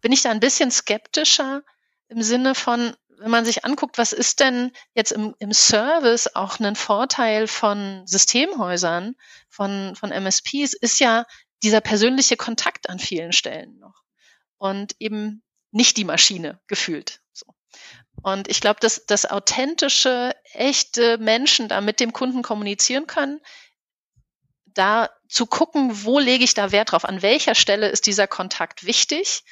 bin 0.00 0.12
ich 0.12 0.22
da 0.22 0.30
ein 0.30 0.40
bisschen 0.40 0.70
skeptischer 0.70 1.62
im 2.08 2.22
Sinne 2.22 2.54
von, 2.54 2.94
wenn 3.18 3.30
man 3.30 3.44
sich 3.44 3.64
anguckt, 3.64 3.96
was 3.96 4.12
ist 4.12 4.40
denn 4.40 4.72
jetzt 4.94 5.12
im, 5.12 5.34
im 5.38 5.52
Service 5.52 6.34
auch 6.34 6.58
ein 6.60 6.76
Vorteil 6.76 7.46
von 7.46 8.06
Systemhäusern, 8.06 9.14
von, 9.48 9.94
von 9.96 10.12
MSPs, 10.12 10.74
ist 10.74 11.00
ja 11.00 11.24
dieser 11.62 11.80
persönliche 11.80 12.36
Kontakt 12.36 12.90
an 12.90 12.98
vielen 12.98 13.32
Stellen 13.32 13.78
noch. 13.78 14.02
Und 14.58 14.94
eben 14.98 15.42
nicht 15.70 15.96
die 15.96 16.04
Maschine 16.04 16.60
gefühlt. 16.66 17.20
So. 17.32 17.46
Und 18.24 18.48
ich 18.48 18.62
glaube, 18.62 18.80
dass, 18.80 19.04
dass 19.04 19.30
authentische, 19.30 20.34
echte 20.54 21.18
Menschen 21.18 21.68
da 21.68 21.82
mit 21.82 22.00
dem 22.00 22.14
Kunden 22.14 22.42
kommunizieren 22.42 23.06
können, 23.06 23.38
da 24.64 25.10
zu 25.28 25.44
gucken, 25.44 26.04
wo 26.04 26.18
lege 26.18 26.42
ich 26.42 26.54
da 26.54 26.72
Wert 26.72 26.92
drauf, 26.92 27.04
an 27.04 27.20
welcher 27.20 27.54
Stelle 27.54 27.88
ist 27.88 28.06
dieser 28.06 28.26
Kontakt 28.26 28.86
wichtig. 28.86 29.44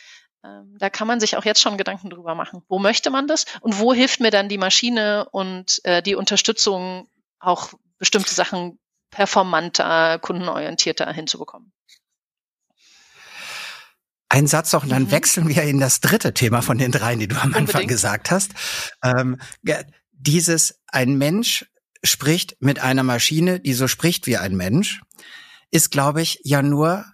Ähm, 0.42 0.74
da 0.78 0.88
kann 0.88 1.06
man 1.06 1.20
sich 1.20 1.36
auch 1.36 1.44
jetzt 1.44 1.60
schon 1.60 1.76
Gedanken 1.76 2.08
drüber 2.08 2.34
machen. 2.34 2.62
Wo 2.66 2.78
möchte 2.78 3.10
man 3.10 3.28
das 3.28 3.44
und 3.60 3.78
wo 3.78 3.92
hilft 3.92 4.20
mir 4.20 4.30
dann 4.30 4.48
die 4.48 4.56
Maschine 4.56 5.28
und 5.32 5.84
äh, 5.84 6.02
die 6.02 6.14
Unterstützung, 6.14 7.10
auch 7.40 7.74
bestimmte 7.98 8.34
Sachen 8.34 8.78
performanter, 9.10 10.18
kundenorientierter 10.18 11.12
hinzubekommen? 11.12 11.74
Ein 14.32 14.46
Satz 14.46 14.72
noch, 14.72 14.84
und 14.84 14.88
dann 14.88 15.02
mhm. 15.02 15.10
wechseln 15.10 15.46
wir 15.46 15.62
in 15.64 15.78
das 15.78 16.00
dritte 16.00 16.32
Thema 16.32 16.62
von 16.62 16.78
den 16.78 16.90
dreien, 16.90 17.18
die 17.18 17.28
du 17.28 17.36
am 17.36 17.48
Anfang 17.48 17.82
Unbedingt. 17.82 17.88
gesagt 17.88 18.30
hast. 18.30 18.52
Ähm, 19.04 19.36
dieses, 20.10 20.80
ein 20.86 21.18
Mensch 21.18 21.66
spricht 22.02 22.56
mit 22.58 22.80
einer 22.80 23.02
Maschine, 23.02 23.60
die 23.60 23.74
so 23.74 23.88
spricht 23.88 24.26
wie 24.26 24.38
ein 24.38 24.56
Mensch, 24.56 25.02
ist, 25.70 25.90
glaube 25.90 26.22
ich, 26.22 26.40
ja 26.44 26.62
nur, 26.62 27.04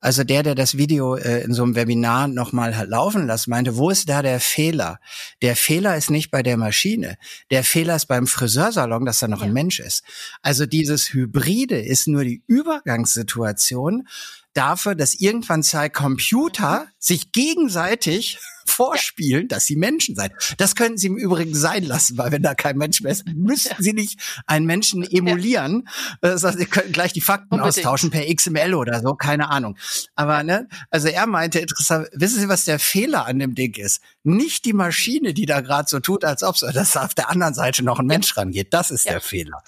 also 0.00 0.24
der, 0.24 0.42
der 0.42 0.54
das 0.54 0.78
Video 0.78 1.14
äh, 1.16 1.42
in 1.42 1.52
so 1.52 1.62
einem 1.62 1.76
Webinar 1.76 2.26
nochmal 2.26 2.74
hat 2.74 2.88
laufen 2.88 3.26
lassen, 3.26 3.50
meinte, 3.50 3.76
wo 3.76 3.90
ist 3.90 4.08
da 4.08 4.22
der 4.22 4.40
Fehler? 4.40 4.98
Der 5.42 5.56
Fehler 5.56 5.98
ist 5.98 6.10
nicht 6.10 6.30
bei 6.30 6.42
der 6.42 6.56
Maschine. 6.56 7.18
Der 7.50 7.64
Fehler 7.64 7.96
ist 7.96 8.06
beim 8.06 8.26
Friseursalon, 8.26 9.04
dass 9.04 9.20
da 9.20 9.28
noch 9.28 9.40
ja. 9.40 9.46
ein 9.46 9.52
Mensch 9.52 9.78
ist. 9.78 10.04
Also 10.40 10.64
dieses 10.64 11.12
Hybride 11.12 11.78
ist 11.78 12.08
nur 12.08 12.24
die 12.24 12.42
Übergangssituation 12.46 14.08
dafür, 14.54 14.94
dass 14.94 15.14
irgendwann 15.14 15.62
zwei 15.62 15.88
Computer 15.88 16.86
sich 16.98 17.32
gegenseitig 17.32 18.38
vorspielen, 18.66 19.48
dass 19.48 19.66
sie 19.66 19.76
Menschen 19.76 20.14
seien. 20.14 20.32
Das 20.56 20.74
können 20.74 20.98
sie 20.98 21.08
im 21.08 21.16
Übrigen 21.16 21.54
sein 21.54 21.84
lassen, 21.84 22.18
weil 22.18 22.32
wenn 22.32 22.42
da 22.42 22.54
kein 22.54 22.76
Mensch 22.76 23.00
mehr 23.00 23.12
ist, 23.12 23.26
müssten 23.34 23.82
sie 23.82 23.92
nicht 23.92 24.20
einen 24.46 24.66
Menschen 24.66 25.02
emulieren. 25.02 25.88
Das 26.20 26.44
heißt, 26.44 26.58
sie 26.58 26.66
können 26.66 26.92
gleich 26.92 27.12
die 27.12 27.20
Fakten 27.20 27.54
Unbedingt. 27.54 27.78
austauschen 27.78 28.10
per 28.10 28.24
XML 28.32 28.74
oder 28.74 29.00
so, 29.00 29.14
keine 29.14 29.50
Ahnung. 29.50 29.76
Aber 30.14 30.42
ne, 30.42 30.68
also 30.90 31.08
er 31.08 31.26
meinte 31.26 31.58
interessant, 31.58 32.08
wissen 32.12 32.40
Sie, 32.40 32.48
was 32.48 32.64
der 32.64 32.78
Fehler 32.78 33.26
an 33.26 33.38
dem 33.38 33.54
Ding 33.54 33.74
ist? 33.76 34.00
Nicht 34.24 34.64
die 34.64 34.72
Maschine, 34.72 35.34
die 35.34 35.46
da 35.46 35.60
gerade 35.60 35.88
so 35.88 36.00
tut, 36.00 36.24
als 36.24 36.42
ob 36.42 36.56
so, 36.56 36.70
dass 36.70 36.96
auf 36.96 37.14
der 37.14 37.30
anderen 37.30 37.54
Seite 37.54 37.82
noch 37.82 37.98
ein 37.98 38.06
Mensch 38.06 38.36
rangeht. 38.36 38.72
Das 38.72 38.90
ist 38.90 39.08
der 39.08 39.20
Fehler. 39.20 39.62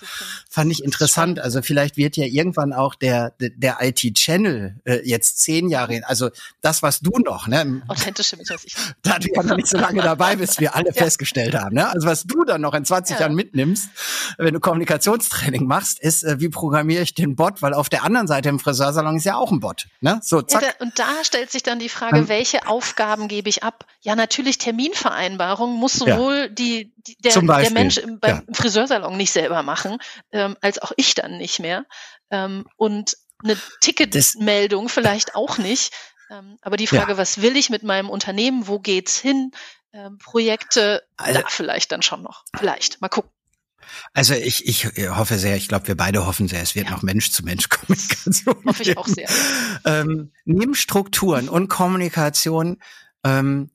Fand 0.49 0.70
ich 0.70 0.82
interessant. 0.82 1.38
Also 1.40 1.62
vielleicht 1.62 1.97
wird 1.97 2.16
ja 2.16 2.26
irgendwann 2.26 2.72
auch 2.72 2.95
der, 2.95 3.34
der 3.38 3.78
IT-Channel 3.80 4.80
äh, 4.84 5.01
jetzt 5.05 5.38
zehn 5.38 5.68
Jahre, 5.68 6.03
also 6.07 6.30
das, 6.61 6.82
was 6.82 7.01
du 7.01 7.18
noch, 7.18 7.47
ne? 7.49 7.82
Authentische 7.88 8.36
Metaphysik 8.36 8.74
da 9.03 9.18
du 9.18 9.28
ja 9.32 9.43
noch 9.43 9.57
nicht 9.57 9.68
so 9.68 9.78
lange 9.78 10.03
dabei 10.03 10.37
bist, 10.37 10.61
wir 10.61 10.74
alle 10.74 10.87
ja. 10.95 11.03
festgestellt 11.03 11.55
haben. 11.55 11.74
Ne? 11.74 11.89
Also 11.89 12.07
was 12.07 12.24
du 12.24 12.45
dann 12.45 12.61
noch 12.61 12.74
in 12.74 12.85
20 12.85 13.14
ja. 13.14 13.22
Jahren 13.22 13.35
mitnimmst, 13.35 13.89
wenn 14.39 14.55
du 14.55 14.61
Kommunikationstraining 14.61 15.66
machst, 15.66 16.01
ist, 16.01 16.24
äh, 16.24 16.41
wie 16.41 16.49
programmiere 16.49 17.03
ich 17.03 17.14
den 17.14 17.37
Bot? 17.37 17.62
Weil 17.62 17.74
auf 17.74 17.89
der 17.89 18.05
anderen 18.05 18.26
Seite 18.26 18.49
im 18.49 18.59
Friseursalon 18.59 19.16
ist 19.16 19.24
ja 19.24 19.37
auch 19.37 19.53
ein 19.53 19.61
Bot. 19.61 19.87
Ne? 20.01 20.20
So, 20.22 20.43
zack. 20.43 20.62
Ja, 20.62 20.68
da, 20.78 20.85
und 20.85 20.99
da 20.99 21.24
stellt 21.24 21.51
sich 21.51 21.62
dann 21.62 21.78
die 21.78 21.89
Frage, 21.89 22.18
ähm, 22.18 22.28
welche 22.28 22.66
Aufgaben 22.66 23.28
gebe 23.28 23.49
ich 23.49 23.62
ab? 23.62 23.87
Ja, 24.01 24.16
natürlich 24.16 24.59
Terminvereinbarung 24.59 25.74
muss 25.74 25.95
sowohl 25.95 26.51
die, 26.51 26.93
die 26.97 27.16
der, 27.18 27.41
der, 27.41 27.70
Mensch 27.70 27.99
im, 27.99 28.18
beim 28.20 28.45
Friseursalon 28.53 29.16
nicht 29.16 29.32
selber 29.32 29.62
machen, 29.62 29.99
ähm, 30.32 30.57
als 30.61 30.78
auch 30.78 30.93
ich 30.97 31.14
dann 31.14 31.39
nicht 31.39 31.61
mehr. 31.61 31.85
Ähm, 32.30 32.64
und 32.76 33.16
eine 33.43 33.57
Ticketmeldung 33.80 34.89
vielleicht 34.89 35.35
auch 35.35 35.59
nicht. 35.59 35.93
Ähm, 36.35 36.59
aber 36.62 36.76
die 36.76 36.87
Frage, 36.87 37.12
ja. 37.12 37.18
was 37.18 37.41
will 37.43 37.57
ich 37.57 37.70
mit 37.70 37.82
meinem 37.82 38.11
Unternehmen, 38.11 38.66
wo 38.66 38.78
geht's 38.78 39.18
hin? 39.18 39.53
Ähm, 39.93 40.18
Projekte, 40.18 41.03
also, 41.16 41.41
da 41.41 41.47
vielleicht 41.49 41.93
dann 41.93 42.03
schon 42.03 42.22
noch. 42.22 42.45
Vielleicht. 42.57 43.01
Mal 43.01 43.09
gucken. 43.09 43.30
Also 44.12 44.35
ich, 44.35 44.66
ich 44.66 44.87
hoffe 45.11 45.39
sehr, 45.39 45.57
ich 45.57 45.68
glaube, 45.68 45.87
wir 45.87 45.97
beide 45.97 46.26
hoffen 46.26 46.49
sehr, 46.49 46.62
es 46.62 46.74
wird 46.74 46.87
ja. 46.87 46.93
noch 46.93 47.03
Mensch-zu-Mensch-Kommunikation. 47.03 48.57
Hoffe 48.66 48.82
ich 48.82 48.97
auch 48.99 49.07
sehr. 49.07 49.28
Ähm, 49.85 50.32
neben 50.45 50.74
Strukturen 50.74 51.49
und 51.49 51.68
Kommunikation 51.68 52.78
ähm, 53.22 53.70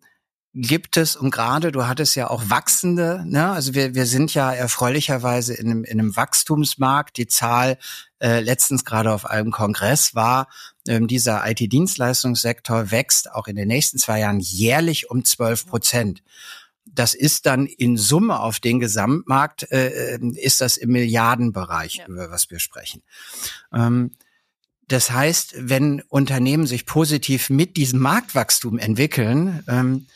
gibt 0.53 0.97
es, 0.97 1.15
und 1.15 1.31
gerade 1.31 1.71
du 1.71 1.87
hattest 1.87 2.15
ja 2.15 2.29
auch 2.29 2.49
wachsende, 2.49 3.23
ne? 3.25 3.51
also 3.51 3.75
wir, 3.75 3.93
wir 3.93 4.05
sind 4.05 4.33
ja 4.33 4.51
erfreulicherweise 4.51 5.53
in 5.53 5.67
einem, 5.67 5.83
in 5.83 5.99
einem 5.99 6.15
Wachstumsmarkt. 6.15 7.17
Die 7.17 7.27
Zahl 7.27 7.77
äh, 8.19 8.39
letztens 8.39 8.83
gerade 8.83 9.13
auf 9.13 9.25
einem 9.25 9.51
Kongress 9.51 10.15
war, 10.15 10.47
ähm, 10.87 11.07
dieser 11.07 11.47
IT-Dienstleistungssektor 11.49 12.89
wächst 12.89 13.31
auch 13.31 13.47
in 13.47 13.55
den 13.55 13.67
nächsten 13.67 13.99
zwei 13.99 14.19
Jahren 14.19 14.39
jährlich 14.39 15.09
um 15.11 15.23
12 15.23 15.67
Prozent. 15.67 16.23
Das 16.85 17.13
ist 17.13 17.45
dann 17.45 17.67
in 17.67 17.97
Summe 17.97 18.39
auf 18.39 18.59
den 18.59 18.79
Gesamtmarkt, 18.79 19.71
äh, 19.71 20.15
äh, 20.15 20.19
ist 20.35 20.61
das 20.61 20.77
im 20.77 20.89
Milliardenbereich, 20.89 21.97
ja. 21.97 22.07
über 22.07 22.31
was 22.31 22.49
wir 22.49 22.59
sprechen. 22.59 23.03
Ähm, 23.71 24.11
das 24.87 25.11
heißt, 25.11 25.53
wenn 25.59 26.01
Unternehmen 26.09 26.65
sich 26.65 26.87
positiv 26.87 27.51
mit 27.51 27.77
diesem 27.77 27.99
Marktwachstum 27.99 28.79
entwickeln, 28.79 29.63
ähm, 29.67 30.07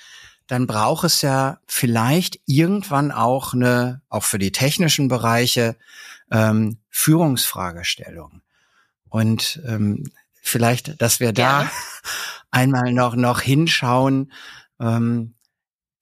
dann 0.47 0.67
braucht 0.67 1.05
es 1.05 1.21
ja 1.21 1.59
vielleicht 1.67 2.39
irgendwann 2.45 3.11
auch 3.11 3.53
eine, 3.53 4.01
auch 4.09 4.23
für 4.23 4.39
die 4.39 4.51
technischen 4.51 5.07
Bereiche, 5.07 5.75
ähm, 6.31 6.77
Führungsfragestellung. 6.89 8.41
Und 9.09 9.61
ähm, 9.65 10.11
vielleicht, 10.41 11.01
dass 11.01 11.19
wir 11.19 11.33
da 11.33 11.69
einmal 12.51 12.91
noch, 12.91 13.15
noch 13.15 13.41
hinschauen, 13.41 14.31
ähm, 14.79 15.33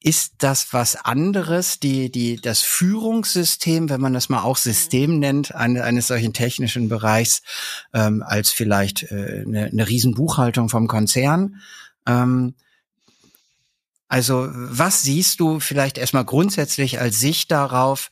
ist 0.03 0.35
das 0.39 0.73
was 0.73 0.95
anderes, 0.95 1.79
die, 1.79 2.09
die, 2.11 2.37
das 2.37 2.61
Führungssystem, 2.61 3.89
wenn 3.89 4.01
man 4.01 4.13
das 4.13 4.29
mal 4.29 4.41
auch 4.41 4.57
System 4.57 5.11
mhm. 5.11 5.19
nennt, 5.19 5.55
eine, 5.55 5.83
eines 5.83 6.07
solchen 6.07 6.33
technischen 6.33 6.89
Bereichs, 6.89 7.43
ähm, 7.93 8.23
als 8.25 8.49
vielleicht 8.49 9.03
äh, 9.11 9.43
eine, 9.45 9.65
eine 9.65 9.87
Riesenbuchhaltung 9.87 10.69
vom 10.69 10.87
Konzern? 10.87 11.61
Ähm, 12.07 12.55
also 14.11 14.49
was 14.51 15.03
siehst 15.03 15.39
du 15.39 15.61
vielleicht 15.61 15.97
erstmal 15.97 16.25
grundsätzlich 16.25 16.99
als 16.99 17.21
Sicht 17.21 17.49
darauf, 17.49 18.11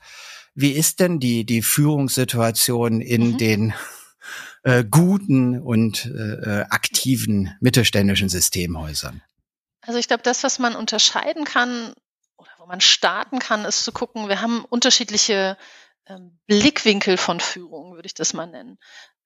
wie 0.55 0.71
ist 0.71 1.01
denn 1.01 1.19
die, 1.19 1.45
die 1.45 1.61
Führungssituation 1.61 3.01
in 3.01 3.31
mhm. 3.31 3.37
den 3.37 3.73
äh, 4.63 4.85
guten 4.89 5.59
und 5.61 6.05
äh, 6.05 6.63
aktiven 6.69 7.53
mittelständischen 7.59 8.29
Systemhäusern? 8.29 9.21
Also 9.81 9.99
ich 9.99 10.07
glaube, 10.07 10.23
das, 10.23 10.43
was 10.43 10.57
man 10.57 10.73
unterscheiden 10.73 11.43
kann 11.43 11.93
oder 12.37 12.51
wo 12.59 12.65
man 12.65 12.79
starten 12.79 13.39
kann, 13.39 13.65
ist 13.65 13.83
zu 13.83 13.91
gucken, 13.91 14.29
wir 14.29 14.41
haben 14.41 14.63
unterschiedliche 14.63 15.57
ähm, 16.07 16.39
Blickwinkel 16.47 17.17
von 17.17 17.41
Führung, 17.41 17.95
würde 17.95 18.05
ich 18.05 18.13
das 18.13 18.33
mal 18.33 18.47
nennen. 18.47 18.77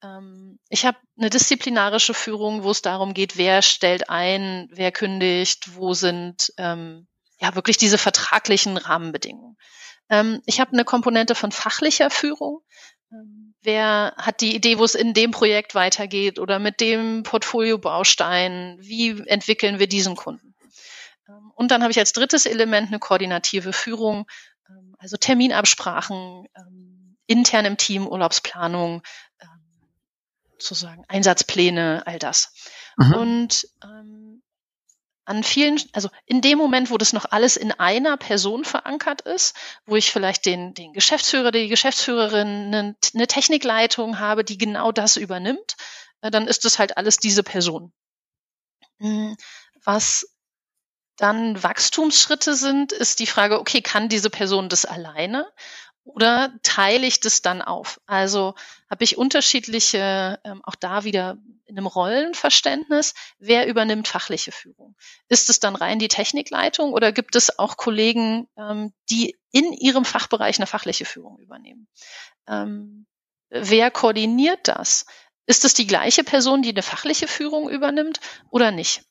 Ähm, 0.04 0.60
ich 0.70 0.86
habe 0.86 0.98
eine 1.18 1.30
disziplinarische 1.30 2.14
Führung, 2.14 2.64
wo 2.64 2.72
es 2.72 2.82
darum 2.82 3.14
geht, 3.14 3.38
wer 3.38 3.62
stellt 3.62 4.10
ein, 4.10 4.68
wer 4.72 4.92
kündigt, 4.92 5.76
wo 5.76 5.94
sind 5.94 6.54
ähm, 6.58 7.08
ja 7.40 7.56
wirklich 7.56 7.78
diese 7.78 7.98
vertraglichen 7.98 8.78
Rahmenbedingungen. 8.78 9.58
Ähm, 10.10 10.42
ich 10.46 10.60
habe 10.60 10.74
eine 10.74 10.86
Komponente 10.86 11.36
von 11.36 11.52
fachlicher 11.52 12.10
Führung. 12.10 12.62
Ähm, 13.12 13.56
wer 13.62 14.14
hat 14.18 14.42
die 14.42 14.56
Idee, 14.56 14.78
wo 14.78 14.84
es 14.84 14.96
in 14.96 15.14
dem 15.14 15.32
Projekt 15.32 15.76
weitergeht 15.76 16.40
oder 16.40 16.60
mit 16.60 16.82
dem 16.82 17.24
Portfolio-Baustein? 17.24 18.78
Wie 18.80 19.22
entwickeln 19.28 19.80
wir 19.80 19.88
diesen 19.88 20.16
Kunden? 20.16 20.56
Ähm, 21.30 21.52
und 21.56 21.72
dann 21.72 21.82
habe 21.82 21.92
ich 21.92 22.00
als 22.00 22.14
drittes 22.14 22.46
Element 22.46 22.90
eine 22.90 23.00
koordinative 23.00 23.72
Führung, 23.72 24.26
ähm, 24.70 24.96
also 25.00 25.18
Terminabsprachen, 25.18 26.48
intern 27.26 27.66
im 27.66 27.78
Team, 27.78 28.08
Urlaubsplanung, 28.08 29.02
sozusagen 30.64 31.04
Einsatzpläne, 31.08 32.04
all 32.06 32.20
das. 32.20 32.54
Mhm. 32.98 33.14
Und 33.14 33.68
ähm, 33.84 34.44
an 35.26 35.44
vielen, 35.44 35.82
also 35.94 36.10
in 36.26 36.42
dem 36.42 36.58
Moment, 36.58 36.90
wo 36.92 36.98
das 36.98 37.14
noch 37.14 37.26
alles 37.26 37.56
in 37.56 37.72
einer 37.72 38.18
Person 38.18 38.66
verankert 38.66 39.22
ist, 39.22 39.56
wo 39.86 39.96
ich 39.96 40.12
vielleicht 40.12 40.46
den, 40.46 40.74
den 40.74 40.94
Geschäftsführer, 40.94 41.52
die 41.52 41.70
Geschäftsführerin, 41.70 42.48
eine, 42.48 42.96
eine 43.14 43.28
Technikleitung 43.28 44.20
habe, 44.20 44.44
die 44.44 44.58
genau 44.58 44.92
das 44.92 45.16
übernimmt, 45.16 45.76
äh, 46.22 46.30
dann 46.30 46.48
ist 46.48 46.66
das 46.66 46.78
halt 46.78 46.98
alles 46.98 47.18
diese 47.18 47.44
Person. 47.44 47.94
Hm, 49.00 49.38
was 49.84 50.28
dann 51.18 51.62
Wachstumsschritte 51.62 52.56
sind, 52.56 52.92
ist 52.92 53.20
die 53.20 53.28
Frage, 53.28 53.60
okay, 53.60 53.82
kann 53.82 54.10
diese 54.10 54.30
Person 54.30 54.68
das 54.68 54.86
alleine? 54.86 55.48
Oder 56.04 56.54
teile 56.64 57.08
ich 57.08 57.20
das 57.20 57.42
dann 57.42 57.62
auf? 57.62 58.02
Also 58.06 58.56
habe 58.90 59.04
ich 59.04 59.18
unterschiedliche, 59.18 60.40
ähm, 60.44 60.62
auch 60.64 60.76
da 60.76 61.04
wieder 61.04 61.38
in 61.66 61.78
einem 61.78 61.88
Rollenverständnis, 61.88 63.14
wer 63.40 63.68
übernimmt 63.68 64.08
fachliche 64.08 64.52
Führung? 64.52 64.96
Ist 65.30 65.50
es 65.50 65.60
dann 65.60 65.76
rein 65.76 66.00
die 66.00 66.10
Technikleitung 66.10 66.94
oder 66.94 67.12
gibt 67.12 67.36
es 67.36 67.58
auch 67.58 67.78
Kollegen, 67.78 68.48
ähm, 68.58 68.94
die 69.10 69.38
in 69.52 69.72
ihrem 69.72 70.04
Fachbereich 70.04 70.58
eine 70.60 70.68
fachliche 70.68 71.06
Führung 71.06 71.40
übernehmen? 71.40 71.88
Ähm, 72.48 73.08
wer 73.50 73.90
koordiniert 73.90 74.68
das? 74.68 75.06
Ist 75.46 75.66
es 75.66 75.74
die 75.74 75.88
gleiche 75.88 76.24
Person, 76.24 76.62
die 76.62 76.70
eine 76.70 76.84
fachliche 76.84 77.28
Führung 77.28 77.70
übernimmt 77.70 78.20
oder 78.50 78.72
nicht? 78.72 79.04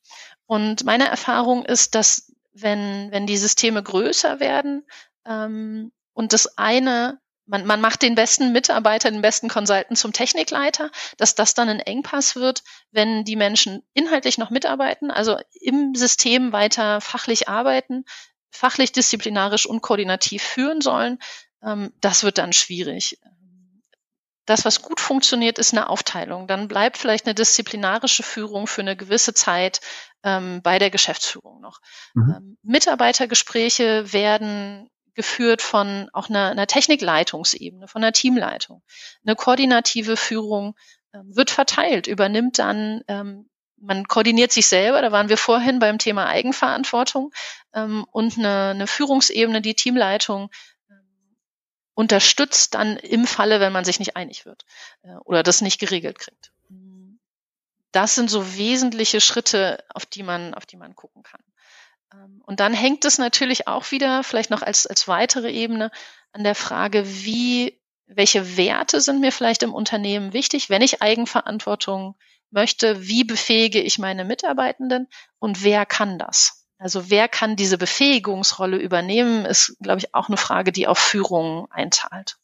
Und 0.47 0.84
meine 0.84 1.09
Erfahrung 1.09 1.64
ist, 1.64 1.95
dass 1.95 2.32
wenn, 2.53 3.11
wenn 3.11 3.26
die 3.26 3.38
Systeme 3.38 3.82
größer 3.82 4.40
werden, 4.40 4.86
ähm, 5.24 5.90
und 6.13 6.33
das 6.33 6.59
eine, 6.59 7.19
man, 7.47 7.67
man 7.67 7.81
macht 7.81 8.03
den 8.03 8.15
besten 8.15 8.53
Mitarbeiter, 8.53 9.11
den 9.11 9.23
besten 9.23 9.49
Consultant 9.49 9.99
zum 9.99 10.13
Technikleiter, 10.13 10.91
dass 11.17 11.35
das 11.35 11.55
dann 11.55 11.69
ein 11.69 11.81
Engpass 11.81 12.37
wird, 12.37 12.63
wenn 12.91 13.25
die 13.25 13.37
Menschen 13.37 13.83
inhaltlich 13.95 14.39
noch 14.39 14.51
mitarbeiten, 14.51 15.11
also 15.11 15.39
im 15.61 15.95
System 15.95 16.53
weiter 16.53 17.01
fachlich 17.01 17.49
arbeiten, 17.49 18.05
fachlich, 18.51 18.93
disziplinarisch 18.93 19.67
und 19.67 19.81
koordinativ 19.81 20.43
führen 20.43 20.81
sollen. 20.81 21.19
Ähm, 21.65 21.93
das 22.01 22.23
wird 22.23 22.39
dann 22.39 22.53
schwierig. 22.53 23.19
Das, 24.45 24.65
was 24.65 24.83
gut 24.83 25.01
funktioniert, 25.01 25.59
ist 25.59 25.73
eine 25.73 25.89
Aufteilung. 25.89 26.49
Dann 26.49 26.67
bleibt 26.67 26.99
vielleicht 26.99 27.27
eine 27.27 27.35
disziplinarische 27.35 28.25
Führung 28.25 28.67
für 28.67 28.81
eine 28.81 28.97
gewisse 28.97 29.35
Zeit 29.35 29.81
ähm, 30.25 30.63
bei 30.63 30.79
der 30.79 30.91
Geschäftsführung 30.91 31.61
noch. 31.61 31.81
Mhm. 32.15 32.35
Ähm, 32.37 32.59
Mitarbeitergespräche 32.63 34.13
werden 34.13 34.89
geführt 35.15 35.63
von 35.63 36.09
auch 36.13 36.29
einer, 36.29 36.51
einer 36.51 36.67
Technikleitungsebene, 36.67 37.89
von 37.89 38.03
einer 38.03 38.13
Teamleitung. 38.13 38.83
Eine 39.25 39.37
koordinative 39.37 40.17
Führung 40.17 40.75
ähm, 41.13 41.35
wird 41.35 41.51
verteilt, 41.51 42.07
übernimmt 42.07 42.59
dann, 42.59 43.03
ähm, 43.09 43.49
man 43.77 44.07
koordiniert 44.07 44.53
sich 44.53 44.67
selber, 44.67 45.03
da 45.03 45.11
waren 45.11 45.29
wir 45.29 45.37
vorhin 45.37 45.81
beim 45.81 45.99
Thema 45.99 46.27
Eigenverantwortung 46.27 47.33
ähm, 47.75 48.07
und 48.13 48.39
eine, 48.39 48.71
eine 48.71 48.87
Führungsebene, 48.87 49.61
die 49.61 49.75
Teamleitung 49.75 50.51
ähm, 50.89 51.37
unterstützt 51.95 52.75
dann 52.75 52.97
im 52.97 53.27
Falle, 53.27 53.61
wenn 53.61 53.73
man 53.73 53.85
sich 53.85 53.99
nicht 53.99 54.17
einig 54.17 54.47
wird 54.47 54.65
äh, 55.03 55.15
oder 55.25 55.43
das 55.43 55.61
nicht 55.61 55.81
geregelt 55.81 56.19
kriegt. 56.19 56.53
Das 57.93 58.15
sind 58.15 58.31
so 58.31 58.57
wesentliche 58.57 59.21
Schritte, 59.21 59.85
auf 59.91 60.07
die 60.07 60.23
man, 60.23 60.55
auf 60.55 60.65
die 60.65 60.77
man 60.77 60.97
gucken 60.97 61.23
kann. 61.23 61.43
Ähm, 62.13 62.43
und 62.45 62.61
dann 62.61 62.75
hängt 62.75 63.05
es 63.05 63.19
natürlich 63.19 63.69
auch 63.69 63.91
wieder, 63.91 64.23
vielleicht 64.23 64.51
noch 64.51 64.63
als, 64.63 64.87
als 64.87 65.09
weitere 65.09 65.51
Ebene, 65.51 65.91
an 66.33 66.45
der 66.45 66.55
Frage, 66.55 67.05
wie, 67.07 67.81
welche 68.07 68.57
Werte 68.57 69.01
sind 69.01 69.21
mir 69.21 69.33
vielleicht 69.33 69.63
im 69.63 69.75
Unternehmen 69.75 70.33
wichtig, 70.33 70.71
wenn 70.71 70.83
ich 70.83 71.03
Eigenverantwortung 71.03 72.17
möchte, 72.51 73.07
wie 73.07 73.25
befähige 73.25 73.81
ich 73.81 73.99
meine 73.99 74.25
Mitarbeitenden 74.25 75.09
und 75.39 75.63
wer 75.63 75.87
kann 75.87 76.19
das? 76.19 76.67
Also 76.79 77.11
wer 77.11 77.29
kann 77.29 77.57
diese 77.57 77.79
Befähigungsrolle 77.79 78.77
übernehmen, 78.77 79.45
ist, 79.45 79.77
glaube 79.81 80.01
ich, 80.01 80.15
auch 80.15 80.29
eine 80.29 80.37
Frage, 80.37 80.73
die 80.73 80.89
auf 80.89 80.99
Führung 80.99 81.71
einzahlt. 81.71 82.39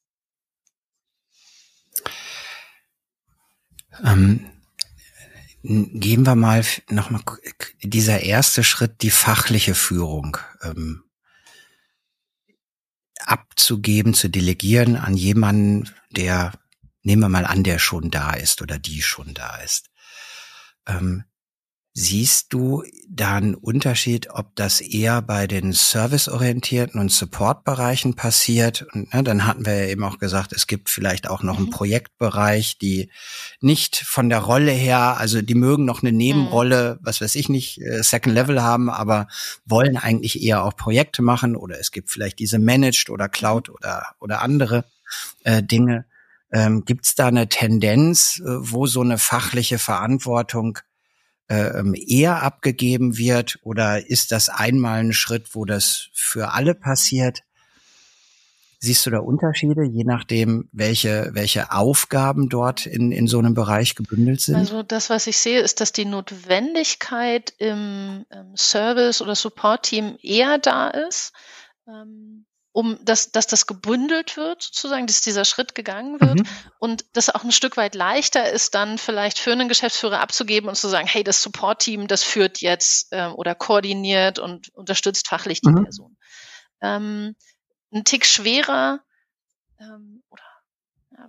Ähm, 4.05 4.49
Gehen 5.63 6.25
wir 6.25 6.37
mal 6.37 6.65
nochmal 6.89 7.23
dieser 7.89 8.21
erste 8.23 8.65
Schritt, 8.65 9.03
die 9.03 9.11
fachliche 9.11 9.75
Führung 9.75 10.37
ähm, 10.63 11.05
abzugeben, 13.21 14.15
zu 14.15 14.29
delegieren 14.29 14.97
an 14.97 15.15
jemanden, 15.15 15.91
der, 16.11 16.53
nehmen 17.03 17.23
wir 17.23 17.29
mal 17.29 17.47
an, 17.47 17.65
der 17.65 17.79
schon 17.79 18.11
da 18.11 18.33
ist 18.33 18.63
oder 18.63 18.79
die 18.79 19.03
schon 19.03 19.35
da 19.35 19.57
ist. 19.57 19.91
Ähm, 20.87 21.25
Siehst 22.01 22.53
du 22.53 22.85
da 23.09 23.35
einen 23.35 23.57
Unterschied, 23.57 24.31
ob 24.31 24.55
das 24.55 24.81
eher 24.81 25.21
bei 25.21 25.49
den 25.49 25.73
serviceorientierten 25.73 27.01
und 27.01 27.11
Supportbereichen 27.11 28.15
passiert? 28.15 28.87
Und 28.93 29.13
ne, 29.13 29.25
dann 29.25 29.45
hatten 29.45 29.67
wir 29.67 29.75
ja 29.75 29.89
eben 29.89 30.05
auch 30.05 30.21
gesagt, 30.21 30.53
es 30.53 30.69
gibt 30.69 30.91
vielleicht 30.91 31.29
auch 31.29 31.43
noch 31.43 31.57
einen 31.57 31.67
mhm. 31.67 31.73
Projektbereich, 31.73 32.79
die 32.79 33.11
nicht 33.61 33.97
von 33.97 34.29
der 34.29 34.39
Rolle 34.39 34.71
her, 34.71 35.17
also 35.19 35.43
die 35.43 35.57
mögen 35.57 35.87
noch 35.87 36.05
eine 36.05 36.13
Nebenrolle, 36.13 36.99
mhm. 37.01 37.05
was 37.05 37.21
weiß 37.21 37.35
ich 37.35 37.49
nicht, 37.49 37.81
äh, 37.81 38.01
Second 38.05 38.33
Level 38.33 38.63
haben, 38.63 38.91
aber 38.91 39.27
wollen 39.65 39.97
eigentlich 39.97 40.41
eher 40.41 40.63
auch 40.63 40.77
Projekte 40.77 41.21
machen 41.23 41.57
oder 41.57 41.81
es 41.81 41.91
gibt 41.91 42.13
vielleicht 42.13 42.39
diese 42.39 42.61
Managed 42.61 43.11
oder 43.11 43.29
Cloud 43.29 43.71
oder, 43.71 44.15
oder 44.21 44.43
andere 44.43 44.85
äh, 45.43 45.65
Dinge. 45.65 46.05
Ähm, 46.53 46.85
gibt 46.85 47.07
es 47.07 47.17
da 47.17 47.27
eine 47.27 47.49
Tendenz, 47.49 48.41
äh, 48.41 48.45
wo 48.47 48.87
so 48.87 49.01
eine 49.01 49.19
fachliche 49.19 49.81
Verantwortung 49.81 50.79
ähm, 51.49 51.95
eher 51.95 52.43
abgegeben 52.43 53.17
wird 53.17 53.59
oder 53.63 54.07
ist 54.09 54.33
das 54.33 54.49
einmal 54.49 55.01
ein 55.01 55.13
Schritt, 55.13 55.55
wo 55.55 55.65
das 55.65 56.09
für 56.13 56.53
alle 56.53 56.75
passiert? 56.75 57.43
Siehst 58.81 59.05
du 59.07 59.11
da 59.11 59.19
Unterschiede, 59.19 59.83
je 59.83 60.05
nachdem, 60.05 60.69
welche, 60.71 61.31
welche 61.33 61.73
Aufgaben 61.73 62.49
dort 62.49 62.87
in, 62.87 63.11
in 63.11 63.27
so 63.27 63.41
einem 63.41 63.55
Bereich 63.55 63.97
gebündelt 63.97 64.41
sind? 64.41 64.55
Also 64.55 64.85
das, 64.85 65.11
was 65.11 65.27
ich 65.27 65.37
sehe, 65.39 65.61
ist, 65.61 65.81
dass 65.81 65.91
die 65.91 66.05
Notwendigkeit 66.05 67.53
im, 67.59 68.25
im 68.31 68.57
Service- 68.57 69.21
oder 69.21 69.35
Support-Team 69.35 70.17
eher 70.23 70.59
da 70.59 70.89
ist. 70.89 71.33
Ähm, 71.89 72.47
um 72.79 72.97
dass, 73.05 73.33
dass 73.33 73.49
das 73.49 73.67
gebündelt 73.67 74.37
wird, 74.37 74.63
sozusagen, 74.63 75.09
dass 75.09 75.21
dieser 75.21 75.45
Schritt 75.45 75.75
gegangen 75.75 76.21
wird 76.21 76.39
mhm. 76.39 76.47
und 76.79 77.05
das 77.13 77.29
auch 77.29 77.43
ein 77.43 77.51
Stück 77.51 77.77
weit 77.77 77.97
leichter 77.97 78.53
ist, 78.53 78.77
dann 78.77 78.99
vielleicht 78.99 79.41
für 79.41 79.51
einen 79.51 79.69
Geschäftsführer 79.69 80.21
abzugeben 80.21 80.69
und 80.69 80.77
zu 80.77 80.87
sagen, 80.87 81.09
hey, 81.09 81.25
das 81.25 81.43
Support-Team, 81.43 82.07
das 82.07 82.23
führt 82.23 82.61
jetzt 82.61 83.09
ähm, 83.11 83.35
oder 83.35 83.57
koordiniert 83.57 84.39
und 84.39 84.69
unterstützt 84.75 85.27
fachlich 85.27 85.61
die 85.61 85.71
mhm. 85.71 85.83
Person. 85.83 86.17
Ähm, 86.81 87.35
ein 87.93 88.05
Tick 88.05 88.25
schwerer 88.25 89.01
ähm, 89.81 90.23
oder 90.31 90.45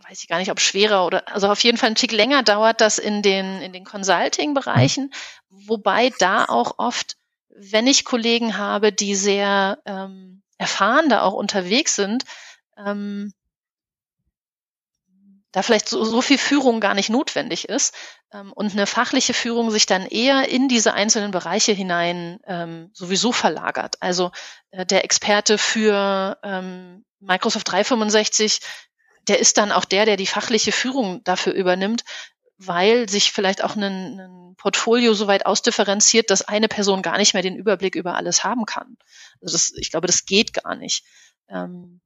weiß 0.07 0.21
ich 0.21 0.27
gar 0.27 0.37
nicht, 0.37 0.51
ob 0.51 0.59
schwerer 0.59 1.07
oder 1.07 1.27
also 1.33 1.47
auf 1.49 1.63
jeden 1.63 1.79
Fall 1.79 1.89
ein 1.89 1.95
Tick 1.95 2.11
länger 2.11 2.43
dauert 2.43 2.79
das 2.79 2.99
in 2.99 3.23
den 3.23 3.59
in 3.63 3.73
den 3.73 3.85
Consulting-Bereichen, 3.85 5.05
mhm. 5.49 5.67
wobei 5.67 6.11
da 6.19 6.45
auch 6.45 6.75
oft, 6.77 7.17
wenn 7.49 7.87
ich 7.87 8.05
Kollegen 8.05 8.55
habe, 8.55 8.93
die 8.93 9.15
sehr 9.15 9.79
ähm, 9.85 10.38
erfahren 10.59 11.09
da 11.09 11.21
auch 11.21 11.33
unterwegs 11.33 11.95
sind, 11.95 12.25
ähm, 12.77 13.33
da 15.51 15.63
vielleicht 15.63 15.89
so, 15.89 16.03
so 16.03 16.21
viel 16.21 16.37
Führung 16.37 16.79
gar 16.79 16.93
nicht 16.93 17.09
notwendig 17.09 17.67
ist 17.67 17.95
ähm, 18.31 18.53
und 18.53 18.73
eine 18.73 18.85
fachliche 18.85 19.33
Führung 19.33 19.71
sich 19.71 19.87
dann 19.87 20.05
eher 20.05 20.47
in 20.49 20.67
diese 20.67 20.93
einzelnen 20.93 21.31
Bereiche 21.31 21.71
hinein 21.71 22.39
ähm, 22.45 22.91
sowieso 22.93 23.31
verlagert. 23.31 23.95
Also 23.99 24.31
äh, 24.69 24.85
der 24.85 25.03
Experte 25.03 25.57
für 25.57 26.37
ähm, 26.43 27.03
Microsoft 27.19 27.71
365, 27.71 28.59
der 29.27 29.39
ist 29.39 29.57
dann 29.57 29.71
auch 29.71 29.85
der, 29.85 30.05
der 30.05 30.17
die 30.17 30.27
fachliche 30.27 30.71
Führung 30.71 31.23
dafür 31.23 31.53
übernimmt, 31.53 32.03
weil 32.59 33.09
sich 33.09 33.31
vielleicht 33.31 33.63
auch 33.63 33.77
ein, 33.77 34.19
ein 34.19 34.55
Portfolio 34.57 35.13
so 35.13 35.27
weit 35.27 35.45
ausdifferenziert, 35.45 36.29
dass 36.29 36.41
eine 36.41 36.67
Person 36.67 37.01
gar 37.01 37.17
nicht 37.17 37.33
mehr 37.33 37.41
den 37.41 37.55
Überblick 37.55 37.95
über 37.95 38.15
alles 38.15 38.43
haben 38.43 38.65
kann. 38.65 38.97
Also 39.41 39.53
das, 39.53 39.71
ich 39.77 39.91
glaube, 39.91 40.07
das 40.07 40.25
geht 40.25 40.53
gar 40.53 40.75
nicht. 40.75 41.05
Ähm, 41.47 42.01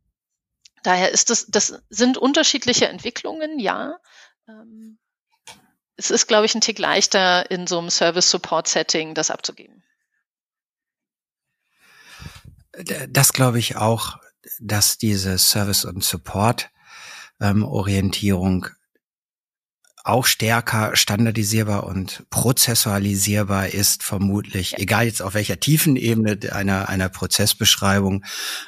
daher 0.83 1.11
ist 1.11 1.31
das, 1.31 1.47
das 1.47 1.81
sind 1.89 2.19
unterschiedliche 2.19 2.87
Entwicklungen, 2.87 3.57
ja. 3.57 3.97
Ähm, 4.47 4.99
es 5.95 6.11
ist, 6.11 6.27
glaube 6.27 6.45
ich, 6.45 6.53
ein 6.53 6.61
Tick 6.61 6.77
leichter 6.77 7.49
in 7.49 7.65
so 7.65 7.79
einem 7.79 7.89
Service-Support-Setting 7.89 9.15
das 9.15 9.31
abzugeben. 9.31 9.83
das 13.09 13.33
glaube 13.33 13.59
ich 13.59 13.75
auch, 13.75 14.17
dass 14.59 14.97
diese 14.97 15.37
Service- 15.37 15.85
und 15.85 16.03
Support-Orientierung 16.03 18.65
ähm, 18.65 18.71
auch 20.03 20.25
stärker 20.25 20.95
standardisierbar 20.95 21.85
und 21.85 22.25
prozessualisierbar 22.29 23.69
ist, 23.69 24.03
vermutlich, 24.03 24.77
egal 24.77 25.05
jetzt 25.05 25.21
auf 25.21 25.33
welcher 25.33 25.59
tiefen 25.59 25.95
Ebene 25.95 26.37
einer, 26.51 26.89
einer 26.89 27.09
Prozessbeschreibung, 27.09 28.25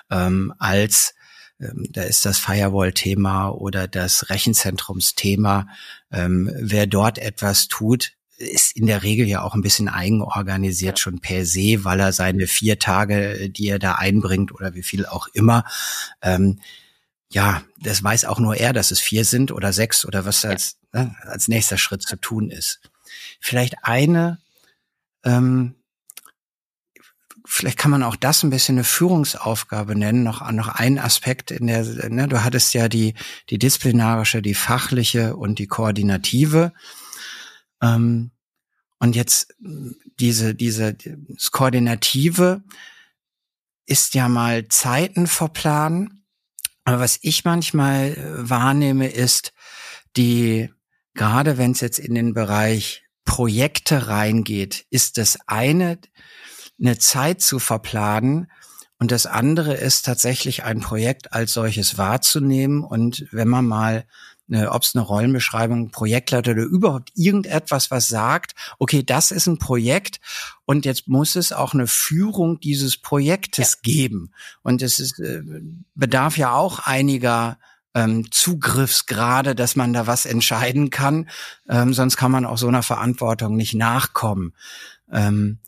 ähm, 0.09 0.53
als 0.59 1.13
ähm, 1.59 1.88
da 1.89 2.03
ist 2.03 2.25
das 2.25 2.38
Firewall-Thema 2.38 3.49
oder 3.49 3.88
das 3.88 4.29
Rechenzentrumsthema. 4.29 5.67
Ähm, 6.11 6.51
wer 6.57 6.88
dort 6.88 7.17
etwas 7.17 7.67
tut, 7.67 8.13
ist 8.38 8.75
in 8.75 8.86
der 8.86 9.03
Regel 9.03 9.27
ja 9.27 9.41
auch 9.41 9.55
ein 9.55 9.61
bisschen 9.61 9.88
eigenorganisiert 9.88 10.99
schon 10.99 11.19
per 11.19 11.45
se, 11.45 11.83
weil 11.83 11.99
er 11.99 12.11
seine 12.11 12.47
vier 12.47 12.79
Tage, 12.79 13.49
die 13.49 13.67
er 13.67 13.79
da 13.79 13.93
einbringt 13.93 14.53
oder 14.53 14.73
wie 14.73 14.83
viel 14.83 15.05
auch 15.05 15.27
immer, 15.33 15.63
ähm, 16.21 16.59
ja, 17.30 17.63
das 17.80 18.03
weiß 18.03 18.26
auch 18.26 18.39
nur 18.39 18.55
er, 18.55 18.73
dass 18.73 18.91
es 18.91 18.99
vier 18.99 19.26
sind 19.26 19.51
oder 19.51 19.73
sechs 19.73 20.05
oder 20.05 20.26
was 20.26 20.45
als, 20.45 20.78
ne, 20.93 21.15
als 21.21 21.47
nächster 21.47 21.78
Schritt 21.78 22.03
zu 22.03 22.15
tun 22.15 22.49
ist. 22.49 22.80
Vielleicht 23.39 23.84
eine, 23.84 24.39
ähm, 25.23 25.76
vielleicht 27.45 27.78
kann 27.78 27.91
man 27.91 28.03
auch 28.03 28.15
das 28.15 28.43
ein 28.43 28.49
bisschen 28.49 28.76
eine 28.76 28.84
Führungsaufgabe 28.84 29.95
nennen, 29.95 30.23
noch, 30.23 30.49
noch 30.51 30.67
ein 30.67 30.99
Aspekt 30.99 31.51
in 31.51 31.67
der, 31.67 31.84
ne, 32.09 32.28
du 32.28 32.43
hattest 32.43 32.73
ja 32.73 32.88
die, 32.89 33.15
die 33.49 33.59
disziplinarische, 33.59 34.41
die 34.41 34.55
fachliche 34.55 35.36
und 35.36 35.59
die 35.59 35.67
koordinative. 35.67 36.73
Ähm, 37.82 38.32
und 38.99 39.15
jetzt 39.15 39.53
diese, 40.19 40.55
diese, 40.55 40.93
das 40.93 41.51
Koordinative 41.51 42.63
ist 43.86 44.15
ja 44.15 44.30
mal 44.30 44.67
Zeiten 44.67 45.28
verplanen. 45.28 46.14
Aber 46.86 46.99
was 46.99 47.19
ich 47.21 47.43
manchmal 47.43 48.11
äh, 48.11 48.49
wahrnehme, 48.49 49.09
ist 49.09 49.53
die, 50.15 50.71
gerade 51.13 51.57
wenn 51.57 51.71
es 51.71 51.81
jetzt 51.81 51.99
in 51.99 52.15
den 52.15 52.33
Bereich 52.33 53.03
Projekte 53.25 54.07
reingeht, 54.07 54.86
ist 54.89 55.17
das 55.17 55.39
eine, 55.47 55.99
eine 56.79 56.97
Zeit 56.97 57.41
zu 57.41 57.59
verplanen, 57.59 58.47
und 58.97 59.11
das 59.11 59.25
andere 59.25 59.73
ist 59.73 60.05
tatsächlich 60.05 60.63
ein 60.63 60.79
Projekt 60.79 61.33
als 61.33 61.53
solches 61.53 61.97
wahrzunehmen. 61.97 62.83
Und 62.83 63.27
wenn 63.31 63.47
man 63.47 63.65
mal 63.65 64.05
ob 64.47 64.83
es 64.83 64.95
eine 64.95 65.03
Rollenbeschreibung, 65.03 65.89
Projektleiter 65.89 66.51
oder 66.51 66.63
überhaupt 66.63 67.11
irgendetwas, 67.15 67.89
was 67.89 68.07
sagt, 68.07 68.53
okay, 68.77 69.03
das 69.03 69.31
ist 69.31 69.47
ein 69.47 69.57
Projekt 69.57 70.19
und 70.65 70.85
jetzt 70.85 71.07
muss 71.07 71.35
es 71.35 71.51
auch 71.51 71.73
eine 71.73 71.87
Führung 71.87 72.59
dieses 72.59 72.97
Projektes 72.97 73.73
ja. 73.73 73.79
geben. 73.81 74.31
Und 74.61 74.81
es 74.81 74.99
ist, 74.99 75.19
äh, 75.19 75.41
bedarf 75.95 76.37
ja 76.37 76.53
auch 76.53 76.79
einiger 76.79 77.57
ähm, 77.95 78.29
Zugriffsgrade, 78.29 79.55
dass 79.55 79.75
man 79.75 79.93
da 79.93 80.05
was 80.05 80.25
entscheiden 80.25 80.89
kann. 80.91 81.29
Ähm, 81.67 81.93
sonst 81.93 82.17
kann 82.17 82.31
man 82.31 82.45
auch 82.45 82.57
so 82.57 82.67
einer 82.67 82.83
Verantwortung 82.83 83.55
nicht 83.55 83.73
nachkommen. 83.73 84.53
Ähm, 85.11 85.59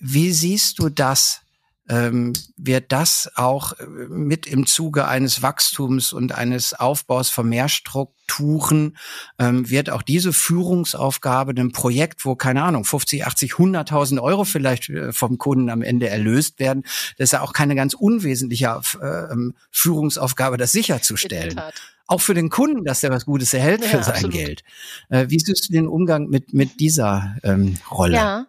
wie 0.00 0.32
siehst 0.32 0.78
du 0.80 0.88
das? 0.88 1.42
Ähm, 1.90 2.32
wird 2.56 2.92
das 2.92 3.30
auch 3.34 3.72
äh, 3.72 3.84
mit 3.86 4.46
im 4.46 4.64
Zuge 4.66 5.08
eines 5.08 5.42
Wachstums 5.42 6.12
und 6.12 6.32
eines 6.32 6.72
Aufbaus 6.72 7.30
von 7.30 7.48
Mehrstrukturen, 7.48 8.96
ähm, 9.40 9.68
wird 9.68 9.90
auch 9.90 10.02
diese 10.02 10.32
Führungsaufgabe 10.32 11.50
einem 11.50 11.72
Projekt, 11.72 12.24
wo, 12.24 12.36
keine 12.36 12.62
Ahnung, 12.62 12.84
50, 12.84 13.26
80, 13.26 13.52
100.000 13.54 14.22
Euro 14.22 14.44
vielleicht 14.44 14.88
äh, 14.88 15.12
vom 15.12 15.36
Kunden 15.36 15.68
am 15.68 15.82
Ende 15.82 16.08
erlöst 16.08 16.60
werden, 16.60 16.84
das 17.18 17.26
ist 17.26 17.32
ja 17.32 17.40
auch 17.42 17.52
keine 17.52 17.74
ganz 17.74 17.94
unwesentliche 17.94 18.80
äh, 19.02 19.32
ähm, 19.32 19.54
Führungsaufgabe, 19.72 20.56
das 20.56 20.72
sicherzustellen 20.72 21.60
auch 22.06 22.20
für 22.20 22.34
den 22.34 22.50
Kunden, 22.50 22.84
dass 22.84 23.04
er 23.04 23.10
was 23.10 23.24
Gutes 23.24 23.54
erhält 23.54 23.84
für 23.84 23.98
ja, 23.98 24.02
sein 24.02 24.14
absolut. 24.14 24.34
Geld. 24.34 24.64
Äh, 25.10 25.26
wie 25.28 25.38
siehst 25.38 25.68
du 25.68 25.72
den 25.72 25.86
Umgang 25.86 26.26
mit, 26.26 26.52
mit 26.52 26.80
dieser 26.80 27.36
ähm, 27.44 27.78
Rolle? 27.88 28.16
Ja, 28.16 28.46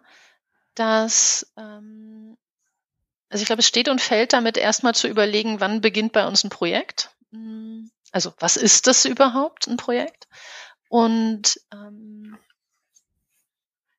das 0.74 1.46
ähm, 1.56 2.01
also 3.32 3.42
ich 3.42 3.46
glaube, 3.46 3.60
es 3.60 3.66
steht 3.66 3.88
und 3.88 4.02
fällt 4.02 4.34
damit 4.34 4.58
erstmal 4.58 4.94
zu 4.94 5.08
überlegen, 5.08 5.58
wann 5.58 5.80
beginnt 5.80 6.12
bei 6.12 6.26
uns 6.26 6.44
ein 6.44 6.50
Projekt. 6.50 7.08
Hm, 7.30 7.90
also 8.10 8.34
was 8.38 8.58
ist 8.58 8.86
das 8.86 9.06
überhaupt, 9.06 9.66
ein 9.68 9.78
Projekt? 9.78 10.28
Und 10.90 11.58
ähm, 11.72 12.36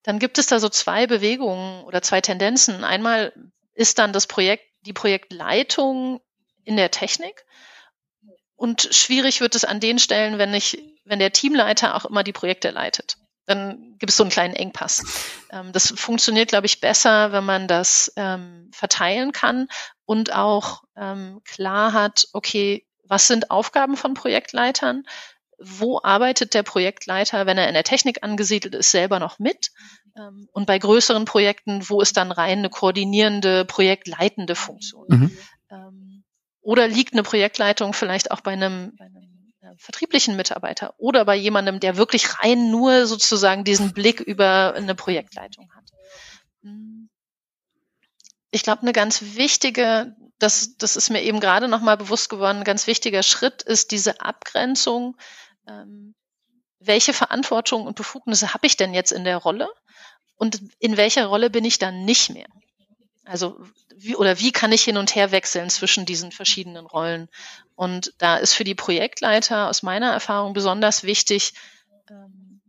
dann 0.04 0.20
gibt 0.20 0.38
es 0.38 0.46
da 0.46 0.60
so 0.60 0.70
zwei 0.70 1.08
Bewegungen 1.08 1.84
oder 1.86 2.04
zwei 2.04 2.22
Tendenzen. 2.22 2.84
Einmal 2.84 3.34
ist 3.74 3.98
dann 3.98 4.14
das 4.14 4.28
Projekt, 4.28 4.66
die 4.86 4.94
Projektleitung 4.94 6.22
in 6.64 6.78
der 6.78 6.92
Technik. 6.92 7.44
Und 8.56 8.88
schwierig 8.92 9.42
wird 9.42 9.56
es 9.56 9.66
an 9.66 9.80
den 9.80 9.98
Stellen, 9.98 10.38
wenn 10.38 10.54
ich, 10.54 10.78
wenn 11.06 11.18
der 11.18 11.34
Teamleiter 11.34 11.96
auch 11.96 12.06
immer 12.06 12.24
die 12.24 12.34
Projekte 12.34 12.70
leitet 12.70 13.18
dann 13.46 13.96
gibt 14.00 14.10
es 14.10 14.18
so 14.18 14.24
einen 14.24 14.32
kleinen 14.32 14.56
Engpass. 14.56 15.04
Ähm, 15.52 15.72
das 15.72 15.94
funktioniert, 15.96 16.50
glaube 16.50 16.66
ich, 16.66 16.80
besser, 16.80 17.32
wenn 17.32 17.46
man 17.46 17.68
das 17.68 18.12
ähm, 18.16 18.70
verteilen 18.74 19.32
kann 19.32 19.68
und 20.06 20.34
auch 20.34 20.84
ähm, 20.96 21.42
klar 21.46 21.94
hat, 21.94 22.28
okay, 22.34 22.86
was 23.04 23.28
sind 23.28 23.52
Aufgaben 23.52 23.98
von 23.98 24.14
Projektleitern? 24.14 25.04
Wo 25.60 26.00
arbeitet 26.02 26.54
der 26.54 26.64
Projektleiter, 26.64 27.46
wenn 27.46 27.58
er 27.58 27.68
in 27.68 27.74
der 27.74 27.84
Technik 27.84 28.24
angesiedelt 28.24 28.76
ist, 28.76 28.92
selber 28.92 29.20
noch 29.20 29.40
mit? 29.40 29.72
Ähm, 30.18 30.48
und 30.52 30.66
bei 30.66 30.80
größeren 30.80 31.26
Projekten, 31.26 31.88
wo 31.90 32.02
ist 32.02 32.18
dann 32.18 32.32
rein 32.32 32.60
eine 32.60 32.70
koordinierende, 32.70 33.66
projektleitende 33.66 34.56
Funktion? 34.56 35.06
Mhm. 35.10 35.38
Ähm, 35.70 36.24
oder 36.62 36.88
liegt 36.88 37.14
eine 37.14 37.24
Projektleitung 37.24 37.94
vielleicht 37.94 38.32
auch 38.32 38.42
bei 38.42 38.52
einem, 38.52 38.96
bei 38.98 39.06
einem 39.06 39.33
vertrieblichen 39.78 40.36
Mitarbeiter 40.36 40.94
oder 40.98 41.26
bei 41.26 41.36
jemandem, 41.36 41.80
der 41.80 41.98
wirklich 41.98 42.40
rein 42.40 42.72
nur 42.72 43.08
sozusagen 43.08 43.64
diesen 43.64 43.94
Blick 43.94 44.20
über 44.20 44.74
eine 44.76 44.96
Projektleitung 44.96 45.72
hat. 45.76 45.84
Ich 48.52 48.64
glaube, 48.64 48.84
eine 48.84 48.94
ganz 48.94 49.36
wichtige, 49.36 50.16
das, 50.40 50.78
das 50.78 50.96
ist 50.96 51.10
mir 51.10 51.24
eben 51.24 51.40
gerade 51.40 51.68
nochmal 51.68 51.98
bewusst 51.98 52.30
geworden, 52.30 52.60
ein 52.60 52.64
ganz 52.64 52.88
wichtiger 52.88 53.24
Schritt 53.24 53.64
ist 53.64 53.92
diese 53.92 54.22
Abgrenzung. 54.22 55.18
Ähm, 55.68 56.14
welche 56.80 57.14
Verantwortung 57.14 57.88
und 57.88 57.96
Befugnisse 57.96 58.54
habe 58.54 58.68
ich 58.68 58.78
denn 58.78 58.94
jetzt 58.94 59.12
in 59.12 59.24
der 59.24 59.38
Rolle? 59.38 59.70
Und 60.36 60.62
in 60.80 60.98
welcher 60.98 61.26
Rolle 61.26 61.50
bin 61.50 61.66
ich 61.66 61.80
dann 61.80 62.06
nicht 62.06 62.30
mehr? 62.30 62.48
Also 63.26 63.58
wie 63.96 64.16
oder 64.16 64.40
wie 64.40 64.52
kann 64.52 64.72
ich 64.72 64.84
hin 64.84 64.98
und 64.98 65.16
her 65.16 65.32
wechseln 65.32 65.70
zwischen 65.70 66.06
diesen 66.06 66.32
verschiedenen 66.32 66.86
Rollen? 66.86 67.30
Und 67.76 68.14
da 68.18 68.38
ist 68.38 68.54
für 68.54 68.64
die 68.64 68.76
Projektleiter 68.76 69.70
aus 69.70 69.84
meiner 69.84 70.12
Erfahrung 70.12 70.54
besonders 70.54 71.04
wichtig, 71.04 71.54
ähm, 72.10 72.62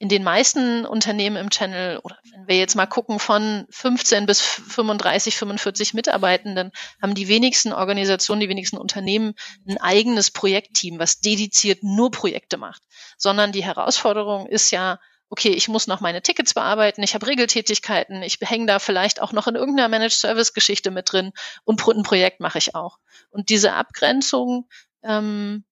in 0.00 0.08
den 0.08 0.22
meisten 0.22 0.86
Unternehmen 0.86 1.36
im 1.36 1.50
Channel, 1.50 1.98
oder 1.98 2.16
wenn 2.32 2.46
wir 2.46 2.56
jetzt 2.56 2.76
mal 2.76 2.86
gucken, 2.86 3.18
von 3.18 3.66
15 3.70 4.26
bis 4.26 4.40
35, 4.40 5.36
45 5.36 5.92
Mitarbeitenden, 5.92 6.70
haben 7.02 7.14
die 7.14 7.26
wenigsten 7.26 7.72
Organisationen, 7.72 8.40
die 8.40 8.48
wenigsten 8.48 8.78
Unternehmen 8.78 9.34
ein 9.66 9.78
eigenes 9.78 10.30
Projektteam, 10.30 11.00
was 11.00 11.18
dediziert 11.18 11.82
nur 11.82 12.12
Projekte 12.12 12.58
macht. 12.58 12.82
Sondern 13.16 13.50
die 13.50 13.64
Herausforderung 13.64 14.46
ist 14.46 14.70
ja, 14.70 15.00
okay, 15.30 15.50
ich 15.50 15.68
muss 15.68 15.86
noch 15.86 16.00
meine 16.00 16.22
Tickets 16.22 16.54
bearbeiten, 16.54 17.02
ich 17.02 17.14
habe 17.14 17.26
Regeltätigkeiten, 17.26 18.22
ich 18.22 18.38
hänge 18.40 18.66
da 18.66 18.78
vielleicht 18.78 19.20
auch 19.20 19.32
noch 19.32 19.46
in 19.46 19.54
irgendeiner 19.54 19.88
Managed 19.88 20.18
Service 20.18 20.54
Geschichte 20.54 20.90
mit 20.90 21.12
drin 21.12 21.32
und 21.64 21.86
ein 21.86 22.02
Projekt 22.02 22.40
mache 22.40 22.58
ich 22.58 22.74
auch. 22.74 22.98
Und 23.30 23.50
diese 23.50 23.74
Abgrenzung, 23.74 24.68
ähm, 25.02 25.64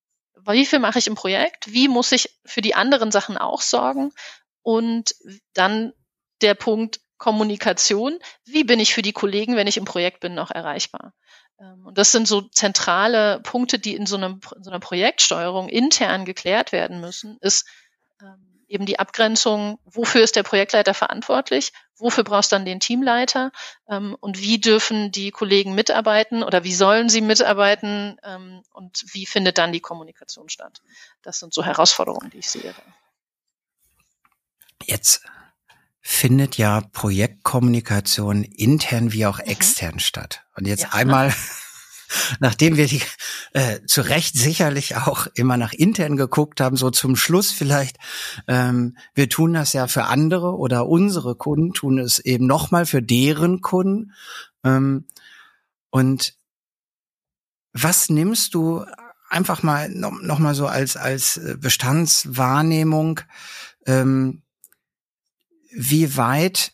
wie 0.45 0.65
viel 0.65 0.79
mache 0.79 0.99
ich 0.99 1.07
im 1.07 1.15
Projekt, 1.15 1.71
wie 1.73 1.87
muss 1.87 2.11
ich 2.11 2.37
für 2.45 2.61
die 2.61 2.75
anderen 2.75 3.11
Sachen 3.11 3.37
auch 3.37 3.61
sorgen 3.61 4.11
und 4.61 5.15
dann 5.53 5.93
der 6.41 6.53
Punkt 6.53 6.99
Kommunikation, 7.17 8.19
wie 8.45 8.63
bin 8.63 8.79
ich 8.79 8.93
für 8.93 9.01
die 9.01 9.13
Kollegen, 9.13 9.55
wenn 9.55 9.67
ich 9.67 9.77
im 9.77 9.85
Projekt 9.85 10.19
bin, 10.19 10.35
noch 10.35 10.51
erreichbar. 10.51 11.13
Ähm, 11.59 11.85
und 11.85 11.97
das 11.97 12.11
sind 12.11 12.27
so 12.27 12.41
zentrale 12.41 13.39
Punkte, 13.41 13.79
die 13.79 13.95
in 13.95 14.05
so, 14.05 14.17
einem, 14.17 14.39
in 14.55 14.63
so 14.63 14.69
einer 14.69 14.79
Projektsteuerung 14.79 15.67
intern 15.67 16.25
geklärt 16.25 16.71
werden 16.71 17.01
müssen, 17.01 17.37
ist, 17.41 17.67
ähm, 18.21 18.56
eben 18.67 18.85
die 18.85 18.99
Abgrenzung, 18.99 19.79
wofür 19.85 20.21
ist 20.21 20.35
der 20.35 20.43
Projektleiter 20.43 20.93
verantwortlich, 20.93 21.71
wofür 21.95 22.23
brauchst 22.23 22.51
du 22.51 22.55
dann 22.55 22.65
den 22.65 22.79
Teamleiter 22.79 23.51
ähm, 23.89 24.15
und 24.19 24.39
wie 24.39 24.59
dürfen 24.59 25.11
die 25.11 25.31
Kollegen 25.31 25.73
mitarbeiten 25.73 26.43
oder 26.43 26.63
wie 26.63 26.73
sollen 26.73 27.09
sie 27.09 27.21
mitarbeiten 27.21 28.17
ähm, 28.23 28.61
und 28.71 29.03
wie 29.13 29.25
findet 29.25 29.57
dann 29.57 29.71
die 29.71 29.79
Kommunikation 29.79 30.49
statt. 30.49 30.81
Das 31.21 31.39
sind 31.39 31.53
so 31.53 31.63
Herausforderungen, 31.63 32.29
die 32.29 32.39
ich 32.39 32.49
sehe. 32.49 32.73
Jetzt 34.83 35.23
findet 36.01 36.57
ja 36.57 36.81
Projektkommunikation 36.93 38.43
intern 38.43 39.11
wie 39.11 39.25
auch 39.25 39.39
mhm. 39.39 39.45
extern 39.45 39.95
mhm. 39.95 39.99
statt. 39.99 40.45
Und 40.55 40.65
jetzt 40.65 40.83
ja, 40.83 40.93
einmal 40.93 41.33
nachdem 42.39 42.77
wir 42.77 42.87
die 42.87 43.01
äh, 43.53 43.79
zu 43.85 44.01
Recht 44.01 44.37
sicherlich 44.37 44.95
auch 44.95 45.27
immer 45.33 45.57
nach 45.57 45.73
intern 45.73 46.17
geguckt 46.17 46.61
haben, 46.61 46.77
so 46.77 46.89
zum 46.91 47.15
Schluss 47.15 47.51
vielleicht, 47.51 47.97
ähm, 48.47 48.97
wir 49.13 49.29
tun 49.29 49.53
das 49.53 49.73
ja 49.73 49.87
für 49.87 50.05
andere 50.05 50.55
oder 50.55 50.87
unsere 50.87 51.35
Kunden 51.35 51.73
tun 51.73 51.99
es 51.99 52.19
eben 52.19 52.47
nochmal 52.47 52.85
für 52.85 53.01
deren 53.01 53.61
Kunden. 53.61 54.13
Ähm, 54.63 55.05
Und 55.89 56.35
was 57.73 58.09
nimmst 58.09 58.53
du 58.53 58.85
einfach 59.29 59.63
mal 59.63 59.89
noch, 59.89 60.21
noch 60.21 60.53
so 60.53 60.67
als 60.67 60.97
als 60.97 61.37
äh, 61.37 61.57
Bestandswahrnehmung? 61.59 63.21
Ähm, 63.85 64.41
wie 65.71 66.17
weit 66.17 66.73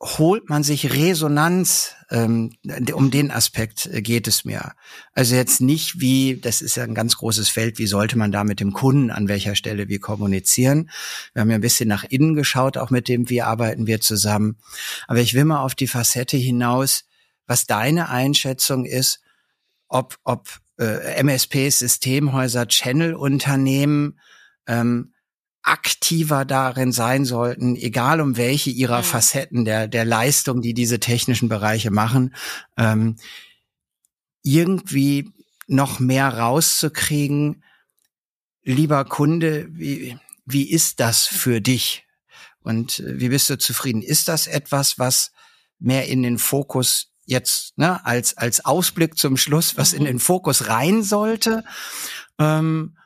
holt 0.00 0.50
man 0.50 0.62
sich 0.62 0.92
Resonanz, 0.92 1.94
ähm, 2.10 2.52
um 2.92 3.10
den 3.10 3.30
Aspekt 3.30 3.86
äh, 3.86 4.02
geht 4.02 4.28
es 4.28 4.44
mir. 4.44 4.72
Also 5.14 5.34
jetzt 5.34 5.60
nicht 5.60 6.00
wie, 6.00 6.38
das 6.38 6.60
ist 6.60 6.76
ja 6.76 6.84
ein 6.84 6.94
ganz 6.94 7.16
großes 7.16 7.48
Feld, 7.48 7.78
wie 7.78 7.86
sollte 7.86 8.18
man 8.18 8.30
da 8.30 8.44
mit 8.44 8.60
dem 8.60 8.72
Kunden 8.72 9.10
an 9.10 9.28
welcher 9.28 9.54
Stelle 9.54 9.88
wie 9.88 9.98
kommunizieren. 9.98 10.90
Wir 11.32 11.40
haben 11.40 11.50
ja 11.50 11.56
ein 11.56 11.62
bisschen 11.62 11.88
nach 11.88 12.04
innen 12.04 12.34
geschaut, 12.34 12.76
auch 12.76 12.90
mit 12.90 13.08
dem, 13.08 13.30
wie 13.30 13.40
arbeiten 13.40 13.86
wir 13.86 14.00
zusammen. 14.00 14.58
Aber 15.08 15.20
ich 15.20 15.32
will 15.32 15.46
mal 15.46 15.62
auf 15.62 15.74
die 15.74 15.88
Facette 15.88 16.36
hinaus, 16.36 17.04
was 17.46 17.66
deine 17.66 18.10
Einschätzung 18.10 18.84
ist, 18.84 19.20
ob, 19.88 20.18
ob 20.24 20.48
äh, 20.78 21.20
MSPs, 21.20 21.78
Systemhäuser, 21.78 22.68
Channel-Unternehmen 22.68 24.18
ähm, 24.66 25.12
aktiver 25.66 26.44
darin 26.44 26.92
sein 26.92 27.24
sollten, 27.24 27.74
egal 27.74 28.20
um 28.20 28.36
welche 28.36 28.70
ihrer 28.70 28.98
mhm. 28.98 29.04
Facetten 29.04 29.64
der, 29.64 29.88
der 29.88 30.04
Leistung, 30.04 30.62
die 30.62 30.74
diese 30.74 31.00
technischen 31.00 31.48
Bereiche 31.48 31.90
machen, 31.90 32.34
ähm, 32.76 33.16
irgendwie 34.42 35.32
noch 35.66 35.98
mehr 35.98 36.28
rauszukriegen. 36.28 37.64
Lieber 38.62 39.04
Kunde, 39.04 39.66
wie, 39.70 40.16
wie 40.44 40.70
ist 40.70 41.00
das 41.00 41.26
für 41.26 41.60
dich? 41.60 42.04
Und 42.60 43.00
äh, 43.00 43.18
wie 43.20 43.28
bist 43.28 43.50
du 43.50 43.58
zufrieden? 43.58 44.02
Ist 44.02 44.28
das 44.28 44.46
etwas, 44.46 45.00
was 45.00 45.32
mehr 45.80 46.06
in 46.06 46.22
den 46.22 46.38
Fokus 46.38 47.10
jetzt, 47.24 47.76
ne, 47.76 48.06
als, 48.06 48.36
als 48.36 48.64
Ausblick 48.64 49.18
zum 49.18 49.36
Schluss, 49.36 49.76
was 49.76 49.92
in 49.92 50.02
mhm. 50.02 50.06
den 50.06 50.18
Fokus 50.20 50.68
rein 50.68 51.02
sollte? 51.02 51.64
Ähm, 52.38 52.96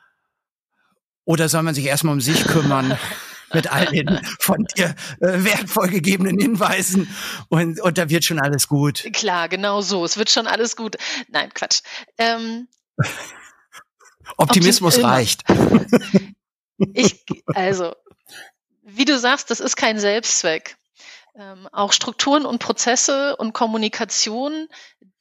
oder 1.25 1.49
soll 1.49 1.63
man 1.63 1.75
sich 1.75 1.85
erstmal 1.85 2.13
um 2.13 2.21
sich 2.21 2.43
kümmern? 2.45 2.97
mit 3.53 3.71
all 3.71 3.85
den 3.87 4.19
von 4.39 4.65
dir 4.77 4.95
äh, 5.19 5.43
wertvoll 5.43 5.89
gegebenen 5.89 6.39
Hinweisen 6.39 7.13
und, 7.49 7.81
und 7.81 7.97
da 7.97 8.09
wird 8.09 8.23
schon 8.23 8.39
alles 8.39 8.69
gut. 8.69 9.05
Klar, 9.13 9.49
genau 9.49 9.81
so. 9.81 10.05
Es 10.05 10.17
wird 10.17 10.29
schon 10.29 10.47
alles 10.47 10.77
gut. 10.77 10.95
Nein, 11.27 11.53
Quatsch. 11.53 11.81
Ähm, 12.17 12.69
Optimismus 14.37 14.95
Optim 14.95 15.09
reicht. 15.09 15.43
Ich, 16.95 17.23
also, 17.53 17.93
wie 18.81 19.05
du 19.05 19.19
sagst, 19.19 19.51
das 19.51 19.59
ist 19.59 19.75
kein 19.75 19.99
Selbstzweck. 19.99 20.77
Ähm, 21.35 21.67
auch 21.71 21.93
Strukturen 21.93 22.43
und 22.43 22.57
Prozesse 22.57 23.35
und 23.37 23.53
Kommunikation 23.53 24.67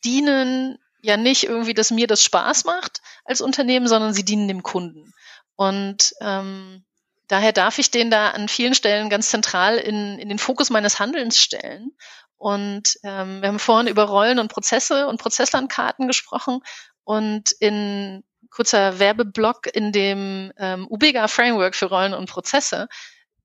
dienen 0.02 0.78
ja 1.02 1.18
nicht 1.18 1.44
irgendwie, 1.44 1.74
dass 1.74 1.90
mir 1.90 2.06
das 2.06 2.24
Spaß 2.24 2.64
macht 2.64 3.02
als 3.26 3.42
Unternehmen, 3.42 3.88
sondern 3.88 4.14
sie 4.14 4.24
dienen 4.24 4.48
dem 4.48 4.62
Kunden. 4.62 5.12
Und 5.60 6.14
ähm, 6.22 6.86
daher 7.28 7.52
darf 7.52 7.78
ich 7.78 7.90
den 7.90 8.10
da 8.10 8.30
an 8.30 8.48
vielen 8.48 8.74
Stellen 8.74 9.10
ganz 9.10 9.28
zentral 9.28 9.76
in, 9.76 10.18
in 10.18 10.30
den 10.30 10.38
Fokus 10.38 10.70
meines 10.70 10.98
Handelns 10.98 11.36
stellen. 11.36 11.90
Und 12.38 12.96
ähm, 13.02 13.42
wir 13.42 13.48
haben 13.48 13.58
vorhin 13.58 13.86
über 13.86 14.04
Rollen 14.04 14.38
und 14.38 14.50
Prozesse 14.50 15.06
und 15.06 15.20
Prozesslandkarten 15.20 16.06
gesprochen. 16.06 16.60
Und 17.04 17.52
in 17.60 18.24
kurzer 18.48 19.00
Werbeblock 19.00 19.66
in 19.74 19.92
dem 19.92 20.50
ähm, 20.56 20.86
UBEGA 20.88 21.28
Framework 21.28 21.74
für 21.74 21.90
Rollen 21.90 22.14
und 22.14 22.30
Prozesse 22.30 22.88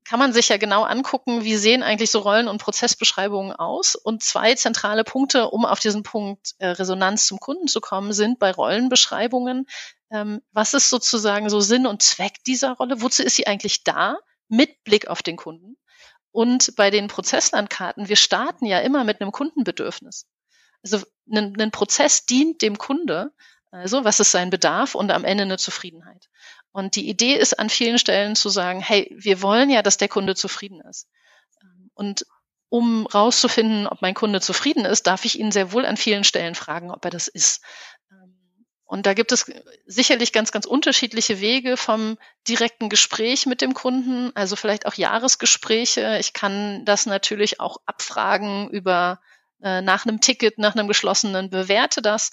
kann 0.05 0.19
man 0.19 0.31
sich 0.31 0.47
ja 0.47 0.55
genau 0.55 0.83
angucken, 0.83 1.43
wie 1.43 1.57
sehen 1.57 1.83
eigentlich 1.83 2.11
so 2.11 2.19
Rollen- 2.19 2.47
und 2.47 2.61
Prozessbeschreibungen 2.61 3.51
aus. 3.51 3.95
Und 3.95 4.23
zwei 4.23 4.53
zentrale 4.53 5.03
Punkte, 5.03 5.49
um 5.49 5.65
auf 5.65 5.79
diesen 5.81 6.03
Punkt 6.03 6.53
äh, 6.59 6.67
Resonanz 6.67 7.27
zum 7.27 7.39
Kunden 7.39 7.67
zu 7.67 7.81
kommen, 7.81 8.13
sind 8.13 8.39
bei 8.39 8.51
Rollenbeschreibungen, 8.51 9.65
ähm, 10.15 10.41
was 10.51 10.73
ist 10.73 10.89
sozusagen 10.89 11.49
so 11.49 11.59
Sinn 11.59 11.85
und 11.85 12.01
Zweck 12.01 12.43
dieser 12.45 12.73
Rolle? 12.73 13.01
Wozu 13.01 13.23
ist 13.23 13.35
sie 13.35 13.47
eigentlich 13.47 13.83
da? 13.83 14.17
Mit 14.47 14.83
Blick 14.83 15.07
auf 15.07 15.23
den 15.23 15.37
Kunden. 15.37 15.77
Und 16.31 16.75
bei 16.75 16.91
den 16.91 17.07
Prozesslandkarten, 17.07 18.09
wir 18.09 18.15
starten 18.15 18.65
ja 18.65 18.79
immer 18.79 19.03
mit 19.03 19.21
einem 19.21 19.31
Kundenbedürfnis. 19.31 20.27
Also 20.83 20.99
ein, 21.31 21.59
ein 21.59 21.71
Prozess 21.71 22.25
dient 22.25 22.61
dem 22.61 22.77
Kunde, 22.77 23.31
also 23.71 24.05
was 24.05 24.19
ist 24.19 24.31
sein 24.31 24.49
Bedarf 24.49 24.95
und 24.95 25.11
am 25.11 25.25
Ende 25.25 25.43
eine 25.43 25.57
Zufriedenheit. 25.57 26.29
Und 26.71 26.95
die 26.95 27.09
Idee 27.09 27.35
ist 27.35 27.57
an 27.57 27.69
vielen 27.69 27.97
Stellen 27.97 28.35
zu 28.35 28.49
sagen, 28.49 28.81
hey, 28.81 29.13
wir 29.17 29.41
wollen 29.41 29.69
ja, 29.69 29.81
dass 29.81 29.97
der 29.97 30.09
Kunde 30.09 30.35
zufrieden 30.35 30.81
ist. 30.81 31.07
Und 31.93 32.25
um 32.69 33.07
rauszufinden, 33.07 33.87
ob 33.87 34.01
mein 34.01 34.13
Kunde 34.13 34.41
zufrieden 34.41 34.85
ist, 34.85 35.07
darf 35.07 35.25
ich 35.25 35.39
ihn 35.39 35.51
sehr 35.51 35.71
wohl 35.71 35.85
an 35.85 35.97
vielen 35.97 36.23
Stellen 36.23 36.55
fragen, 36.55 36.91
ob 36.91 37.05
er 37.05 37.11
das 37.11 37.27
ist. 37.27 37.61
Und 38.95 39.05
da 39.05 39.13
gibt 39.13 39.33
es 39.33 39.51
sicherlich 39.85 40.31
ganz, 40.31 40.53
ganz 40.53 40.65
unterschiedliche 40.65 41.41
Wege 41.41 41.75
vom 41.75 42.17
direkten 42.47 42.87
Gespräch 42.87 43.45
mit 43.45 43.59
dem 43.59 43.73
Kunden, 43.73 44.31
also 44.35 44.55
vielleicht 44.55 44.85
auch 44.85 44.93
Jahresgespräche. 44.93 46.17
Ich 46.21 46.31
kann 46.31 46.85
das 46.85 47.05
natürlich 47.05 47.59
auch 47.59 47.81
abfragen 47.85 48.69
über 48.69 49.19
äh, 49.61 49.81
nach 49.81 50.05
einem 50.05 50.21
Ticket, 50.21 50.59
nach 50.59 50.75
einem 50.75 50.87
geschlossenen, 50.87 51.49
bewerte 51.49 52.01
das. 52.01 52.31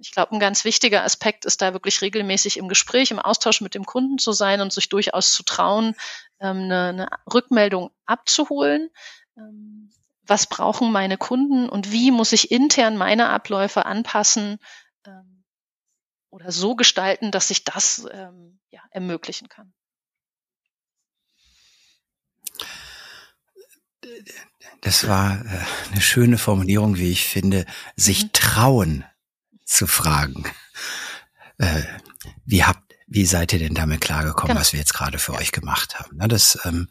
Ich 0.00 0.12
glaube, 0.12 0.32
ein 0.32 0.40
ganz 0.40 0.64
wichtiger 0.64 1.04
Aspekt 1.04 1.44
ist 1.44 1.60
da 1.60 1.74
wirklich 1.74 2.00
regelmäßig 2.00 2.56
im 2.56 2.68
Gespräch, 2.68 3.10
im 3.10 3.18
Austausch 3.18 3.60
mit 3.60 3.74
dem 3.74 3.84
Kunden 3.84 4.16
zu 4.16 4.32
sein 4.32 4.62
und 4.62 4.72
sich 4.72 4.88
durchaus 4.88 5.34
zu 5.34 5.42
trauen, 5.42 5.94
ähm, 6.40 6.56
eine, 6.56 6.88
eine 6.88 7.08
Rückmeldung 7.30 7.90
abzuholen. 8.06 8.88
Ähm, 9.36 9.90
was 10.26 10.46
brauchen 10.46 10.90
meine 10.90 11.18
Kunden 11.18 11.68
und 11.68 11.92
wie 11.92 12.10
muss 12.12 12.32
ich 12.32 12.50
intern 12.50 12.96
meine 12.96 13.28
Abläufe 13.28 13.84
anpassen 13.84 14.58
ähm, 15.06 15.31
oder 16.32 16.50
so 16.50 16.74
gestalten, 16.74 17.30
dass 17.30 17.48
sich 17.48 17.62
das 17.62 18.06
ja, 18.70 18.80
ermöglichen 18.90 19.48
kann? 19.48 19.72
Das 24.80 25.06
war 25.06 25.44
äh, 25.44 25.92
eine 25.92 26.00
schöne 26.00 26.38
Formulierung, 26.38 26.96
wie 26.96 27.10
ich 27.10 27.26
finde, 27.26 27.66
sich 27.96 28.24
mhm. 28.24 28.32
trauen 28.32 29.04
zu 29.64 29.86
fragen. 29.86 30.44
Äh, 31.58 31.82
wie 32.44 32.64
habt, 32.64 32.94
wie 33.06 33.26
seid 33.26 33.52
ihr 33.52 33.58
denn 33.58 33.74
damit 33.74 34.00
klargekommen, 34.00 34.48
genau. 34.48 34.60
was 34.60 34.72
wir 34.72 34.80
jetzt 34.80 34.94
gerade 34.94 35.18
für 35.18 35.34
euch 35.34 35.52
gemacht 35.52 35.98
haben? 35.98 36.16
Na, 36.16 36.26
das, 36.26 36.58
ähm, 36.64 36.88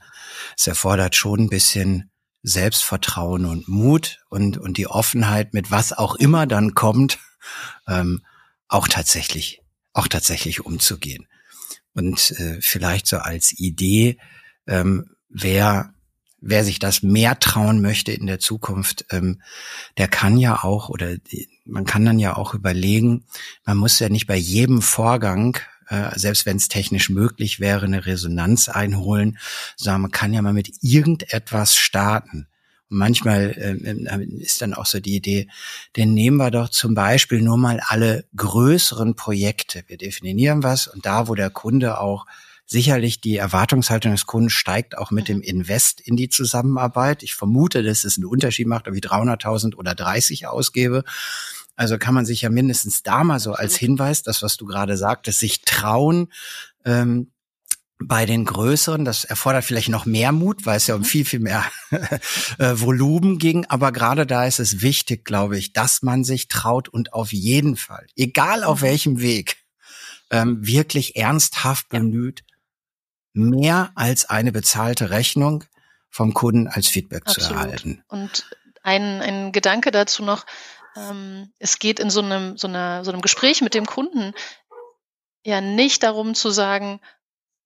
das 0.55 0.67
erfordert 0.67 1.15
schon 1.15 1.41
ein 1.41 1.49
bisschen 1.49 2.11
Selbstvertrauen 2.43 3.45
und 3.45 3.67
Mut 3.67 4.23
und, 4.29 4.57
und 4.57 4.77
die 4.77 4.87
Offenheit, 4.87 5.53
mit 5.53 5.69
was 5.69 5.93
auch 5.93 6.15
immer 6.15 6.47
dann 6.47 6.73
kommt, 6.73 7.19
ähm, 7.87 8.23
auch 8.71 8.87
tatsächlich, 8.87 9.61
auch 9.93 10.07
tatsächlich 10.07 10.65
umzugehen. 10.65 11.27
Und 11.93 12.31
äh, 12.39 12.57
vielleicht 12.61 13.05
so 13.07 13.17
als 13.17 13.51
Idee, 13.57 14.17
ähm, 14.67 15.15
wer 15.29 15.93
wer 16.43 16.65
sich 16.65 16.79
das 16.79 17.03
mehr 17.03 17.37
trauen 17.39 17.81
möchte 17.81 18.11
in 18.11 18.25
der 18.25 18.39
Zukunft, 18.39 19.05
ähm, 19.11 19.43
der 19.99 20.07
kann 20.07 20.37
ja 20.37 20.63
auch 20.63 20.89
oder 20.89 21.17
man 21.65 21.85
kann 21.85 22.03
dann 22.03 22.17
ja 22.17 22.35
auch 22.35 22.55
überlegen, 22.55 23.25
man 23.63 23.77
muss 23.77 23.99
ja 23.99 24.09
nicht 24.09 24.25
bei 24.25 24.37
jedem 24.37 24.81
Vorgang 24.81 25.59
äh, 25.91 26.17
selbst 26.17 26.45
wenn 26.45 26.57
es 26.57 26.69
technisch 26.69 27.09
möglich 27.09 27.59
wäre, 27.59 27.85
eine 27.85 28.05
Resonanz 28.05 28.69
einholen, 28.69 29.37
sondern 29.75 30.01
man 30.03 30.11
kann 30.11 30.33
ja 30.33 30.41
mal 30.41 30.53
mit 30.53 30.71
irgendetwas 30.81 31.75
starten. 31.75 32.47
Und 32.91 32.97
manchmal 32.97 33.51
äh, 33.57 34.43
ist 34.43 34.61
dann 34.61 34.73
auch 34.73 34.85
so 34.85 34.99
die 34.99 35.15
Idee, 35.15 35.47
denn 35.95 36.13
nehmen 36.13 36.37
wir 36.37 36.51
doch 36.51 36.69
zum 36.69 36.93
Beispiel 36.93 37.41
nur 37.41 37.57
mal 37.57 37.81
alle 37.87 38.25
größeren 38.35 39.15
Projekte. 39.15 39.83
Wir 39.87 39.97
definieren 39.97 40.61
was 40.61 40.87
und 40.87 41.05
da, 41.05 41.27
wo 41.27 41.35
der 41.35 41.49
Kunde 41.49 41.99
auch 41.99 42.25
sicherlich 42.65 43.19
die 43.19 43.35
Erwartungshaltung 43.35 44.13
des 44.13 44.25
Kunden 44.25 44.49
steigt 44.49 44.97
auch 44.97 45.11
mit 45.11 45.27
dem 45.27 45.37
mhm. 45.37 45.43
Invest 45.43 45.99
in 45.99 46.15
die 46.15 46.29
Zusammenarbeit. 46.29 47.21
Ich 47.23 47.35
vermute, 47.35 47.83
dass 47.83 48.05
es 48.05 48.17
einen 48.17 48.25
Unterschied 48.25 48.67
macht, 48.67 48.87
ob 48.87 48.95
ich 48.95 49.01
300.000 49.01 49.75
oder 49.75 49.95
30 49.95 50.47
ausgebe. 50.47 51.03
Also 51.75 51.97
kann 51.97 52.13
man 52.13 52.25
sich 52.25 52.41
ja 52.41 52.49
mindestens 52.49 53.03
da 53.03 53.23
mal 53.23 53.39
so 53.39 53.53
als 53.53 53.75
Hinweis, 53.75 54.23
das, 54.23 54.41
was 54.41 54.55
du 54.55 54.65
gerade 54.65 54.97
sagtest, 54.97 55.39
sich 55.39 55.61
trauen, 55.61 56.31
ähm, 56.85 57.31
bei 58.05 58.25
den 58.25 58.45
größeren, 58.45 59.05
das 59.05 59.25
erfordert 59.25 59.63
vielleicht 59.63 59.89
noch 59.89 60.05
mehr 60.05 60.31
Mut, 60.31 60.65
weil 60.65 60.77
es 60.77 60.87
ja 60.87 60.95
um 60.95 61.01
mhm. 61.01 61.05
viel, 61.05 61.25
viel 61.25 61.39
mehr 61.39 61.65
äh, 62.57 62.73
Volumen 62.75 63.37
ging. 63.37 63.65
Aber 63.65 63.91
gerade 63.91 64.25
da 64.25 64.45
ist 64.45 64.59
es 64.59 64.81
wichtig, 64.81 65.25
glaube 65.25 65.57
ich, 65.57 65.73
dass 65.73 66.01
man 66.01 66.23
sich 66.23 66.47
traut 66.47 66.89
und 66.89 67.13
auf 67.13 67.33
jeden 67.33 67.75
Fall, 67.75 68.07
egal 68.15 68.63
auf 68.63 68.81
mhm. 68.81 68.85
welchem 68.85 69.21
Weg, 69.21 69.57
ähm, 70.29 70.65
wirklich 70.65 71.15
ernsthaft 71.15 71.89
bemüht, 71.89 72.43
mehr 73.33 73.91
als 73.95 74.29
eine 74.29 74.51
bezahlte 74.51 75.09
Rechnung 75.09 75.63
vom 76.09 76.33
Kunden 76.33 76.67
als 76.67 76.87
Feedback 76.87 77.23
Absolut. 77.25 77.49
zu 77.49 77.53
erhalten. 77.53 78.03
Und 78.07 78.45
ein, 78.83 79.21
ein 79.21 79.51
Gedanke 79.51 79.91
dazu 79.91 80.23
noch, 80.23 80.45
ähm, 80.95 81.51
es 81.59 81.79
geht 81.79 81.99
in 81.99 82.09
so 82.09 82.21
einem, 82.21 82.57
so, 82.57 82.67
einer, 82.67 83.05
so 83.05 83.11
einem 83.11 83.21
Gespräch 83.21 83.61
mit 83.61 83.73
dem 83.73 83.85
Kunden 83.85 84.33
ja 85.43 85.61
nicht 85.61 86.03
darum 86.03 86.35
zu 86.35 86.51
sagen, 86.51 86.99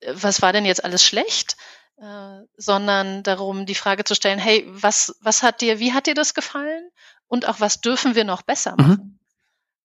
was 0.05 0.41
war 0.41 0.53
denn 0.53 0.65
jetzt 0.65 0.83
alles 0.83 1.03
schlecht, 1.03 1.57
äh, 1.97 2.41
sondern 2.57 3.23
darum, 3.23 3.65
die 3.65 3.75
Frage 3.75 4.03
zu 4.03 4.15
stellen, 4.15 4.39
hey, 4.39 4.65
was, 4.67 5.15
was 5.21 5.43
hat 5.43 5.61
dir, 5.61 5.79
wie 5.79 5.93
hat 5.93 6.07
dir 6.07 6.15
das 6.15 6.33
gefallen? 6.33 6.89
und 7.27 7.47
auch 7.47 7.59
was 7.59 7.81
dürfen 7.81 8.15
wir 8.15 8.23
noch 8.23 8.41
besser 8.41 8.71
mhm. 8.71 8.77
machen. 8.77 9.03
Mhm. 9.03 9.19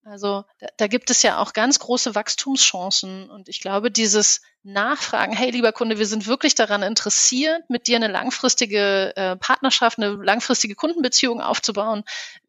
Also 0.03 0.45
da, 0.59 0.67
da, 0.77 0.87
gibt 0.87 1.11
es 1.11 1.21
ja 1.21 1.37
auch 1.37 1.53
ganz 1.53 1.77
große 1.77 2.15
Wachstumschancen 2.15 3.29
und 3.29 3.47
ich 3.49 3.59
glaube, 3.59 3.91
dieses 3.91 4.41
Nachfragen, 4.63 5.33
hey 5.33 5.51
lieber 5.51 5.73
Kunde, 5.73 5.99
wir 5.99 6.07
sind 6.07 6.25
wirklich 6.25 6.55
daran 6.55 6.81
interessiert, 6.81 7.69
mit 7.69 7.85
dir 7.85 7.97
eine 7.97 8.07
langfristige 8.07 9.15
äh, 9.15 9.35
Partnerschaft, 9.35 9.99
eine 9.99 10.09
langfristige 10.13 10.73
Kundenbeziehung 10.73 11.39
aufzubauen. 11.39 12.03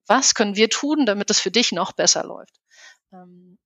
Was 0.07 0.35
können 0.35 0.57
wir 0.57 0.71
tun, 0.71 1.05
damit 1.05 1.31
es 1.31 1.41
für 1.41 1.51
dich 1.51 1.73
noch 1.73 1.93
besser 1.93 2.25
läuft? 2.25 2.55
Ähm, 3.13 3.59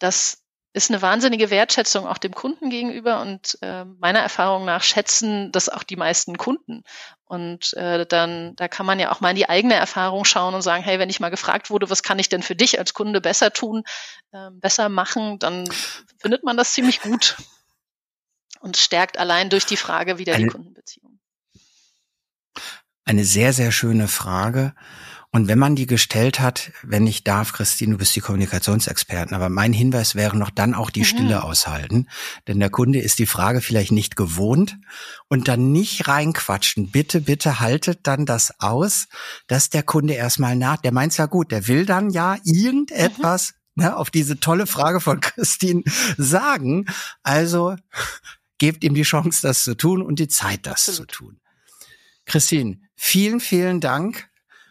das 0.00 0.42
ist 0.74 0.90
eine 0.90 1.00
wahnsinnige 1.02 1.50
Wertschätzung 1.50 2.04
auch 2.06 2.18
dem 2.18 2.34
Kunden 2.34 2.68
gegenüber 2.68 3.20
und 3.20 3.56
äh, 3.62 3.84
meiner 3.84 4.18
Erfahrung 4.18 4.64
nach 4.64 4.82
schätzen 4.82 5.52
das 5.52 5.68
auch 5.68 5.84
die 5.84 5.94
meisten 5.94 6.36
Kunden. 6.36 6.82
Und 7.26 7.74
äh, 7.74 8.04
dann, 8.04 8.56
da 8.56 8.66
kann 8.66 8.84
man 8.84 8.98
ja 8.98 9.12
auch 9.12 9.20
mal 9.20 9.30
in 9.30 9.36
die 9.36 9.48
eigene 9.48 9.74
Erfahrung 9.74 10.24
schauen 10.24 10.52
und 10.52 10.62
sagen, 10.62 10.82
hey, 10.82 10.98
wenn 10.98 11.10
ich 11.10 11.20
mal 11.20 11.30
gefragt 11.30 11.70
wurde, 11.70 11.90
was 11.90 12.02
kann 12.02 12.18
ich 12.18 12.28
denn 12.28 12.42
für 12.42 12.56
dich 12.56 12.78
als 12.78 12.92
Kunde 12.92 13.20
besser 13.20 13.52
tun, 13.52 13.84
äh, 14.32 14.50
besser 14.50 14.88
machen, 14.88 15.38
dann 15.38 15.64
findet 16.18 16.42
man 16.42 16.56
das 16.56 16.72
ziemlich 16.72 17.00
gut 17.00 17.36
und 18.58 18.76
stärkt 18.76 19.16
allein 19.16 19.50
durch 19.50 19.66
die 19.66 19.76
Frage 19.76 20.18
wieder 20.18 20.34
eine, 20.34 20.44
die 20.44 20.50
Kundenbeziehung. 20.50 21.20
Eine 23.04 23.24
sehr, 23.24 23.52
sehr 23.52 23.70
schöne 23.70 24.08
Frage. 24.08 24.74
Und 25.34 25.48
wenn 25.48 25.58
man 25.58 25.74
die 25.74 25.86
gestellt 25.86 26.38
hat, 26.38 26.70
wenn 26.84 27.08
ich 27.08 27.24
darf, 27.24 27.52
Christine, 27.52 27.94
du 27.94 27.98
bist 27.98 28.14
die 28.14 28.20
Kommunikationsexpertin, 28.20 29.34
aber 29.34 29.48
mein 29.48 29.72
Hinweis 29.72 30.14
wäre 30.14 30.36
noch 30.36 30.50
dann 30.50 30.74
auch 30.74 30.90
die 30.90 31.00
mhm. 31.00 31.06
Stille 31.06 31.42
aushalten. 31.42 32.08
Denn 32.46 32.60
der 32.60 32.70
Kunde 32.70 33.00
ist 33.00 33.18
die 33.18 33.26
Frage 33.26 33.60
vielleicht 33.60 33.90
nicht 33.90 34.14
gewohnt 34.14 34.78
und 35.26 35.48
dann 35.48 35.72
nicht 35.72 36.06
reinquatschen. 36.06 36.92
Bitte, 36.92 37.20
bitte 37.20 37.58
haltet 37.58 38.06
dann 38.06 38.26
das 38.26 38.60
aus, 38.60 39.08
dass 39.48 39.70
der 39.70 39.82
Kunde 39.82 40.14
erstmal 40.14 40.54
nach, 40.54 40.76
der 40.76 40.92
meint's 40.92 41.16
ja 41.16 41.26
gut, 41.26 41.50
der 41.50 41.66
will 41.66 41.84
dann 41.84 42.10
ja 42.10 42.36
irgendetwas 42.44 43.54
mhm. 43.74 43.82
ne, 43.82 43.96
auf 43.96 44.10
diese 44.10 44.38
tolle 44.38 44.68
Frage 44.68 45.00
von 45.00 45.18
Christine 45.20 45.82
sagen. 46.16 46.86
Also 47.24 47.74
gebt 48.58 48.84
ihm 48.84 48.94
die 48.94 49.02
Chance, 49.02 49.40
das 49.42 49.64
zu 49.64 49.76
tun 49.76 50.00
und 50.00 50.20
die 50.20 50.28
Zeit, 50.28 50.64
das 50.64 50.88
Absolut. 50.88 51.10
zu 51.10 51.16
tun. 51.16 51.40
Christine, 52.24 52.78
vielen, 52.94 53.40
vielen 53.40 53.80
Dank 53.80 54.28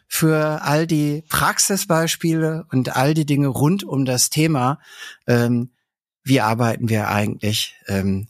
für 0.07 0.61
all 0.61 0.87
die 0.87 1.23
Praxisbeispiele 1.29 2.65
und 2.71 2.95
all 2.95 3.13
die 3.13 3.25
Dinge 3.25 3.47
rund 3.47 3.83
um 3.83 4.05
das 4.05 4.29
Thema, 4.29 4.79
ähm, 5.27 5.71
wie 6.23 6.41
arbeiten 6.41 6.89
wir 6.89 7.09
eigentlich 7.09 7.75
ähm, 7.87 8.27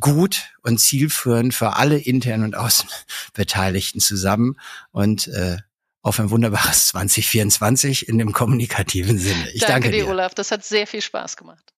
gut 0.00 0.50
und 0.62 0.78
zielführend 0.78 1.54
für 1.54 1.76
alle 1.76 1.98
internen 1.98 2.44
und 2.44 2.56
Außenbeteiligten 2.56 4.00
zusammen 4.00 4.56
und 4.90 5.28
äh, 5.28 5.58
auf 6.02 6.20
ein 6.20 6.30
wunderbares 6.30 6.86
2024 6.88 8.08
in 8.08 8.18
dem 8.18 8.32
kommunikativen 8.32 9.18
Sinne. 9.18 9.50
Ich 9.52 9.60
danke, 9.60 9.88
danke 9.88 9.90
dir, 9.90 10.08
Olaf. 10.08 10.34
Das 10.34 10.50
hat 10.50 10.64
sehr 10.64 10.86
viel 10.86 11.02
Spaß 11.02 11.36
gemacht. 11.36 11.72